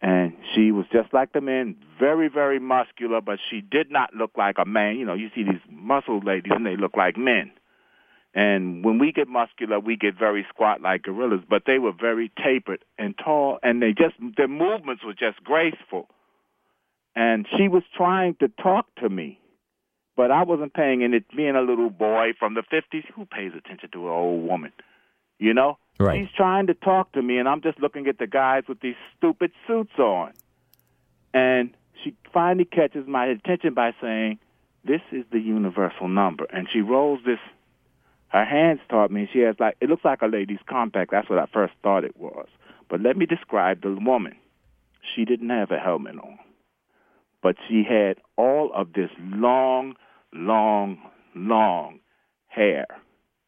[0.00, 4.30] And she was just like the men, very, very muscular, but she did not look
[4.36, 4.96] like a man.
[4.96, 7.50] You know, you see these muscle ladies and they look like men.
[8.34, 12.30] And when we get muscular, we get very squat like gorillas, but they were very
[12.42, 16.08] tapered and tall, and they just, their movements were just graceful.
[17.16, 19.40] And she was trying to talk to me
[20.18, 23.52] but I wasn't paying, and it being a little boy from the 50s, who pays
[23.56, 24.72] attention to an old woman?
[25.38, 25.78] You know?
[26.00, 26.18] Right.
[26.18, 28.96] She's trying to talk to me, and I'm just looking at the guys with these
[29.16, 30.32] stupid suits on.
[31.32, 31.70] And
[32.02, 34.40] she finally catches my attention by saying,
[34.84, 36.46] this is the universal number.
[36.52, 37.38] And she rolls this,
[38.30, 41.12] her hands toward me, she has like, it looks like a lady's compact.
[41.12, 42.48] That's what I first thought it was.
[42.90, 44.34] But let me describe the woman.
[45.14, 46.40] She didn't have a helmet on,
[47.40, 49.94] but she had all of this long,
[50.32, 50.98] long,
[51.34, 52.00] long
[52.48, 52.86] hair.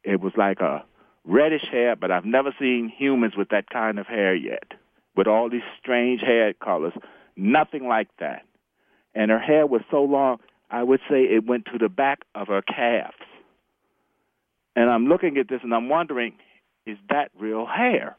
[0.04, 0.84] It was like a
[1.24, 4.72] reddish hair, but I've never seen humans with that kind of hair yet,
[5.16, 6.94] with all these strange hair colors.
[7.36, 8.42] Nothing like that.
[9.14, 10.38] And her hair was so long,
[10.70, 13.16] I would say it went to the back of her calves.
[14.76, 16.34] And I'm looking at this and I'm wondering,
[16.86, 18.16] is that real hair?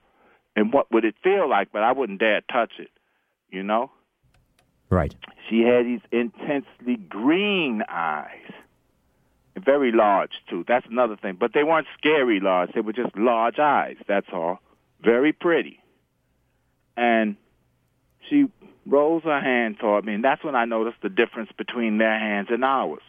[0.56, 1.72] And what would it feel like?
[1.72, 2.90] But I wouldn't dare touch it,
[3.50, 3.90] you know?
[4.92, 5.16] Right.
[5.50, 8.54] She had these intensely green eyes.
[9.58, 10.64] Very large, too.
[10.68, 11.38] That's another thing.
[11.40, 12.74] But they weren't scary large.
[12.74, 14.60] They were just large eyes, that's all.
[15.04, 15.80] Very pretty.
[16.96, 17.38] And
[18.30, 18.50] she
[18.86, 22.50] rolls her hand toward me, and that's when I noticed the difference between their hands
[22.52, 23.02] and ours.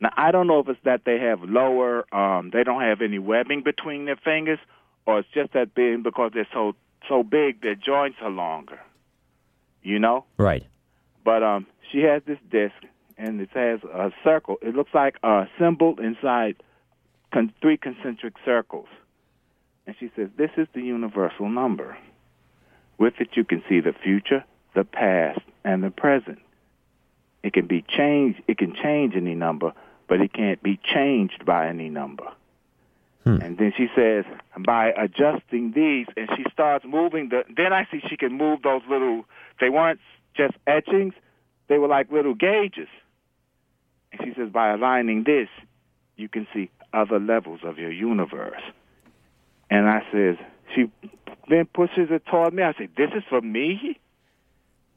[0.00, 3.18] Now, I don't know if it's that they have lower, um, they don't have any
[3.18, 4.60] webbing between their fingers,
[5.06, 6.74] or it's just that being because they're so
[7.08, 8.78] so big, their joints are longer.
[9.82, 10.24] You know?
[10.36, 10.66] Right.
[11.28, 12.72] But um, she has this disc,
[13.18, 14.56] and it has a circle.
[14.62, 16.56] It looks like a symbol inside
[17.34, 18.88] con- three concentric circles.
[19.86, 21.98] And she says, "This is the universal number.
[22.96, 24.42] With it, you can see the future,
[24.74, 26.38] the past, and the present.
[27.42, 28.40] It can be changed.
[28.48, 29.74] It can change any number,
[30.08, 32.24] but it can't be changed by any number."
[33.24, 33.42] Hmm.
[33.42, 34.24] And then she says,
[34.64, 37.44] by adjusting these, and she starts moving the.
[37.54, 39.26] Then I see she can move those little.
[39.60, 40.00] They weren't
[40.36, 41.14] just etchings;
[41.68, 42.88] they were like little gauges.
[44.12, 45.48] And she says, by aligning this,
[46.16, 48.62] you can see other levels of your universe.
[49.70, 50.36] And I says,
[50.74, 50.90] she
[51.48, 52.62] then pushes it toward me.
[52.62, 53.98] I say, this is for me?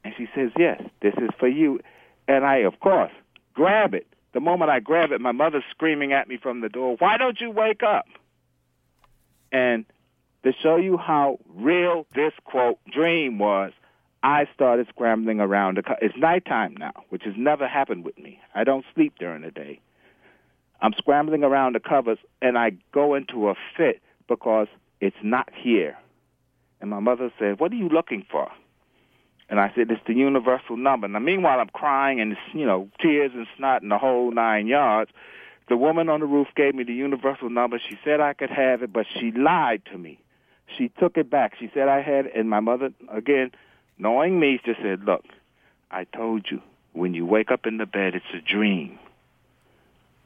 [0.03, 1.81] And she says, yes, this is for you.
[2.27, 3.11] And I, of course,
[3.53, 4.07] grab it.
[4.33, 7.39] The moment I grab it, my mother's screaming at me from the door, why don't
[7.41, 8.05] you wake up?
[9.51, 9.85] And
[10.43, 13.73] to show you how real this quote dream was,
[14.23, 15.83] I started scrambling around.
[16.01, 18.39] It's nighttime now, which has never happened with me.
[18.53, 19.79] I don't sleep during the day.
[20.81, 24.67] I'm scrambling around the covers, and I go into a fit because
[24.99, 25.97] it's not here.
[26.79, 28.51] And my mother said, "What are you looking for?"
[29.49, 33.31] And I said, "It's the universal number." Now, meanwhile, I'm crying and you know tears
[33.33, 35.11] and snot and the whole nine yards.
[35.67, 37.79] The woman on the roof gave me the universal number.
[37.79, 40.19] She said I could have it, but she lied to me.
[40.77, 41.55] She took it back.
[41.59, 43.51] She said I had, it, and my mother, again,
[44.01, 45.23] knowing me, just said, "Look,
[45.89, 46.61] I told you
[46.93, 48.99] when you wake up in the bed, it's a dream.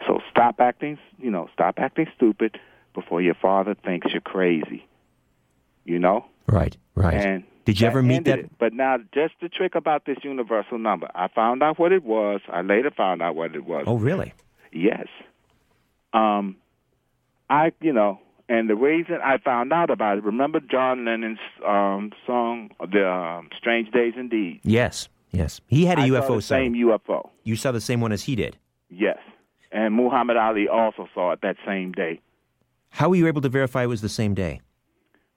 [0.07, 2.59] So stop acting, you know, stop acting stupid
[2.93, 4.85] before your father thinks you're crazy.
[5.83, 6.75] You know." Right.
[6.95, 7.13] Right.
[7.13, 8.39] And Did you ever meet that?
[8.39, 8.57] it.
[8.57, 12.41] But now, just the trick about this universal number, I found out what it was.
[12.47, 13.83] I later found out what it was.
[13.85, 14.33] Oh, really?
[14.71, 15.07] Yes.
[16.13, 16.55] Um,
[17.49, 22.11] I, you know, and the reason I found out about it, remember John Lennon's um,
[22.25, 25.09] song, "The um, Strange Days Indeed." Yes.
[25.31, 25.59] Yes.
[25.67, 27.29] He had a I UFO saw the same UFO.
[27.43, 28.57] You saw the same one as he did.
[28.89, 29.17] Yes,
[29.71, 32.21] and Muhammad Ali also saw it that same day
[32.89, 34.61] How were you able to verify it was the same day?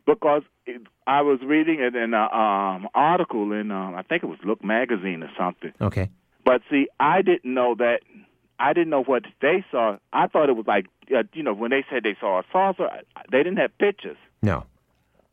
[0.08, 4.26] because it, I was reading it in an um, article in, um, I think it
[4.26, 5.72] was Look magazine or something.
[5.80, 6.10] Okay.
[6.44, 8.00] But see, I didn't know that.
[8.58, 9.98] I didn't know what they saw.
[10.12, 12.88] I thought it was like, uh, you know, when they said they saw a saucer,
[13.30, 14.16] they didn't have pictures.
[14.42, 14.64] No.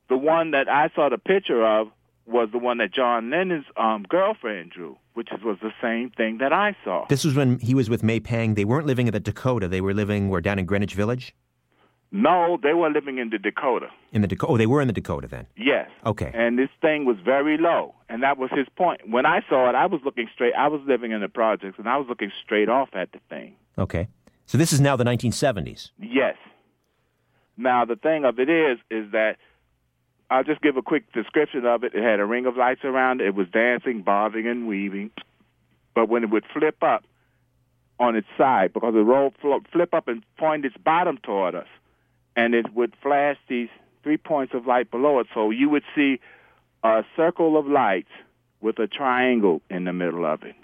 [0.09, 1.87] The one that I saw the picture of
[2.27, 6.53] was the one that John Lennon's um, girlfriend drew, which was the same thing that
[6.53, 7.05] I saw.
[7.07, 8.55] This was when he was with May Pang.
[8.55, 9.67] They weren't living in the Dakota.
[9.67, 11.33] They were living where down in Greenwich Village.
[12.15, 13.87] No, they were living in the Dakota.
[14.13, 14.53] In the Dakota.
[14.53, 15.47] Oh, they were in the Dakota then.
[15.57, 15.89] Yes.
[16.05, 16.31] Okay.
[16.33, 19.01] And this thing was very low, and that was his point.
[19.09, 20.53] When I saw it, I was looking straight.
[20.57, 23.55] I was living in the projects, and I was looking straight off at the thing.
[23.77, 24.07] Okay.
[24.45, 25.89] So this is now the 1970s.
[25.99, 26.37] Yes.
[27.57, 29.35] Now the thing of it is, is that
[30.29, 31.93] I'll just give a quick description of it.
[31.93, 33.27] It had a ring of lights around it.
[33.27, 35.11] It was dancing, bobbing, and weaving.
[35.93, 37.03] But when it would flip up
[37.99, 41.67] on its side, because it rolled fl- flip up and point its bottom toward us,
[42.35, 43.69] and it would flash these
[44.03, 45.27] three points of light below it.
[45.33, 46.19] So you would see
[46.83, 48.11] a circle of lights
[48.61, 50.55] with a triangle in the middle of it.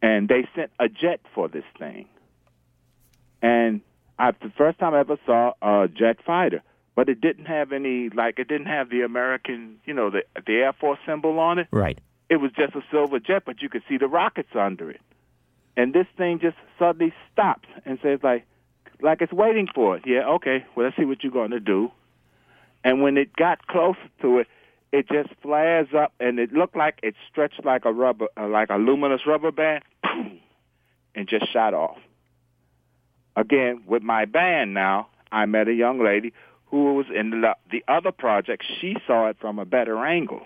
[0.00, 2.06] And they sent a jet for this thing.
[3.42, 3.80] And
[4.18, 6.62] I, the first time I ever saw a jet fighter,
[6.94, 10.52] but it didn't have any, like, it didn't have the American, you know, the, the
[10.54, 11.66] Air Force symbol on it.
[11.70, 11.98] Right.
[12.30, 15.00] It was just a silver jet, but you could see the rockets under it.
[15.76, 18.46] And this thing just suddenly stops and says, like,
[19.04, 20.02] like it's waiting for it.
[20.06, 21.90] Yeah, okay, well, let's see what you're going to do.
[22.82, 24.48] And when it got close to it,
[24.92, 28.70] it just flares up, and it looked like it stretched like a rubber, uh, like
[28.70, 29.84] a luminous rubber band.
[31.16, 31.98] And just shot off.
[33.36, 36.32] Again, with my band now, I met a young lady
[36.66, 38.64] who was in the, the other project.
[38.80, 40.42] She saw it from a better angle.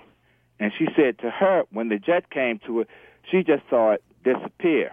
[0.60, 2.88] And she said to her, when the jet came to it,
[3.30, 4.92] she just saw it disappear.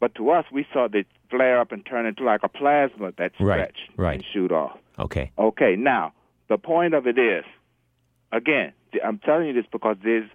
[0.00, 3.32] But to us, we saw it flare up and turn into like a plasma that
[3.34, 4.14] stretched Right, right.
[4.16, 4.76] and shoot off.
[4.98, 5.30] Okay.
[5.38, 6.12] Okay, now
[6.48, 7.44] the point of it is,
[8.32, 8.72] again,
[9.04, 10.28] I'm telling you this because there's,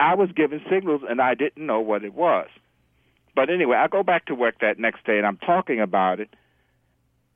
[0.00, 2.48] I was given signals and I didn't know what it was.
[3.36, 6.30] But anyway, I go back to work that next day and I'm talking about it,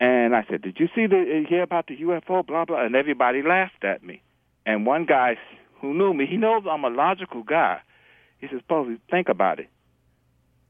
[0.00, 2.94] and I said, "Did you see the uh, hear about the UFO?" Blah blah, and
[2.94, 4.22] everybody laughed at me.
[4.64, 5.36] And one guy
[5.80, 7.80] who knew me, he knows I'm a logical guy.
[8.40, 9.68] He says, "Posey, think about it.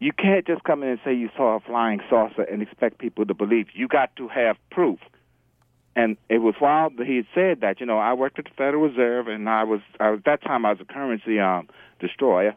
[0.00, 3.26] You can't just come in and say you saw a flying saucer and expect people
[3.26, 3.66] to believe.
[3.74, 4.98] You got to have proof."
[5.96, 8.88] And it was while he had said that, you know, I worked at the Federal
[8.88, 11.68] Reserve, and I was, I was at that time I was a currency um,
[11.98, 12.54] destroyer,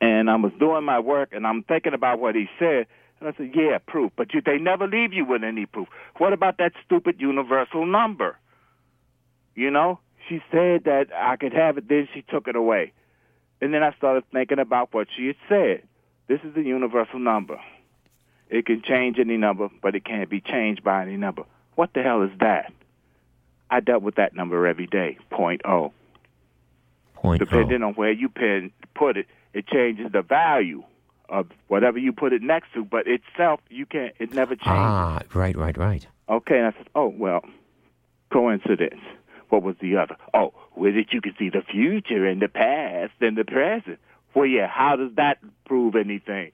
[0.00, 2.86] and I was doing my work, and I'm thinking about what he said,
[3.20, 5.88] and I said, yeah, proof, but you, they never leave you with any proof.
[6.16, 8.38] What about that stupid universal number?
[9.54, 12.92] You know, she said that I could have it, then she took it away,
[13.60, 15.82] and then I started thinking about what she had said.
[16.28, 17.60] This is the universal number.
[18.48, 21.42] It can change any number, but it can't be changed by any number.
[21.74, 22.72] What the hell is that?
[23.70, 25.92] I dealt with that number every day, point oh.
[27.14, 30.84] Point Depending on where you pin, put it, it changes the value
[31.28, 34.66] of whatever you put it next to, but itself, you can't, it never changes.
[34.66, 36.06] Ah, right, right, right.
[36.28, 37.42] Okay, and I said, oh, well,
[38.32, 39.00] coincidence.
[39.48, 40.16] What was the other?
[40.34, 43.98] Oh, well, that you can see the future and the past and the present.
[44.34, 46.52] Well, yeah, how does that prove anything?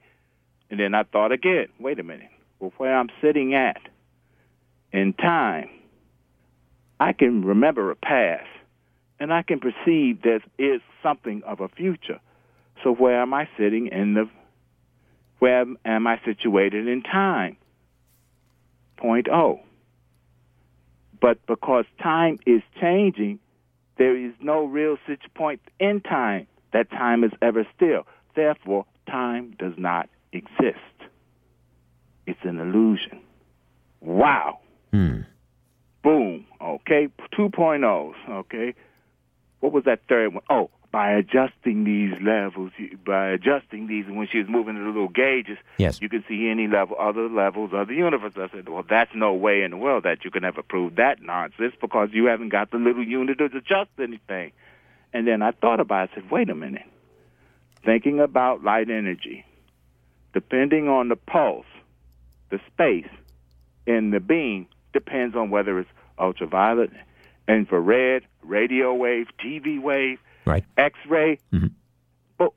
[0.71, 2.29] And then I thought again, wait a minute.
[2.59, 3.81] Well, where I'm sitting at
[4.93, 5.69] in time,
[6.99, 8.47] I can remember a past,
[9.19, 12.21] and I can perceive there is something of a future.
[12.83, 14.29] So where am I sitting in the,
[15.39, 17.57] where am I situated in time?
[18.95, 19.59] Point O.
[21.19, 23.39] But because time is changing,
[23.97, 28.05] there is no real such point in time that time is ever still.
[28.35, 30.79] Therefore, time does not exist.
[32.25, 33.21] It's an illusion.
[34.01, 34.59] Wow.
[34.91, 35.21] Hmm.
[36.03, 36.45] Boom.
[36.61, 37.07] Okay.
[37.37, 38.13] 2.0s.
[38.29, 38.73] Okay.
[39.59, 40.43] What was that third one?
[40.49, 42.71] Oh, by adjusting these levels,
[43.03, 45.99] by adjusting these, when she was moving the little gauges, Yes.
[45.99, 48.33] you can see any level, other levels of the universe.
[48.37, 51.19] I said, well, that's no way in the world that you can ever prove that
[51.19, 54.51] nonsense because you haven't got the little unit to adjust anything.
[55.13, 56.11] And then I thought about it.
[56.11, 56.85] I said, wait a minute.
[57.83, 59.45] Thinking about light energy,
[60.31, 61.65] depending on the pulse,
[62.51, 63.09] the space
[63.87, 65.89] in the beam depends on whether it's
[66.19, 66.91] ultraviolet,
[67.47, 70.63] infrared, radio wave, TV wave, Right.
[70.77, 71.39] X-ray.
[71.51, 71.71] Mhm.
[72.37, 72.53] But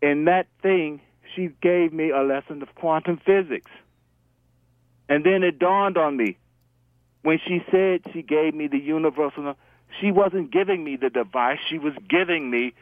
[0.00, 1.00] in that thing,
[1.34, 3.70] she gave me a lesson of quantum physics.
[5.08, 6.36] And then it dawned on me
[7.22, 9.56] when she said she gave me the universal.
[10.00, 11.58] She wasn't giving me the device.
[11.68, 12.74] She was giving me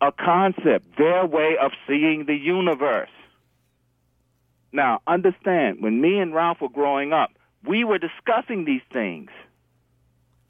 [0.00, 3.10] a concept, their way of seeing the universe.
[4.72, 7.30] Now, understand, when me and Ralph were growing up,
[7.64, 9.30] we were discussing these things.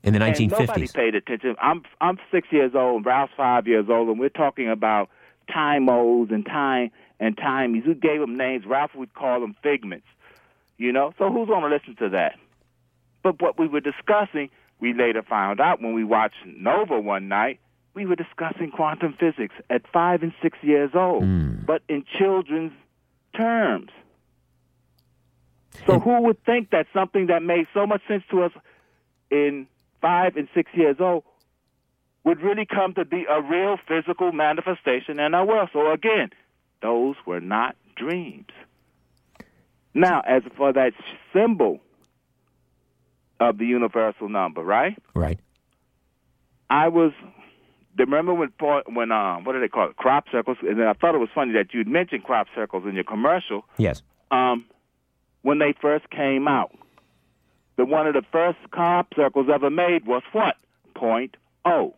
[0.04, 0.94] In the And nobody 1950s.
[0.94, 1.56] paid attention.
[1.60, 5.08] I'm I'm six years old, and Ralph's five years old, and we're talking about
[5.52, 6.90] time modes and time
[7.20, 7.86] and timies.
[7.86, 8.64] We gave them names.
[8.66, 10.06] Ralph would call them figments.
[10.76, 12.36] You know, so who's going to listen to that?
[13.22, 14.50] But what we were discussing,
[14.80, 17.60] we later found out when we watched Nova one night,
[17.94, 21.64] we were discussing quantum physics at five and six years old, Mm.
[21.64, 22.72] but in children's
[23.34, 23.90] terms.
[25.86, 28.52] So who would think that something that made so much sense to us
[29.30, 29.66] in
[30.04, 31.24] five and six years old
[32.24, 35.70] would really come to be a real physical manifestation in our world?
[35.72, 36.28] So again,
[36.82, 38.50] those were not dreams.
[39.94, 40.92] Now, as for that
[41.32, 41.80] symbol
[43.40, 44.98] of the universal number, right?
[45.14, 45.40] Right.
[46.68, 47.12] I was.
[47.96, 48.50] Remember when
[48.88, 50.58] when um what do they call it crop circles?
[50.62, 53.64] And then I thought it was funny that you'd mentioned crop circles in your commercial.
[53.78, 54.02] Yes.
[54.30, 54.66] Um,
[55.42, 56.72] when they first came out,
[57.76, 60.56] the one of the first crop circles ever made was what?
[60.94, 61.94] Point O.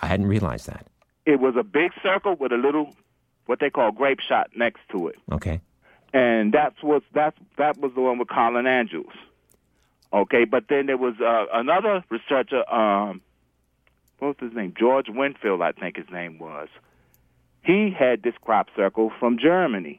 [0.00, 0.86] I hadn't realized that.
[1.24, 2.94] It was a big circle with a little
[3.46, 5.16] what they call grape shot next to it.
[5.32, 5.60] Okay.
[6.12, 9.06] and that's what that's that was the one with Colin Andrews.
[10.12, 13.20] Okay, but then there was uh, another researcher, um,
[14.18, 14.72] what was his name?
[14.78, 16.68] George Wingfield, I think his name was.
[17.62, 19.98] He had this crop circle from Germany.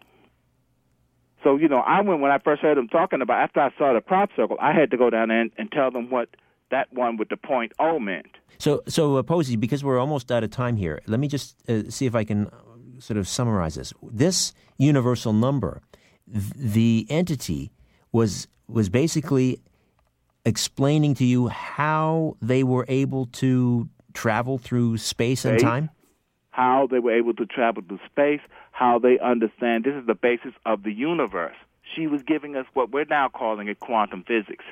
[1.48, 3.41] So you know, I went when I first heard him talking about.
[3.41, 5.90] After I saw the crop circle, I had to go down there and, and tell
[5.91, 6.28] them what
[6.72, 8.36] that one with the point O meant.
[8.57, 11.84] So, so uh, Posey, because we're almost out of time here, let me just uh,
[11.90, 12.52] see if I can
[12.99, 13.94] sort of summarize this.
[14.03, 15.82] This universal number,
[16.30, 17.72] th- the entity
[18.11, 19.61] was was basically
[20.44, 25.90] explaining to you how they were able to travel through space and time.
[26.49, 28.41] how they were able to travel through space,
[28.78, 31.56] how they understand this is the basis of the universe.
[31.95, 34.66] She was giving us what we're now calling it quantum physics,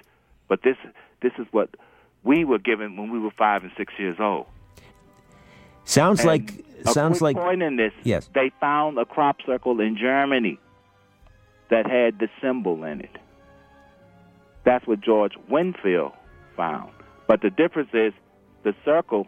[0.47, 0.77] but this
[1.23, 1.69] this is what
[2.23, 4.45] we were given when we were five and six years old.
[5.85, 7.93] Sounds And like a sounds quick like point in this.
[8.03, 8.29] Yes.
[8.35, 10.59] they found a crop circle in Germany
[11.71, 13.17] that had the symbol in it.
[14.65, 16.11] That's what George Wingfield
[16.55, 16.91] found.
[17.27, 18.13] But the difference is
[18.61, 19.25] the circle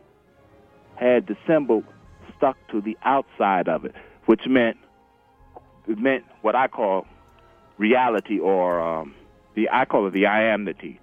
[0.98, 1.84] had the symbol
[2.38, 3.96] stuck to the outside of it,
[4.28, 4.78] which meant
[5.88, 7.06] it meant what I call
[7.78, 9.16] reality or um,
[9.56, 11.00] the I call it the I amity,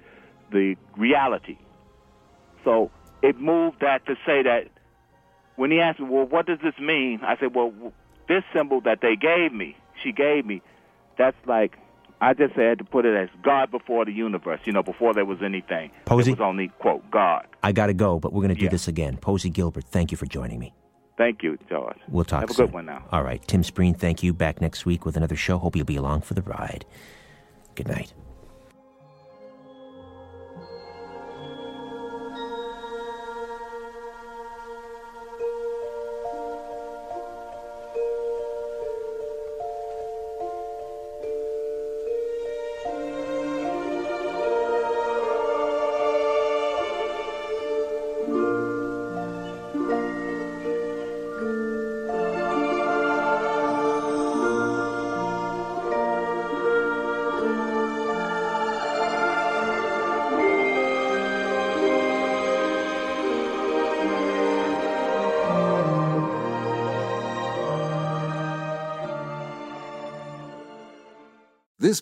[0.53, 1.59] the reality.
[2.63, 2.91] So
[3.23, 4.69] it moved that to say that
[5.57, 7.21] when he asked me, well, what does this mean?
[7.23, 7.73] I said, well,
[8.29, 10.63] this symbol that they gave me, she gave me,
[11.17, 11.79] that's like,
[12.21, 15.25] I just had to put it as God before the universe, you know, before there
[15.25, 15.91] was anything.
[16.07, 16.33] Posey?
[16.33, 17.47] It was only, quote, God.
[17.63, 18.71] I got to go, but we're going to do Yeah.
[18.71, 19.17] this again.
[19.17, 20.73] Posey Gilbert, thank you for joining me.
[21.16, 21.97] Thank you, George.
[22.09, 22.66] We'll talk Have a soon.
[22.66, 23.05] good one now.
[23.12, 24.32] All right, Tim Spreen, thank you.
[24.32, 25.59] Back next week with another show.
[25.59, 26.85] Hope you'll be along for the ride.
[27.77, 28.12] Good night.